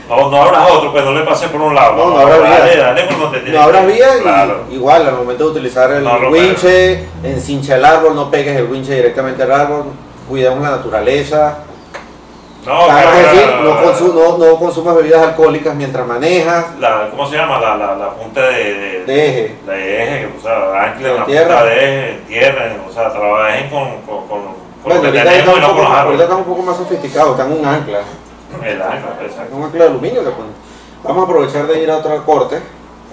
No, 0.08 0.18
no, 0.18 0.30
no 0.30 0.42
abras 0.44 0.70
otro, 0.72 0.92
pues 0.92 1.04
no 1.04 1.14
le 1.14 1.22
pases 1.22 1.50
por 1.50 1.60
un 1.62 1.74
lado. 1.74 1.96
No, 1.98 2.10
no 2.12 2.20
habrá 2.20 2.38
vía. 2.38 2.60
dale, 2.60 2.78
dale 2.78 3.04
por 3.06 3.20
donde 3.22 3.40
tienes 3.40 3.56
No 3.56 3.62
habrá 3.66 3.86
vía 3.86 4.08
y 4.70 4.76
igual 4.76 5.08
al 5.08 5.16
momento 5.16 5.46
de 5.46 5.50
utilizar 5.52 5.92
el 5.92 6.04
no, 6.04 6.30
winche, 6.30 7.06
encincha 7.24 7.76
el 7.76 7.84
árbol, 7.86 8.14
no 8.16 8.30
pegues 8.30 8.56
el 8.56 8.66
winche 8.66 8.94
directamente 8.94 9.42
al 9.42 9.52
árbol, 9.52 9.86
cuidemos 10.28 10.62
la 10.62 10.72
naturaleza. 10.72 11.60
No, 12.66 12.88
carga- 12.88 13.20
es 13.22 13.32
decir, 13.32 14.14
no, 14.16 14.38
no, 14.38 14.38
no 14.40 14.56
consumas 14.58 14.96
bebidas 14.96 15.22
alcohólicas 15.22 15.76
mientras 15.76 16.08
manejas, 16.08 16.66
la, 16.80 17.10
¿Cómo 17.12 17.30
se 17.30 17.36
llama? 17.38 17.60
La, 17.60 17.76
la, 17.78 17.96
la 17.96 18.10
punta 18.16 18.42
de, 18.42 18.74
de, 18.74 19.04
de 19.06 19.30
eje. 19.30 19.56
de 19.68 20.04
eje, 20.04 20.34
o 20.36 20.42
sea, 20.42 20.84
anclen 20.84 21.12
En 21.12 21.20
la 21.20 21.26
tierra. 21.28 21.48
punta 21.48 21.64
de 21.66 21.76
eje, 22.10 22.20
tierra, 22.28 22.76
o 22.90 22.92
sea, 22.92 23.12
trabajen 23.12 23.70
con, 23.70 24.02
con, 24.02 24.28
con, 24.28 24.42
con 24.46 24.54
Bueno, 24.84 25.02
que 25.02 25.08
ahorita 25.10 25.24
tenemos 25.26 25.48
está, 25.48 25.58
y 25.58 25.62
no 25.62 25.68
con 25.68 25.76
poco, 25.78 25.82
los 25.84 25.92
ahorita 25.92 26.00
árboles. 26.02 26.22
está 26.22 26.36
un 26.36 26.44
poco 26.46 26.62
más 26.64 26.78
sofisticado, 26.78 27.32
está 27.34 27.46
en 27.46 27.52
un 27.52 27.66
ancla, 27.66 28.00
El 28.64 28.82
ancla, 28.82 29.16
exacto. 29.24 29.56
un 29.56 29.64
ancla 29.64 29.84
de 29.84 29.90
aluminio 29.92 30.24
que 30.24 30.32
pone. 30.32 30.50
Vamos 31.04 31.22
a 31.22 31.26
aprovechar 31.26 31.68
de 31.68 31.84
ir 31.84 31.92
a 31.92 31.98
otro 31.98 32.26
corte 32.26 32.56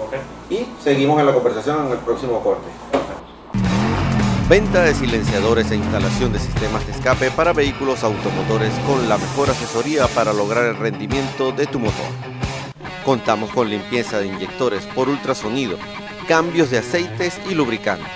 Ok. 0.03 0.15
y 0.49 0.67
seguimos 0.83 1.19
en 1.19 1.27
la 1.27 1.31
conversación 1.31 1.85
en 1.85 1.91
el 1.91 1.99
próximo 1.99 2.39
corte. 2.39 2.65
Venta 4.49 4.81
de 4.81 4.93
silenciadores 4.93 5.71
e 5.71 5.75
instalación 5.75 6.33
de 6.33 6.39
sistemas 6.39 6.85
de 6.85 6.91
escape 6.91 7.31
para 7.31 7.53
vehículos 7.53 8.03
automotores 8.03 8.73
con 8.85 9.07
la 9.07 9.17
mejor 9.17 9.49
asesoría 9.49 10.05
para 10.07 10.33
lograr 10.33 10.65
el 10.65 10.75
rendimiento 10.75 11.53
de 11.53 11.65
tu 11.65 11.79
motor. 11.79 12.05
Contamos 13.05 13.51
con 13.51 13.69
limpieza 13.69 14.19
de 14.19 14.27
inyectores 14.27 14.83
por 14.87 15.07
ultrasonido, 15.07 15.77
cambios 16.27 16.69
de 16.69 16.79
aceites 16.79 17.39
y 17.49 17.55
lubricantes. 17.55 18.11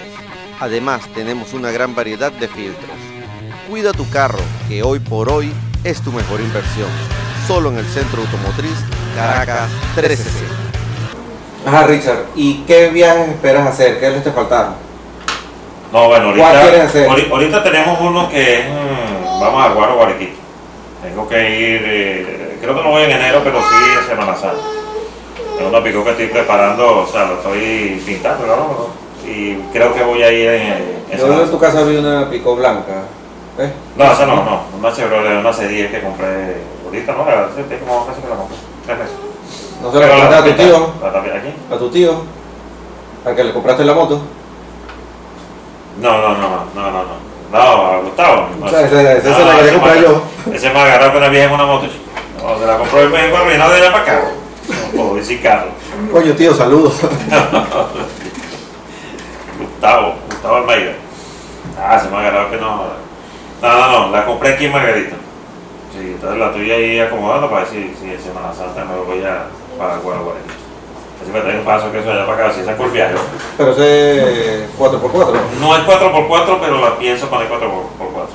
Además 0.60 1.02
tenemos 1.16 1.54
una 1.54 1.72
gran 1.72 1.96
variedad 1.96 2.34
de 2.34 2.50
filtros. 2.50 2.98
Cuida 3.70 3.94
tu 3.94 4.08
carro, 4.10 4.40
que 4.68 4.84
hoy 4.84 5.00
por 5.00 5.32
hoy 5.32 5.54
es 5.86 6.02
tu 6.02 6.12
mejor 6.12 6.42
inversión. 6.42 6.90
Solo 7.48 7.70
en 7.70 7.78
el 7.78 7.86
Centro 7.86 8.22
Automotriz 8.22 8.76
Caracas 9.16 9.70
360. 9.96 10.56
Ajá, 11.66 11.88
Richard, 11.88 12.26
¿y 12.36 12.64
qué 12.68 12.90
viajes 12.90 13.30
esperas 13.30 13.68
hacer? 13.68 14.00
¿Qué 14.00 14.10
les 14.10 14.24
te 14.24 14.32
faltaron? 14.32 14.87
No, 15.92 16.08
bueno, 16.08 16.34
¿Cuál 16.38 16.60
quieres 16.62 16.96
ahorita, 17.08 17.32
ahorita 17.34 17.64
tenemos 17.64 17.98
uno 18.02 18.30
que 18.30 18.60
es, 18.60 18.66
mm, 18.70 19.40
vamos 19.40 19.66
a 19.66 19.74
Guaro 19.74 19.96
Guariquito. 19.96 20.34
Tengo 21.02 21.28
que 21.30 21.50
ir, 21.60 21.82
eh, 21.86 22.58
creo 22.62 22.76
que 22.76 22.82
no 22.84 22.90
voy 22.90 23.04
en 23.04 23.12
enero, 23.12 23.42
pero 23.44 23.60
sí 23.60 23.76
en 24.02 24.08
Semana 24.08 24.36
Santa. 24.36 24.62
Es 25.60 25.66
una 25.66 25.82
pico 25.84 26.04
que 26.04 26.12
estoy 26.12 26.28
preparando, 26.28 27.00
o 27.00 27.08
sea, 27.08 27.26
lo 27.26 27.36
estoy 27.36 28.02
pintando, 28.06 28.46
¿no? 28.46 28.88
Y 29.30 29.56
creo 29.72 29.94
que 29.94 30.04
voy 30.04 30.24
a 30.24 30.32
ir 30.32 30.50
en, 30.50 31.04
en 31.10 31.18
Yo 31.18 31.42
en 31.44 31.50
tu 31.52 31.60
casa 31.60 31.84
vi 31.84 31.98
una 31.98 32.30
pico 32.30 32.56
blanca. 32.56 33.04
¿eh? 33.60 33.72
No, 33.96 34.12
esa 34.12 34.26
no, 34.26 34.36
no, 34.44 34.62
una 34.78 34.94
Chevrolet, 34.94 35.40
una 35.40 35.52
C10 35.52 35.90
que 35.90 36.02
compré 36.02 36.58
ahorita, 36.86 37.14
¿no? 37.14 37.26
La- 37.26 37.46
hace 37.46 37.80
como 37.80 38.06
casi 38.06 38.22
que 38.22 38.28
la 38.30 38.36
compré, 38.36 38.58
tres 38.86 38.98
meses. 39.00 39.16
No 39.82 39.92
se 39.92 40.00
la 40.00 40.08
compraste 40.10 40.36
a 40.36 40.44
tu 40.44 40.64
tío, 40.64 40.76
aquí. 40.76 41.54
a 41.74 41.78
tu 41.78 41.90
tío, 41.90 42.22
al 43.26 43.36
que 43.36 43.44
le 43.44 43.54
compraste 43.54 43.84
la 43.86 43.94
moto. 43.94 44.22
No, 46.02 46.12
no, 46.22 46.30
no, 46.36 46.50
no, 46.50 46.66
no, 46.76 46.92
no, 46.92 47.04
no. 47.04 47.28
A 47.58 47.98
Gustavo. 48.02 48.48
No, 48.60 48.66
O 48.66 48.70
esa- 48.70 48.82
esa 48.86 48.92
se 48.92 49.04
la 49.04 49.46
no, 49.46 49.52
quería 49.58 49.62
ese 49.64 49.74
comprar 49.74 49.96
me- 49.96 50.02
yo. 50.02 50.22
Ese 50.54 50.70
me 50.70 50.80
agarró 50.80 51.08
con 51.08 51.18
una 51.18 51.30
vieja 51.30 51.46
en 51.48 51.54
una 51.54 51.66
moto. 51.66 51.88
No, 52.44 52.60
se 52.60 52.66
la 52.66 52.78
compró 52.78 53.00
el 53.02 53.10
medio 53.10 53.54
y 53.54 53.58
no 53.58 53.70
de 53.70 53.76
allá 53.78 53.92
para 53.92 54.04
acá. 54.04 54.22
Puedo 54.96 55.16
decir 55.16 55.42
carro. 55.42 55.70
Coño, 56.12 56.34
tío, 56.34 56.54
saludos. 56.54 57.00
Gustavo, 59.60 60.16
Gustavo 60.30 60.56
Almeida. 60.58 60.94
Ah, 61.80 62.00
se 62.00 62.10
me 62.10 62.18
agarró 62.18 62.50
que 62.52 62.58
no. 62.58 62.84
No, 63.62 63.68
no, 63.78 63.88
no, 64.08 64.12
la 64.12 64.26
compré 64.26 64.54
aquí 64.54 64.66
en 64.66 64.72
Margarita. 64.74 65.16
Sí, 65.94 66.00
entonces 66.14 66.40
la 66.40 66.48
estoy 66.48 66.70
ahí 66.72 67.00
acomodando 67.00 67.50
para 67.50 67.62
ver 67.64 67.70
si, 67.72 67.96
si 68.00 68.12
en 68.12 68.22
Semana 68.22 68.54
Santa 68.54 68.86
me 68.86 68.96
voy 69.00 69.24
a 69.24 69.46
para 69.80 69.98
Guaraguay. 69.98 70.36
Así 71.28 71.34
me 71.36 71.42
trae 71.42 71.60
un 71.60 71.66
paso 71.66 71.92
que 71.92 72.00
eso 72.00 72.10
allá 72.10 72.26
para 72.26 72.46
acá, 72.46 72.54
si 72.56 72.64
saco 72.64 72.86
el 72.86 72.92
viaje. 72.92 73.16
Pero 73.58 73.72
ese 73.72 74.66
4x4. 74.80 75.34
No 75.60 75.76
es 75.76 75.84
4x4, 75.84 76.58
pero 76.62 76.80
la 76.82 76.98
pienso 76.98 77.28
poner 77.30 77.50
4x4. 77.50 78.28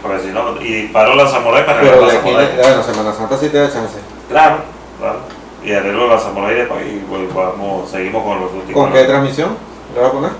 Porque 0.00 0.20
si 0.20 0.28
no, 0.28 0.62
y 0.62 0.86
paro 0.92 1.16
la 1.16 1.26
Samurai 1.26 1.66
para 1.66 1.80
Pero 1.80 1.94
arreglar 1.94 2.14
la 2.14 2.20
Samurai. 2.20 2.48
bueno, 2.62 2.82
Semana 2.84 3.12
Santa 3.12 3.36
sí 3.36 3.48
te 3.48 3.58
da 3.58 3.72
chance. 3.72 3.98
Claro, 4.28 4.58
claro. 5.00 5.18
Y 5.64 5.72
arreglo 5.72 6.06
la 6.06 6.18
Samurai 6.20 6.54
después 6.54 6.86
y 6.86 6.98
pues, 7.10 7.34
vamos, 7.34 7.90
seguimos 7.90 8.22
con 8.22 8.40
los 8.42 8.52
rústicos. 8.52 8.80
¿Con 8.84 8.92
qué 8.92 9.02
transmisión 9.04 9.56
le 9.94 10.00
vas 10.00 10.10
a 10.10 10.12
poner? 10.12 10.30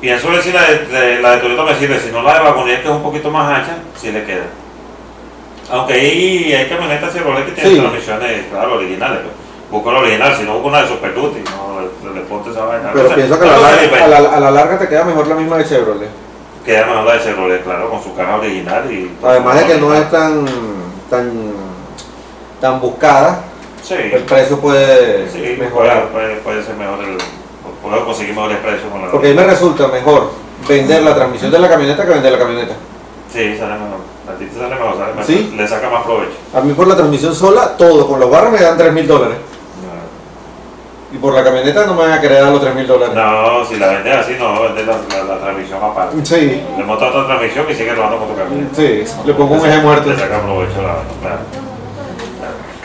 Pienso 0.00 0.30
ver 0.30 0.42
si 0.42 0.50
la 0.50 0.62
de, 0.62 0.78
de- 0.86 1.20
la 1.20 1.32
de 1.32 1.38
Toyota 1.42 1.64
me 1.64 1.74
sirve, 1.78 2.00
si 2.00 2.10
no 2.10 2.22
la 2.22 2.38
de 2.38 2.40
Wagoneer 2.44 2.80
que 2.82 2.88
es 2.88 2.94
un 2.94 3.02
poquito 3.02 3.30
más 3.30 3.58
ancha, 3.58 3.76
sí 4.00 4.10
le 4.12 4.24
queda. 4.24 4.46
Aunque 5.70 5.92
hay, 5.92 6.54
hay 6.54 6.68
camionetas 6.70 7.12
Chevrolet 7.12 7.44
que 7.44 7.52
tienen 7.52 7.74
Sí. 7.74 7.78
transmisiones, 7.80 8.46
claro, 8.50 8.74
originales. 8.76 9.18
Pues. 9.20 9.34
Busco 9.72 9.90
la 9.90 9.98
original, 9.98 10.36
si 10.36 10.44
no 10.44 10.52
busco 10.54 10.68
una 10.68 10.82
de 10.82 10.88
Super 10.88 11.14
Duty, 11.14 11.40
no 11.40 11.80
le, 11.80 12.20
le 12.20 12.26
ponte 12.26 12.50
esa 12.50 12.64
vaina. 12.64 12.90
Pero 12.92 13.14
pienso 13.14 13.40
que 13.40 13.48
a 13.48 13.52
la, 13.52 13.58
larga, 13.58 13.88
pues, 13.88 14.02
a, 14.02 14.08
la, 14.08 14.18
a 14.18 14.40
la 14.40 14.50
larga 14.50 14.78
te 14.78 14.88
queda 14.88 15.04
mejor 15.04 15.26
la 15.26 15.34
misma 15.34 15.56
de 15.56 15.64
Chevrolet. 15.64 16.10
Queda 16.64 16.86
mejor 16.86 17.04
la 17.04 17.12
de 17.14 17.20
Chevrolet, 17.20 17.64
claro, 17.64 17.90
con 17.90 18.02
su 18.02 18.14
caja 18.14 18.36
original 18.36 18.92
y... 18.92 19.16
Además 19.24 19.58
de 19.58 19.66
que 19.66 19.80
no 19.80 19.94
es 19.94 20.10
tan, 20.10 20.44
tan, 21.10 21.32
tan 22.60 22.80
buscada, 22.80 23.44
Sí, 23.82 23.94
el 23.94 24.22
precio 24.22 24.60
puede 24.60 25.28
sí 25.28 25.56
mejorar. 25.58 26.08
Puede, 26.08 26.36
puede, 26.36 26.40
puede 26.40 26.62
ser 26.62 26.76
mejor 26.76 27.02
el... 27.02 27.18
Puedo 27.82 28.04
conseguir 28.04 28.34
mejores 28.34 28.58
precios 28.58 28.92
con 28.92 29.02
la... 29.02 29.10
Porque 29.10 29.28
a 29.28 29.30
mí 29.30 29.36
me 29.36 29.44
resulta 29.44 29.88
mejor 29.88 30.30
vender 30.68 31.02
la 31.02 31.14
transmisión 31.16 31.50
de 31.50 31.58
la 31.58 31.68
camioneta 31.68 32.04
que 32.04 32.10
vender 32.10 32.32
la 32.32 32.38
camioneta. 32.38 32.74
Sí, 33.32 33.56
sale 33.58 33.74
mejor. 33.74 33.98
A 34.28 34.38
ti 34.38 34.44
te 34.46 34.54
sale 34.56 34.74
mejor, 34.76 34.96
sale 34.96 35.12
mejor. 35.14 35.24
¿Sí? 35.24 35.52
Le 35.56 35.66
saca 35.66 35.90
más 35.90 36.04
provecho. 36.04 36.34
A 36.54 36.60
mí 36.60 36.74
por 36.74 36.86
la 36.86 36.94
transmisión 36.94 37.34
sola, 37.34 37.76
todo, 37.76 38.06
con 38.06 38.20
los 38.20 38.30
barros 38.30 38.52
me 38.52 38.60
dan 38.60 38.78
3 38.78 38.92
mil 38.92 39.06
dólares. 39.08 39.36
Y 41.12 41.18
por 41.18 41.34
la 41.34 41.44
camioneta 41.44 41.84
no 41.86 41.94
me 41.94 42.02
van 42.02 42.12
a 42.12 42.20
querer 42.20 42.42
dar 42.42 42.52
los 42.52 42.60
3 42.62 42.74
mil 42.74 42.86
dólares. 42.86 43.14
No, 43.14 43.64
si 43.66 43.76
la 43.76 43.88
vendes 43.88 44.14
así, 44.16 44.36
no, 44.38 44.62
vendes 44.62 44.86
la, 44.86 44.96
la, 45.18 45.24
la 45.34 45.38
transmisión 45.40 45.78
aparte. 45.82 46.16
Sí, 46.24 46.62
Le 46.78 46.84
montas 46.84 47.10
otra 47.10 47.26
transmisión 47.26 47.66
y 47.68 47.74
sigues 47.74 47.96
rodando 47.96 48.18
con 48.18 48.28
tu 48.28 48.36
camioneta. 48.36 48.74
sí, 48.74 49.04
le 49.26 49.34
pongo 49.34 49.54
un 49.56 49.66
eje 49.68 49.78
muerto. 49.80 50.08
Le 50.08 50.16
saca 50.18 50.40
provecho 50.40 50.80
la 50.82 50.94
claro. 51.20 51.40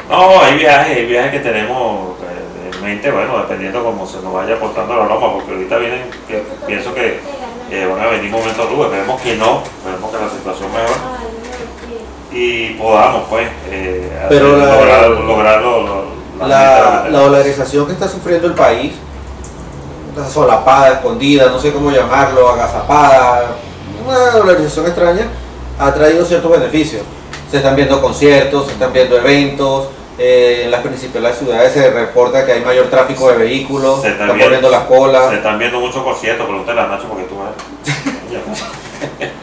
No, 0.09 0.41
hay 0.41 0.57
viajes, 0.57 0.97
hay 0.97 1.05
viajes 1.05 1.31
que 1.31 1.39
tenemos 1.39 2.15
eh, 2.21 2.71
en 2.75 2.83
mente, 2.83 3.11
bueno, 3.11 3.37
dependiendo 3.39 3.83
cómo 3.83 4.05
se 4.05 4.21
nos 4.21 4.33
vaya 4.33 4.55
aportando 4.55 4.95
la 4.95 5.03
broma, 5.05 5.33
porque 5.33 5.51
ahorita 5.51 5.77
vienen, 5.77 6.01
que, 6.27 6.43
pienso 6.65 6.93
que 6.93 7.19
eh, 7.71 7.85
van 7.85 7.99
a 8.01 8.07
venir 8.07 8.31
momentos 8.31 8.69
rudos, 8.69 8.85
esperemos 8.87 9.21
que 9.21 9.35
no, 9.35 9.63
esperemos 9.63 10.11
que 10.11 10.17
la 10.17 10.29
situación 10.29 10.69
mejore 10.71 11.27
y 12.31 12.69
podamos, 12.75 13.23
pues, 13.29 13.47
eh, 13.69 14.09
hacer- 14.17 14.29
Pero 14.29 14.57
la- 14.57 14.75
lograr, 14.75 15.09
lograrlo. 15.09 15.81
lo- 15.81 16.17
La, 16.39 17.07
la 17.09 17.19
dolarización 17.19 17.85
que 17.87 17.93
está 17.93 18.07
sufriendo 18.07 18.47
el 18.47 18.53
país, 18.53 18.93
solapada, 20.33 20.93
escondida, 20.93 21.47
no 21.49 21.59
sé 21.59 21.71
cómo 21.71 21.91
llamarlo, 21.91 22.49
agazapada, 22.49 23.55
una 24.05 24.31
dolarización 24.31 24.85
extraña, 24.87 25.27
ha 25.79 25.93
traído 25.93 26.25
ciertos 26.25 26.51
beneficios. 26.51 27.03
Se 27.51 27.57
están 27.57 27.75
viendo 27.75 28.01
conciertos, 28.01 28.65
se 28.67 28.73
están 28.73 28.91
viendo 28.93 29.17
eventos, 29.17 29.87
eh, 30.19 30.63
en 30.65 30.71
las 30.71 30.81
principales 30.81 31.37
ciudades 31.37 31.71
se 31.73 31.89
reporta 31.91 32.45
que 32.45 32.53
hay 32.53 32.61
mayor 32.61 32.87
tráfico 32.87 33.29
de 33.31 33.37
vehículos, 33.37 34.01
Se 34.01 34.07
están 34.09 34.29
están 34.29 34.37
viendo- 34.37 34.45
poniendo 34.45 34.69
las 34.71 34.83
colas. 34.87 35.29
Se 35.29 35.35
están 35.37 35.59
viendo 35.59 35.79
muchos 35.79 36.03
conciertos, 36.03 36.45
pregúntale 36.47 36.81
a 36.81 36.87
Nacho 36.87 37.07
porque 37.07 37.23
tú 37.25 37.35
eres. 37.41 39.31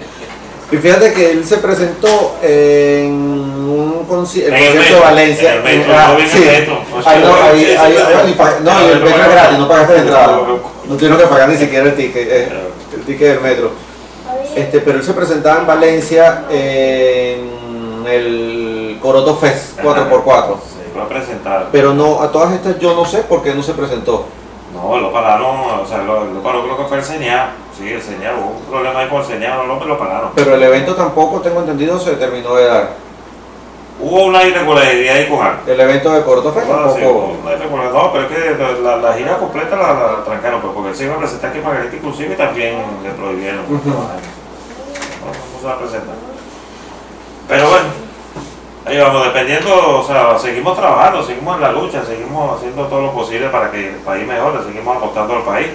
Y 0.75 0.79
fíjate 0.79 1.13
que 1.13 1.31
él 1.31 1.45
se 1.45 1.59
presentó 1.59 2.35
en 2.43 3.13
un 3.13 4.07
conci- 4.09 4.45
En 4.45 4.55
el 4.55 4.65
concierto 4.75 4.95
de 4.95 5.01
Valencia. 5.01 5.53
en 5.53 5.59
el 5.59 5.63
metro, 5.79 5.95
Ah, 5.97 6.09
no 6.09 6.17
vi 6.17 6.23
en 6.23 6.29
el 6.29 6.33
sí. 6.33 6.49
Ahí 6.49 7.23
no, 7.23 7.35
ahí, 7.45 8.37
no, 8.65 8.81
el 8.89 9.01
metro 9.01 9.09
es 9.23 9.33
gratis, 9.33 9.59
no 9.59 9.69
pagaste 9.69 9.93
la 9.95 10.01
entrada. 10.01 10.41
No 10.89 10.97
tuvieron 10.97 11.19
que 11.19 11.27
pagar 11.27 11.49
ni 11.49 11.57
siquiera 11.57 11.85
el 11.87 11.95
ticket, 11.95 12.29
eh, 12.29 12.49
el 12.95 13.03
ticket 13.03 13.29
del 13.29 13.41
metro. 13.41 13.71
Este, 14.57 14.81
pero 14.81 14.99
él 14.99 15.05
se 15.05 15.13
presentaba 15.13 15.61
en 15.61 15.67
Valencia 15.67 16.45
en 16.51 18.05
el 18.11 18.99
Coroto 19.01 19.37
Fest 19.37 19.79
4x4. 19.81 20.59
Se 20.61 20.93
iba 20.95 21.05
a 21.05 21.09
presentar. 21.09 21.69
Pero 21.71 21.95
no, 21.95 22.21
a 22.21 22.33
todas 22.33 22.53
estas 22.53 22.79
yo 22.81 22.95
no 22.95 23.05
sé 23.05 23.19
por 23.19 23.43
qué 23.45 23.55
no 23.55 23.63
se 23.63 23.75
presentó. 23.75 24.27
No, 24.75 24.99
lo 24.99 25.13
pararon, 25.13 25.81
o 25.81 25.87
sea, 25.87 25.99
lo, 25.99 26.25
lo 26.25 26.43
paró 26.43 26.65
creo 26.65 26.77
que 26.77 26.85
fue 26.85 26.99
el 26.99 27.05
señal. 27.05 27.51
Sí, 27.79 27.93
el 27.93 28.03
señal, 28.03 28.35
hubo 28.39 28.59
un 28.59 28.65
problema 28.65 29.01
ahí 29.01 29.09
con 29.09 29.21
el 29.21 29.27
señal, 29.27 29.57
no, 29.67 29.77
no, 29.77 29.85
lo 29.85 29.99
pararon. 29.99 30.31
Pero 30.35 30.55
el 30.55 30.63
evento 30.63 30.95
tampoco, 30.97 31.41
tengo 31.41 31.61
entendido, 31.61 31.99
se 31.99 32.13
terminó 32.17 32.57
de 32.57 32.67
dar. 32.67 32.89
Hubo 34.01 34.25
una 34.25 34.43
irregularidad 34.43 35.15
ahí 35.17 35.29
con 35.29 35.41
algo. 35.41 35.61
El 35.67 35.81
evento 35.81 36.13
de 36.13 36.23
Fest 36.23 36.67
Bueno, 36.67 36.93
sí. 36.93 37.01
No, 37.01 38.13
pero 38.13 38.27
es 38.27 38.31
que 38.33 38.83
la, 38.83 38.97
la 38.97 39.13
gira 39.15 39.39
completa 39.39 39.77
la, 39.77 39.95
la 39.95 40.25
trancaron, 40.25 40.61
pues, 40.61 40.73
porque 40.75 40.91
él 40.91 40.97
se 40.97 41.05
iba 41.05 41.15
a 41.15 41.19
presentar 41.19 41.51
aquí 41.51 41.59
en 41.59 41.65
Margarita 41.65 41.97
inclusive 41.97 42.35
y 42.35 42.37
también 42.37 42.83
le 43.05 43.11
prohibieron. 43.11 43.61
Ujú. 43.61 43.89
No, 43.89 43.95
no 43.95 45.61
se 45.61 45.67
va 45.67 45.73
a 45.75 45.79
presentar. 45.79 46.17
Pero 47.49 47.69
bueno, 47.69 47.87
ahí 48.85 48.99
vamos, 48.99 49.25
dependiendo, 49.25 50.01
o 50.01 50.05
sea, 50.07 50.39
seguimos 50.39 50.77
trabajando, 50.77 51.23
seguimos 51.23 51.57
en 51.57 51.63
la 51.63 51.73
lucha, 51.73 52.05
seguimos 52.05 52.57
haciendo 52.57 52.87
todo 52.87 53.03
lo 53.03 53.13
posible 53.13 53.49
para 53.49 53.71
que 53.71 53.89
el 53.89 53.97
país 53.97 54.27
mejore, 54.27 54.63
seguimos 54.65 54.97
apostando 54.97 55.37
al 55.37 55.43
país. 55.43 55.69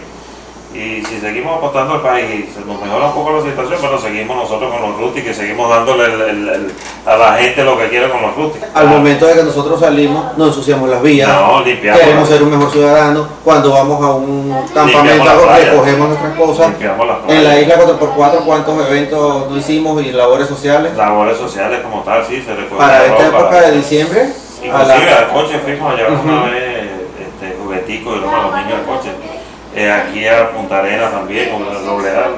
Y 0.72 1.04
si 1.04 1.20
seguimos 1.20 1.58
apostando 1.58 1.96
al 1.96 2.02
país 2.02 2.26
y 2.30 2.54
se 2.54 2.60
nos 2.64 2.80
mejora 2.80 3.08
un 3.08 3.14
poco 3.14 3.32
la 3.32 3.42
situación, 3.42 3.82
bueno, 3.82 3.98
seguimos 3.98 4.38
nosotros 4.38 4.72
con 4.72 4.82
los 4.84 5.00
rústicos 5.00 5.32
y 5.32 5.34
seguimos 5.34 5.68
dándole 5.68 6.06
el- 6.06 6.22
el- 6.22 6.48
el- 6.50 6.74
a 7.08 7.18
la 7.18 7.34
gente 7.38 7.64
lo 7.64 7.76
que 7.76 7.90
quiere 7.90 8.08
con 8.12 8.22
los 8.22 8.36
rústicos. 8.36 8.70
Al 8.76 8.88
momento 8.88 9.26
de 9.26 9.34
que 9.34 9.44
nosotros 9.44 9.80
salimos, 9.80 10.38
nos 10.38 10.50
ensuciamos 10.50 10.88
las 10.88 11.02
vías. 11.02 11.28
No, 11.28 11.64
limpiamos. 11.64 12.00
Queremos 12.00 12.30
ser 12.30 12.44
un 12.44 12.52
mejor 12.52 12.72
ciudadano. 12.72 13.28
Cuando 13.44 13.72
vamos 13.74 14.00
a 14.06 14.12
un 14.14 14.56
campamento, 14.72 15.32
recogemos 15.58 16.08
nuestras 16.10 16.38
cosas. 16.38 16.68
En 17.28 17.44
la 17.44 17.60
isla 17.60 17.76
4x4, 17.76 18.40
¿cuántos 18.46 18.88
eventos 18.88 19.50
no 19.50 19.58
hicimos 19.58 20.04
y 20.04 20.12
labores 20.12 20.48
sociales? 20.48 20.96
labores 20.96 21.38
sociales 21.38 21.80
como 21.82 22.04
tal, 22.04 22.24
sí, 22.24 22.44
se 22.44 22.54
recoge 22.56 22.78
Para 22.78 23.06
esta 23.06 23.26
época 23.28 23.62
de 23.62 23.72
diciembre, 23.72 24.30
Inclusive 24.64 25.14
al 25.16 25.30
coche 25.30 25.58
fuimos 25.64 25.94
a 25.94 25.96
llevar 25.96 26.12
una 26.12 26.42
Ujú. 26.42 26.52
vez 26.52 26.90
este, 27.20 27.58
juguetico 27.64 28.16
y 28.16 28.20
luego 28.20 28.36
a 28.36 28.42
los 28.44 28.56
niños 28.56 28.74
al 28.80 28.86
coche. 28.86 29.10
Eh, 29.80 29.90
aquí 29.90 30.28
a 30.28 30.52
Punta 30.52 30.80
Arenas 30.80 31.10
también, 31.10 31.54
o 31.54 31.60
la 31.60 31.80
Robledal, 31.80 32.36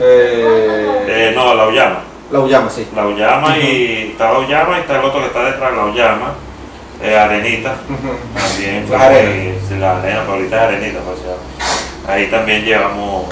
eh, 0.00 1.06
Eh, 1.08 1.32
no, 1.34 1.54
la 1.54 1.66
Ullama. 1.66 2.00
la 2.30 2.40
Ullama, 2.40 2.68
sí. 2.68 2.86
La 2.94 3.06
Ullama 3.06 3.56
y 3.56 4.10
está 4.10 4.32
la 4.34 4.38
Ullama 4.40 4.76
y 4.76 4.80
está 4.82 4.98
el 4.98 5.04
otro 5.06 5.20
que 5.20 5.28
está 5.28 5.44
detrás 5.44 5.70
de 5.70 5.76
la 5.78 5.84
Ullama. 5.86 6.34
Eh, 7.00 7.16
Arenita, 7.16 7.76
también 8.34 8.86
la 8.90 9.96
arena, 9.96 10.20
pero 10.26 10.32
ahorita 10.34 10.56
es 10.56 10.62
Arenita, 10.62 10.98
pues 11.06 11.18
ya. 11.22 12.12
Ahí 12.12 12.26
también 12.26 12.62
llevamos 12.62 13.28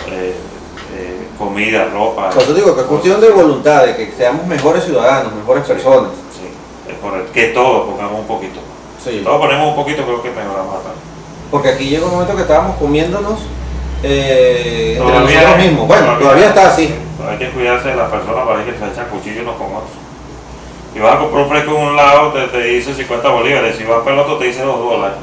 comida, 1.38 1.90
ropa. 1.92 2.30
Por 2.30 2.42
eso 2.42 2.54
digo 2.54 2.74
que 2.74 2.80
es 2.80 2.86
cuestión 2.86 3.20
de 3.20 3.28
voluntad, 3.28 3.84
de 3.84 3.96
que 3.96 4.12
seamos 4.16 4.46
mejores 4.46 4.82
ciudadanos, 4.84 5.34
mejores 5.34 5.64
personas. 5.64 6.12
Sí. 6.32 6.48
Que 7.34 7.48
todos 7.48 7.90
pongamos 7.90 8.20
un 8.20 8.26
poquito. 8.26 8.60
Sí. 9.04 9.20
Todos 9.22 9.38
ponemos 9.42 9.68
un 9.68 9.76
poquito, 9.76 10.04
creo 10.04 10.22
que 10.22 10.30
mejoramos 10.30 10.72
bastante. 10.76 11.15
Porque 11.50 11.68
aquí 11.70 11.88
llega 11.88 12.04
un 12.06 12.12
momento 12.12 12.34
que 12.34 12.42
estábamos 12.42 12.76
comiéndonos 12.76 13.40
eh, 14.02 14.96
entre 14.98 15.12
Todavía- 15.12 15.40
nosotros 15.40 15.64
mismos. 15.64 15.86
Bueno, 15.88 16.18
todavía 16.18 16.48
está 16.48 16.68
así. 16.68 16.94
Hay 17.28 17.38
que 17.38 17.50
cuidarse 17.50 17.88
de 17.88 17.96
las 17.96 18.10
personas 18.10 18.46
para 18.46 18.64
que 18.64 18.70
se 18.72 18.76
echan 18.78 19.06
cuchillos 19.10 19.42
unos 19.42 19.56
con 19.56 19.66
otros. 19.68 19.90
Y 20.94 20.98
vas 20.98 21.14
a 21.14 21.18
comprar 21.18 21.42
un 21.44 21.50
fresco 21.50 21.70
en 21.76 21.82
un 21.82 21.96
lado, 21.96 22.32
te, 22.32 22.46
te 22.48 22.58
dice 22.62 22.94
50 22.94 23.28
bolívares. 23.28 23.76
Si 23.76 23.84
vas 23.84 23.98
para 24.00 24.12
el 24.14 24.20
otro, 24.20 24.36
te 24.38 24.46
dice 24.46 24.62
2 24.62 24.78
dólares. 24.78 25.16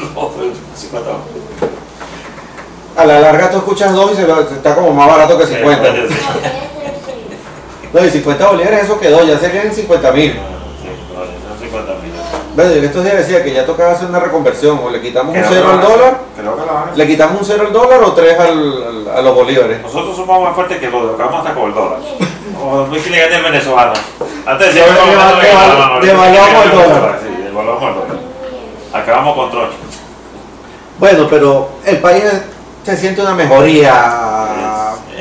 Los 0.00 0.10
otros, 0.14 0.46
50 0.74 1.10
bolívares. 1.10 1.74
A 2.96 3.04
la 3.04 3.20
larga 3.20 3.50
tú 3.50 3.56
escuchas 3.58 3.92
dos 3.92 4.12
y 4.12 4.16
se 4.16 4.26
lo- 4.26 4.40
está 4.40 4.74
como 4.74 4.92
más 4.92 5.08
barato 5.08 5.36
que 5.36 5.46
50. 5.46 5.92
Sí, 5.92 5.98
sí, 6.08 7.88
No, 7.92 8.04
y 8.04 8.10
50 8.10 8.46
bolívares 8.50 8.84
eso 8.84 8.98
quedó, 9.00 9.24
ya 9.24 9.38
serían 9.38 9.72
50 9.72 10.12
mil. 10.12 10.32
sí, 10.32 10.38
son 10.38 11.58
50 11.60 11.92
mil. 12.02 12.12
Bueno, 12.54 12.70
yo 12.70 12.78
en 12.78 12.84
estos 12.84 13.02
días 13.04 13.16
decía 13.16 13.42
que 13.42 13.52
ya 13.52 13.66
tocaba 13.66 13.92
hacer 13.92 14.08
una 14.08 14.20
reconversión, 14.20 14.78
o 14.84 14.88
le 14.90 15.00
quitamos 15.00 15.36
un 15.36 15.42
cero 15.48 15.70
al 15.70 15.76
lo 15.80 15.82
dólar, 15.88 16.06
hacer. 16.08 16.18
Creo 16.42 16.54
que 16.54 16.60
lo 16.60 16.66
van 16.66 16.76
a 16.76 16.82
hacer. 16.84 16.96
le 16.98 17.06
quitamos 17.08 17.40
un 17.40 17.44
cero 17.46 17.64
al 17.66 17.72
dólar 17.72 18.02
o 18.04 18.12
tres 18.12 18.38
al, 18.38 18.48
al- 18.48 19.08
a 19.18 19.22
los 19.22 19.34
bolívares. 19.34 19.82
Nosotros 19.82 20.14
somos 20.16 20.42
más 20.44 20.54
fuertes 20.54 20.78
que 20.78 20.88
los 20.88 21.08
de 21.18 21.24
acá, 21.24 21.36
hasta 21.36 21.52
con 21.54 21.64
el 21.64 21.74
dólar. 21.74 21.98
O 22.62 22.86
no 22.86 22.94
hay 22.94 23.00
que 23.00 23.10
le 23.10 23.18
gane 23.20 23.36
el 23.36 23.42
venezolano. 23.42 23.92
Antes 24.46 24.66
decía 24.74 24.84
Deva- 24.86 25.40
que 25.40 26.06
devaluamos 26.06 26.64
el 26.64 26.70
dólar. 26.70 27.18
Sí, 27.22 27.42
devaluamos 27.42 27.82
el 27.88 27.94
dólar. 27.94 28.16
Acabamos 28.92 29.34
con 29.36 29.50
trocho. 29.50 29.72
Bueno, 30.98 31.26
pero 31.28 31.68
el 31.84 31.98
país 31.98 32.22
se 32.84 32.96
siente 32.96 33.20
una 33.20 33.34
mejoría 33.34 33.92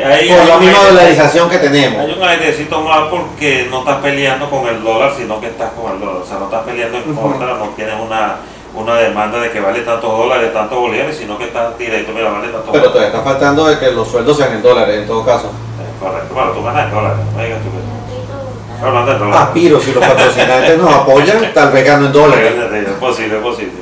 Ahí 0.02 0.28
por 0.30 0.48
la 0.48 0.58
misma 0.58 0.80
dolaarización 0.90 1.50
que 1.50 1.60
tenemos. 1.60 2.00
Hay 2.02 2.12
un 2.14 2.24
airecito 2.24 2.82
más 2.82 3.10
porque 3.10 3.68
no 3.70 3.80
estás 3.80 3.98
peleando 4.02 4.50
con 4.50 4.68
el 4.68 4.84
dólar, 4.84 5.12
sino 5.16 5.40
que 5.40 5.48
estás 5.48 5.72
con 5.74 5.92
el 5.94 6.00
dólar. 6.00 6.16
O 6.24 6.26
sea, 6.26 6.40
no 6.40 6.46
estás 6.46 6.64
peleando 6.64 6.98
en 6.98 7.14
contra, 7.14 7.54
no 7.56 7.66
tienes 7.76 7.96
una, 8.00 8.38
una 8.74 8.96
demanda 8.96 9.40
de 9.40 9.52
que 9.52 9.60
vale 9.60 9.82
tantos 9.82 10.10
dólares, 10.10 10.52
tantos 10.52 10.80
bolívares, 10.80 11.16
sino 11.16 11.38
que 11.38 11.46
estás 11.46 11.78
directo, 11.78 12.12
mira, 12.12 12.32
vale 12.32 12.48
tantos 12.48 12.72
Pero 12.72 12.86
todavía 12.90 13.08
está 13.08 13.22
faltando 13.22 13.68
de 13.68 13.78
que 13.78 13.92
los 13.92 14.08
sueldos 14.08 14.36
sean 14.38 14.54
en 14.54 14.64
dólares 14.64 15.02
en 15.02 15.08
todo 15.08 15.24
caso. 15.24 15.48
Eh, 15.48 16.00
Correcto, 16.00 16.34
bueno, 16.34 16.52
tú 16.52 16.64
ganas 16.64 16.86
en 16.86 16.92
dólares, 16.92 17.18
no 17.36 17.44
digas 17.44 17.60
tú 17.60 17.70
que. 17.70 18.86
Hablando 18.86 19.12
en 19.12 19.20
dólares. 19.20 19.42
Aspiro, 19.42 19.80
si 19.80 19.94
los 19.94 20.04
patrocinantes 20.04 20.78
nos 20.78 20.94
apoyan, 20.94 21.54
tal 21.54 21.72
vez 21.72 21.86
gano 21.86 22.06
en 22.08 22.12
dólares. 22.14 22.54
Es 22.88 22.94
posible, 22.94 23.38
es 23.38 23.44
posible. 23.44 23.74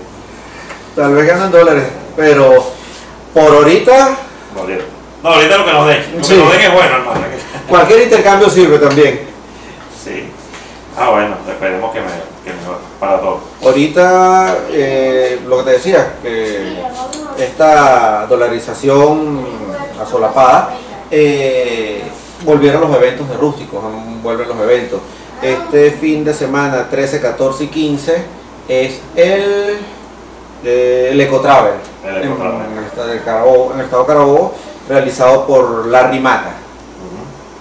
Tal 0.96 1.16
vez 1.16 1.26
gano 1.28 1.46
en 1.46 1.52
dólares. 1.52 1.84
Pero 2.16 2.64
por 3.34 3.44
ahorita. 3.44 4.18
No, 5.24 5.30
ahorita 5.30 5.58
lo 5.58 5.66
que 5.66 5.72
nos 5.74 5.88
den. 5.88 6.18
Lo 6.18 6.24
Sí. 6.24 6.34
que 6.34 6.40
nos 6.40 6.52
den 6.52 6.62
es 6.62 6.74
bueno, 6.74 6.96
hermano. 6.96 7.22
cualquier 7.70 8.02
intercambio 8.04 8.50
sirve 8.50 8.78
también. 8.80 9.22
Sí. 10.04 10.30
Ah, 10.98 11.10
bueno, 11.12 11.36
esperemos 11.48 11.92
que, 11.94 12.02
me, 12.02 12.08
que 12.44 12.54
mejore 12.60 12.78
para 13.00 13.20
todos. 13.20 13.40
Ahorita, 13.64 14.56
eh, 14.72 15.40
lo 15.48 15.58
que 15.60 15.64
te 15.64 15.72
decía, 15.72 16.14
que 16.22 16.74
esta 17.38 18.26
dolarización 18.28 19.46
asolapada, 20.02 20.74
eh, 21.10 22.02
volvieron 22.44 22.82
los 22.82 22.96
eventos 22.96 23.30
de 23.30 23.38
rústicos, 23.38 23.80
vuelven 24.22 24.48
los 24.48 24.58
eventos. 24.60 25.00
Este 25.42 25.92
fin 25.92 26.24
de 26.24 26.34
semana, 26.34 26.88
13, 26.90 27.22
14 27.22 27.64
y 27.64 27.68
15, 27.68 28.24
es 28.68 29.00
el, 29.16 29.78
eh, 30.64 31.10
el 31.12 31.22
Ecotravel, 31.22 31.74
El 32.06 32.18
en, 32.18 32.24
Ecotravel. 32.32 32.62
en 32.72 32.78
el 32.80 32.84
estado 32.86 33.08
de 33.08 33.20
Carabobo, 33.22 33.72
en 33.74 33.80
el 33.80 33.86
estado 33.86 34.04
de 34.04 34.08
Carabobo, 34.08 34.54
realizado 34.92 35.48
por 35.48 35.88
Larry 35.88 36.20
Mata. 36.20 36.54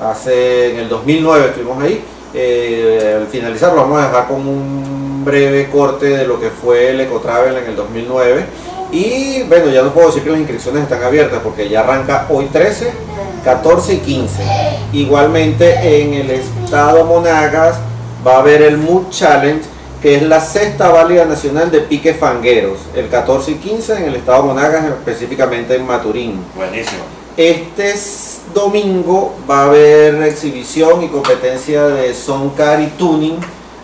Hace, 0.00 0.72
en 0.72 0.80
el 0.80 0.88
2009 0.88 1.46
estuvimos 1.46 1.82
ahí. 1.82 2.02
Eh, 2.32 3.16
al 3.20 3.26
finalizar 3.26 3.72
lo 3.72 3.82
vamos 3.82 4.00
a 4.00 4.06
dejar 4.06 4.28
con 4.28 4.46
un 4.46 5.24
breve 5.24 5.68
corte 5.68 6.06
de 6.06 6.26
lo 6.26 6.40
que 6.40 6.50
fue 6.50 6.90
el 6.90 7.00
Ecotravel 7.00 7.56
en 7.56 7.64
el 7.66 7.76
2009. 7.76 8.46
Y 8.92 9.42
bueno, 9.44 9.70
ya 9.70 9.82
no 9.82 9.92
puedo 9.92 10.08
decir 10.08 10.24
que 10.24 10.30
las 10.30 10.40
inscripciones 10.40 10.82
están 10.82 11.02
abiertas 11.04 11.40
porque 11.44 11.68
ya 11.68 11.80
arranca 11.80 12.26
hoy 12.28 12.46
13, 12.46 12.92
14 13.44 13.94
y 13.94 13.98
15. 13.98 14.42
Igualmente 14.92 16.02
en 16.02 16.14
el 16.14 16.30
estado 16.30 17.04
Monagas 17.04 17.76
va 18.26 18.36
a 18.36 18.38
haber 18.40 18.62
el 18.62 18.78
Mood 18.78 19.10
Challenge, 19.10 19.62
que 20.02 20.16
es 20.16 20.22
la 20.22 20.40
sexta 20.40 20.88
válida 20.88 21.24
nacional 21.26 21.70
de 21.70 21.80
pique 21.80 22.14
fangueros, 22.14 22.78
el 22.96 23.08
14 23.08 23.52
y 23.52 23.54
15 23.54 23.96
en 23.98 24.04
el 24.04 24.16
estado 24.16 24.42
Monagas, 24.42 24.84
específicamente 24.86 25.76
en 25.76 25.86
Maturín. 25.86 26.44
Buenísimo. 26.56 27.19
Este 27.36 27.94
domingo 28.52 29.34
va 29.48 29.62
a 29.62 29.64
haber 29.66 30.22
exhibición 30.24 31.02
y 31.04 31.08
competencia 31.08 31.86
de 31.86 32.14
Soncar 32.14 32.80
y 32.80 32.88
Tuning 32.88 33.38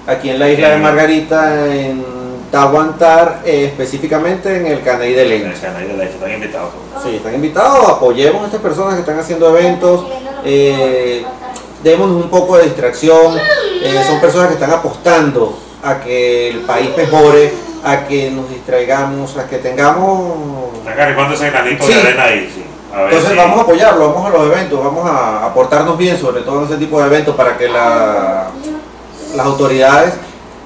aquí 0.07 0.31
en 0.31 0.39
la 0.39 0.51
isla 0.51 0.71
de. 0.71 0.77
Margarita, 0.79 1.67
en 1.75 2.05
Tahuantar, 2.51 3.43
eh, 3.45 3.67
específicamente 3.67 4.57
en 4.57 4.67
el 4.67 4.83
Caney 4.83 5.13
de 5.15 5.37
En 5.37 5.47
el 5.51 5.61
canal 5.61 5.87
de 5.89 5.95
leche 5.97 6.15
están 6.15 6.33
invitados. 6.33 6.71
Sí, 7.03 7.17
están 7.17 7.35
invitados, 7.35 7.89
apoyemos 7.89 8.43
a 8.43 8.47
estas 8.47 8.61
personas 8.61 8.95
que 8.95 9.01
están 9.01 9.19
haciendo 9.19 9.49
eventos, 9.57 10.07
eh, 10.45 11.25
démonos 11.83 12.25
un 12.25 12.31
poco 12.31 12.57
de 12.57 12.65
distracción, 12.65 13.37
eh, 13.83 14.03
son 14.07 14.21
personas 14.21 14.49
que 14.49 14.55
están 14.55 14.71
apostando 14.71 15.57
a 15.83 16.01
que 16.01 16.51
el 16.51 16.61
país 16.61 16.91
mejore, 16.97 17.53
a 17.85 18.07
que 18.07 18.31
nos 18.31 18.49
distraigamos, 18.51 19.37
a 19.37 19.47
que 19.49 19.59
tengamos 19.59 20.35
Están 20.79 20.97
cargando 20.97 21.35
ese 21.35 21.51
granito 21.51 21.85
Sí. 21.85 21.93
de 21.95 22.01
arena 22.01 22.25
ahí, 22.25 22.53
sí. 22.55 22.66
Entonces 23.05 23.31
si- 23.31 23.37
vamos 23.37 23.59
a 23.59 23.63
apoyarlo, 23.63 24.13
vamos 24.13 24.27
a 24.27 24.39
los 24.39 24.47
eventos, 24.47 24.79
vamos 24.83 25.09
a 25.11 25.45
aportarnos 25.47 25.97
bien 25.99 26.19
sobre 26.19 26.43
todo 26.43 26.61
en 26.61 26.65
ese 26.67 26.77
tipo 26.77 27.01
de 27.01 27.07
eventos 27.07 27.35
para 27.35 27.57
que 27.59 27.69
la- 27.69 28.49
las 29.37 29.47
autoridades 29.47 30.15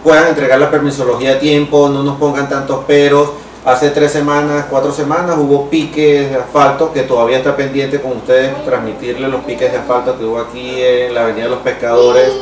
puedan 0.05 0.29
entregar 0.29 0.59
la 0.59 0.71
permisología 0.71 1.33
a 1.35 1.39
tiempo, 1.39 1.89
no 1.89 2.03
nos 2.03 2.17
pongan 2.19 2.49
tantos 2.49 2.85
peros, 2.85 3.31
Hace 3.63 3.91
tres 3.91 4.11
semanas, 4.11 4.65
cuatro 4.71 4.91
semanas 4.91 5.37
hubo 5.39 5.69
piques 5.69 6.31
de 6.31 6.37
asfalto 6.37 6.95
que 6.95 7.03
todavía 7.03 7.37
está 7.37 7.55
pendiente 7.55 8.01
con 8.01 8.13
ustedes 8.13 8.65
transmitirle 8.65 9.29
los 9.29 9.45
piques 9.45 9.71
de 9.71 9.77
asfalto 9.77 10.17
que 10.19 10.25
hubo 10.25 10.39
aquí 10.41 10.83
en 10.83 11.13
la 11.13 11.25
Avenida 11.25 11.45
de 11.45 11.51
los 11.51 11.59
Pescadores 11.59 12.33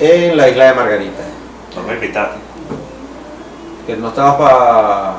en 0.00 0.34
la 0.38 0.48
isla 0.48 0.64
de 0.64 0.72
Margarita. 0.72 1.22
No 1.76 1.82
me 1.82 1.92
invitaste. 1.92 2.38
Que 3.86 3.94
no 3.98 4.08
estabas 4.08 4.36
para 4.36 5.14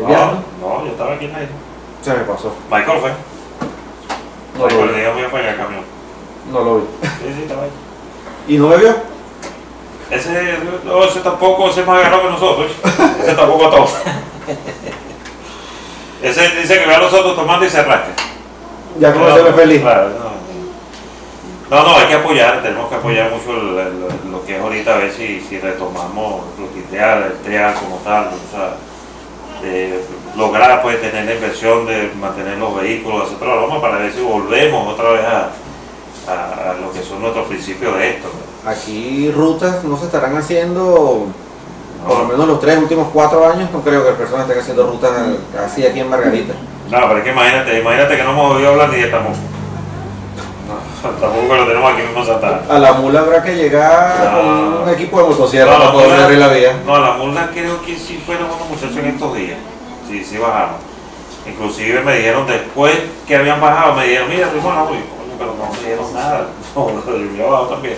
el 0.00 0.06
viaje, 0.06 0.24
No, 0.62 0.66
no, 0.78 0.84
yo 0.86 0.92
estaba 0.92 1.12
aquí 1.12 1.26
en 1.26 1.32
la 1.34 1.42
isla. 1.42 1.54
Se 2.00 2.10
me 2.14 2.20
pasó. 2.20 2.54
Michael 2.70 2.98
fue. 3.00 3.10
No 4.58 4.66
lo 4.68 4.86
vi. 4.86 5.00
el 5.00 5.56
camión. 5.56 5.84
No 6.52 6.60
lo. 6.60 6.80
Sí, 7.02 7.32
sí, 7.36 7.42
estaba 7.42 7.62
ahí. 7.64 7.70
¿Y 8.48 8.58
no 8.58 8.68
me 8.68 8.76
vio? 8.76 8.94
Ese, 10.10 10.58
no, 10.84 11.04
ese 11.04 11.20
tampoco, 11.20 11.68
ese 11.68 11.80
es 11.80 11.86
más 11.86 11.98
agarrado 11.98 12.22
que 12.22 12.30
nosotros. 12.30 12.70
Ese 13.22 13.34
tampoco 13.34 13.68
toma. 13.68 13.86
Ese 16.22 16.48
dice 16.60 16.78
que 16.78 16.86
ve 16.86 16.94
a 16.94 16.98
los 16.98 17.12
otros 17.12 17.34
tomando 17.36 17.64
y 17.66 17.70
se 17.70 17.82
rasca. 17.82 18.12
Ya 18.98 19.12
como 19.12 19.28
se 19.34 19.42
ve 19.42 19.52
feliz. 19.52 19.82
Claro, 19.82 20.08
no, 21.68 21.76
no, 21.76 21.82
no, 21.88 21.96
hay 21.96 22.06
que 22.06 22.14
apoyar, 22.14 22.62
tenemos 22.62 22.88
que 22.88 22.94
apoyar 22.94 23.30
mucho 23.30 23.50
el- 23.52 23.78
el- 23.78 24.30
lo 24.32 24.44
que 24.46 24.56
es 24.56 24.62
ahorita, 24.62 24.94
a 24.94 24.98
ver 24.98 25.12
si, 25.12 25.40
si 25.40 25.58
retomamos 25.58 26.44
frutitear, 26.56 27.22
el 27.22 27.38
trial 27.44 27.74
como 27.74 27.96
tal, 27.96 28.28
o 28.28 28.50
sea, 28.56 28.76
eh, 29.64 30.00
lograr 30.36 30.82
pues 30.82 31.00
tener 31.00 31.24
la 31.24 31.34
inversión 31.34 31.86
de 31.86 32.10
mantener 32.20 32.58
los 32.58 32.74
vehículos, 32.80 33.24
hacer 33.24 33.38
broma 33.38 33.80
para 33.80 33.98
ver 33.98 34.12
si 34.12 34.20
volvemos 34.20 34.92
otra 34.92 35.10
vez 35.10 35.22
a, 35.24 35.50
a- 36.30 36.70
a 36.70 36.74
lo 36.74 36.92
que 36.92 37.02
son 37.02 37.20
nuestros 37.20 37.46
principios 37.46 37.96
de 37.98 38.10
esto. 38.10 38.28
Aquí 38.66 39.30
rutas 39.30 39.84
no 39.84 39.96
se 39.96 40.06
estarán 40.06 40.36
haciendo, 40.36 41.26
por 42.06 42.18
lo 42.18 42.22
¿no? 42.24 42.28
menos 42.30 42.48
los 42.48 42.60
tres 42.60 42.78
últimos 42.78 43.08
cuatro 43.12 43.46
años, 43.48 43.70
no 43.72 43.80
creo 43.82 44.04
que 44.04 44.12
personas 44.12 44.46
estén 44.46 44.60
haciendo 44.60 44.86
rutas 44.88 45.12
así 45.64 45.86
aquí 45.86 46.00
en 46.00 46.10
Margarita. 46.10 46.52
No, 46.90 46.98
pero 47.08 47.18
es 47.18 47.24
que 47.24 47.30
imagínate, 47.30 47.80
imagínate 47.80 48.16
que 48.16 48.22
no 48.24 48.30
hemos 48.30 48.56
oído 48.56 48.70
hablar 48.70 48.90
ni 48.90 48.98
de 48.98 49.06
Tamuco. 49.08 49.36
No, 50.66 51.10
Tamuco 51.20 51.54
lo 51.54 51.66
tenemos 51.66 51.92
aquí 51.92 52.02
mismo 52.02 52.20
en 52.20 52.26
Santa 52.26 52.48
Ana. 52.48 52.60
A 52.68 52.78
la 52.78 52.92
mula 52.94 53.20
habrá 53.20 53.42
que 53.42 53.54
llegar 53.54 54.32
No. 54.32 54.38
con 54.40 54.82
un 54.82 54.88
equipo 54.90 55.22
de 55.22 55.28
motosierra 55.28 55.72
No, 55.72 55.78
para 55.78 55.92
poder 55.92 56.08
mula- 56.10 56.24
abrir 56.24 56.38
la 56.38 56.48
vía. 56.48 56.72
No, 56.84 56.98
la 56.98 57.12
mula 57.12 57.50
creo 57.52 57.82
que 57.82 57.96
sí 57.96 58.22
fueron 58.24 58.46
unos 58.46 58.68
muchachos 58.68 58.96
en 58.96 59.06
estos 59.06 59.34
días. 59.36 59.58
Sí, 60.08 60.24
sí 60.24 60.38
bajaron. 60.38 60.74
Inclusive 61.46 62.00
me 62.02 62.16
dijeron 62.16 62.46
después 62.46 62.96
que 63.26 63.36
habían 63.36 63.60
bajado, 63.60 63.94
me 63.94 64.04
dijeron, 64.06 64.28
mira, 64.28 64.48
fuimos 64.48 64.72
a 64.72 64.76
la 64.76 64.84
mula. 64.84 65.00
Pero 65.38 65.54
no 65.54 65.70
me 65.72 65.78
dijeron 65.78 66.14
nada. 66.14 66.46
No, 66.74 66.88
yo 67.36 67.50
bajado 67.50 67.68
también. 67.68 67.96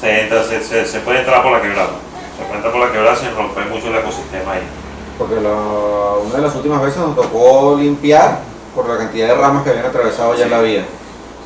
Se, 0.00 0.22
entra, 0.22 0.42
se, 0.44 0.62
se, 0.62 0.84
se 0.86 1.00
puede 1.00 1.20
entrar 1.20 1.42
por 1.42 1.52
la 1.52 1.60
quebrada. 1.62 1.90
Se 2.36 2.42
puede 2.44 2.56
entrar 2.56 2.72
por 2.72 2.80
la 2.86 2.92
quebrada 2.92 3.16
sin 3.16 3.34
romper 3.36 3.66
mucho 3.66 3.88
el 3.88 3.96
ecosistema 3.96 4.52
ahí. 4.52 4.62
Porque 5.18 5.36
la- 5.36 5.50
una 6.26 6.36
de 6.36 6.42
las 6.42 6.54
últimas 6.56 6.82
veces 6.82 6.98
nos 6.98 7.14
tocó 7.14 7.76
limpiar 7.78 8.40
por 8.74 8.88
la 8.88 8.96
cantidad 8.98 9.28
de 9.28 9.34
ramas 9.34 9.62
que 9.62 9.70
habían 9.70 9.86
atravesado 9.86 10.34
ya 10.34 10.44
Sí. 10.44 10.50
la 10.50 10.60
vía. 10.60 10.84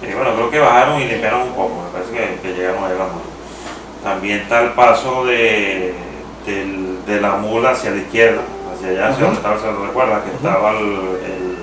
Sí, 0.01 0.09
bueno, 0.15 0.35
creo 0.35 0.51
que 0.51 0.59
bajaron 0.59 1.01
y 1.01 1.05
limpiaron 1.07 1.43
un 1.43 1.55
poco, 1.55 1.83
me 1.85 1.91
parece 1.91 2.13
que, 2.13 2.41
que 2.41 2.55
llegaron 2.55 2.85
a 2.85 2.89
la 2.89 2.95
mula. 3.07 3.25
También 4.03 4.41
está 4.41 4.61
el 4.63 4.71
paso 4.71 5.25
de, 5.25 5.95
del- 6.45 7.05
de 7.07 7.21
la 7.21 7.33
mula 7.37 7.71
hacia 7.71 7.91
la 7.91 7.97
izquierda, 7.99 8.43
hacia 8.75 8.89
allá, 8.91 9.09
hacia 9.09 9.25
Ujú. 9.25 9.35
donde 9.35 9.37
estaba, 9.37 9.59
¿se 9.61 9.87
recuerda? 9.87 10.25
Que 10.25 10.31
estaba 10.37 10.71
el, 10.73 10.77
el- 10.87 11.55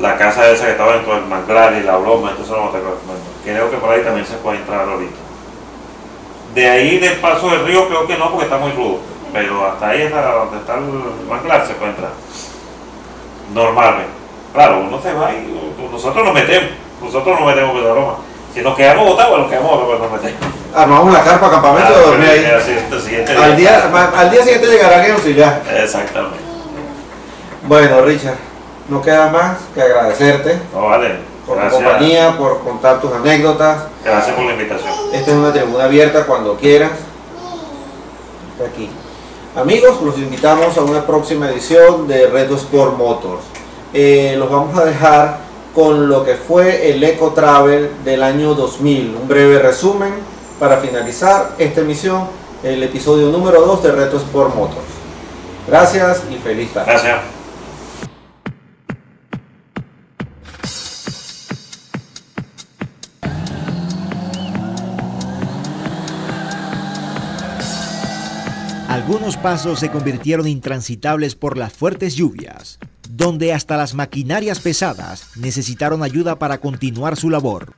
la 0.00 0.16
casa 0.16 0.50
esa 0.50 0.64
que 0.64 0.70
estaba 0.72 0.94
dentro 0.94 1.14
del 1.14 1.26
manglar 1.26 1.74
y 1.74 1.82
la 1.84 1.96
broma, 1.98 2.30
entonces 2.30 2.56
no 2.56 2.70
te. 2.70 2.78
Bueno, 2.80 2.96
creo 3.44 3.70
que 3.70 3.76
por 3.76 3.90
ahí 3.90 4.02
también 4.02 4.26
se 4.26 4.34
puede 4.36 4.58
entrar 4.58 4.88
ahorita. 4.88 5.16
De 6.54 6.68
ahí 6.68 6.98
del 6.98 7.18
paso 7.20 7.50
del 7.50 7.64
río 7.66 7.86
creo 7.86 8.06
que 8.06 8.16
no, 8.16 8.30
porque 8.30 8.46
está 8.46 8.56
muy 8.58 8.72
rudo, 8.72 8.98
pero 9.32 9.64
hasta 9.66 9.90
ahí 9.90 10.02
hasta 10.02 10.32
donde 10.32 10.56
está 10.56 10.74
el 10.78 10.84
manglar 11.28 11.66
se 11.66 11.74
puede 11.74 11.90
entrar. 11.92 12.10
Normalmente. 13.54 14.10
Claro, 14.52 14.80
uno 14.80 15.00
se 15.00 15.12
va 15.12 15.32
y 15.32 15.46
nosotros 15.92 16.24
nos 16.24 16.34
metemos, 16.34 16.70
nosotros 17.02 17.38
nos 17.40 17.48
metemos 17.48 17.72
con 17.72 17.82
esa 17.82 17.92
broma. 17.92 18.14
Si 18.54 18.60
nos 18.62 18.76
quedamos 18.76 19.06
botados, 19.06 19.38
nos 19.38 19.48
quedamos 19.50 19.70
botados, 19.70 19.88
pero 19.98 20.10
nos 20.10 20.22
metemos. 20.22 20.40
Armamos 20.74 21.12
la 21.12 21.22
carpa, 21.22 21.50
campamento 21.50 21.92
Ah, 21.94 22.00
y 22.04 22.10
dormir 22.10 22.28
ahí. 22.28 23.36
Al 23.42 23.56
día, 23.56 23.90
al 24.16 24.30
día 24.30 24.42
siguiente 24.42 24.66
llegará 24.68 24.96
alguien 24.96 25.12
auxiliar. 25.14 25.62
Exactamente. 25.82 26.38
Bueno, 27.66 28.00
Richard, 28.02 28.36
no 28.88 29.00
queda 29.02 29.28
más 29.30 29.58
que 29.74 29.82
agradecerte 29.82 30.58
No, 30.74 30.86
vale. 30.88 31.16
por 31.46 31.56
tu 31.56 31.60
Gracias. 31.60 31.82
compañía, 31.82 32.36
por 32.38 32.60
contar 32.60 33.00
tus 33.00 33.12
anécdotas. 33.12 33.84
Gracias 34.04 34.34
por 34.34 34.44
la 34.46 34.52
invitación. 34.52 34.92
Esta 35.12 35.30
es 35.30 35.36
una 35.36 35.52
tribuna 35.52 35.84
abierta 35.84 36.24
cuando 36.26 36.56
quieras. 36.56 36.90
Está 38.52 38.68
aquí. 38.70 38.90
Amigos, 39.56 40.00
los 40.02 40.16
invitamos 40.18 40.76
a 40.78 40.82
una 40.82 41.04
próxima 41.06 41.48
edición 41.50 42.06
de 42.06 42.26
Reto 42.28 42.54
Sport 42.56 42.96
Motors. 42.96 43.42
Eh, 43.92 44.34
los 44.38 44.50
vamos 44.50 44.78
a 44.78 44.84
dejar 44.84 45.38
con 45.74 46.08
lo 46.08 46.24
que 46.24 46.34
fue 46.34 46.90
el 46.90 47.02
Eco 47.02 47.32
Travel 47.32 47.90
del 48.04 48.22
año 48.22 48.54
2000. 48.54 49.16
Un 49.22 49.28
breve 49.28 49.58
resumen 49.58 50.12
para 50.58 50.78
finalizar 50.78 51.54
esta 51.58 51.80
emisión, 51.80 52.24
el 52.62 52.82
episodio 52.82 53.30
número 53.30 53.60
2 53.62 53.82
de 53.82 53.92
Reto 53.92 54.16
Sport 54.16 54.54
Motors. 54.54 54.84
Gracias 55.66 56.22
y 56.30 56.36
feliz 56.36 56.72
tarde. 56.72 56.92
Gracias. 56.92 57.40
Algunos 69.10 69.36
pasos 69.36 69.80
se 69.80 69.90
convirtieron 69.90 70.46
intransitables 70.46 71.34
por 71.34 71.56
las 71.56 71.72
fuertes 71.72 72.14
lluvias, 72.14 72.78
donde 73.16 73.52
hasta 73.52 73.76
las 73.76 73.94
maquinarias 73.94 74.60
pesadas 74.60 75.36
necesitaron 75.36 76.02
ayuda 76.02 76.38
para 76.38 76.58
continuar 76.58 77.16
su 77.16 77.28
labor. 77.28 77.74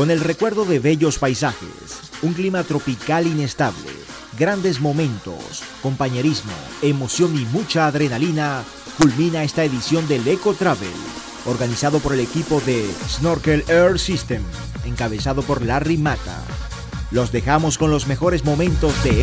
Con 0.00 0.10
el 0.10 0.20
recuerdo 0.20 0.64
de 0.64 0.78
bellos 0.78 1.18
paisajes, 1.18 2.00
un 2.22 2.32
clima 2.32 2.64
tropical 2.64 3.26
inestable, 3.26 3.90
grandes 4.38 4.80
momentos, 4.80 5.62
compañerismo, 5.82 6.54
emoción 6.80 7.36
y 7.36 7.44
mucha 7.44 7.86
adrenalina, 7.86 8.64
culmina 8.96 9.44
esta 9.44 9.62
edición 9.62 10.08
del 10.08 10.26
Eco 10.26 10.54
Travel, 10.54 10.88
organizado 11.44 11.98
por 11.98 12.14
el 12.14 12.20
equipo 12.20 12.62
de 12.64 12.90
Snorkel 13.10 13.62
Air 13.68 13.98
System, 13.98 14.42
encabezado 14.86 15.42
por 15.42 15.60
Larry 15.60 15.98
Mata. 15.98 16.44
Los 17.10 17.30
dejamos 17.30 17.76
con 17.76 17.90
los 17.90 18.06
mejores 18.06 18.42
momentos 18.42 18.94
de... 19.04 19.22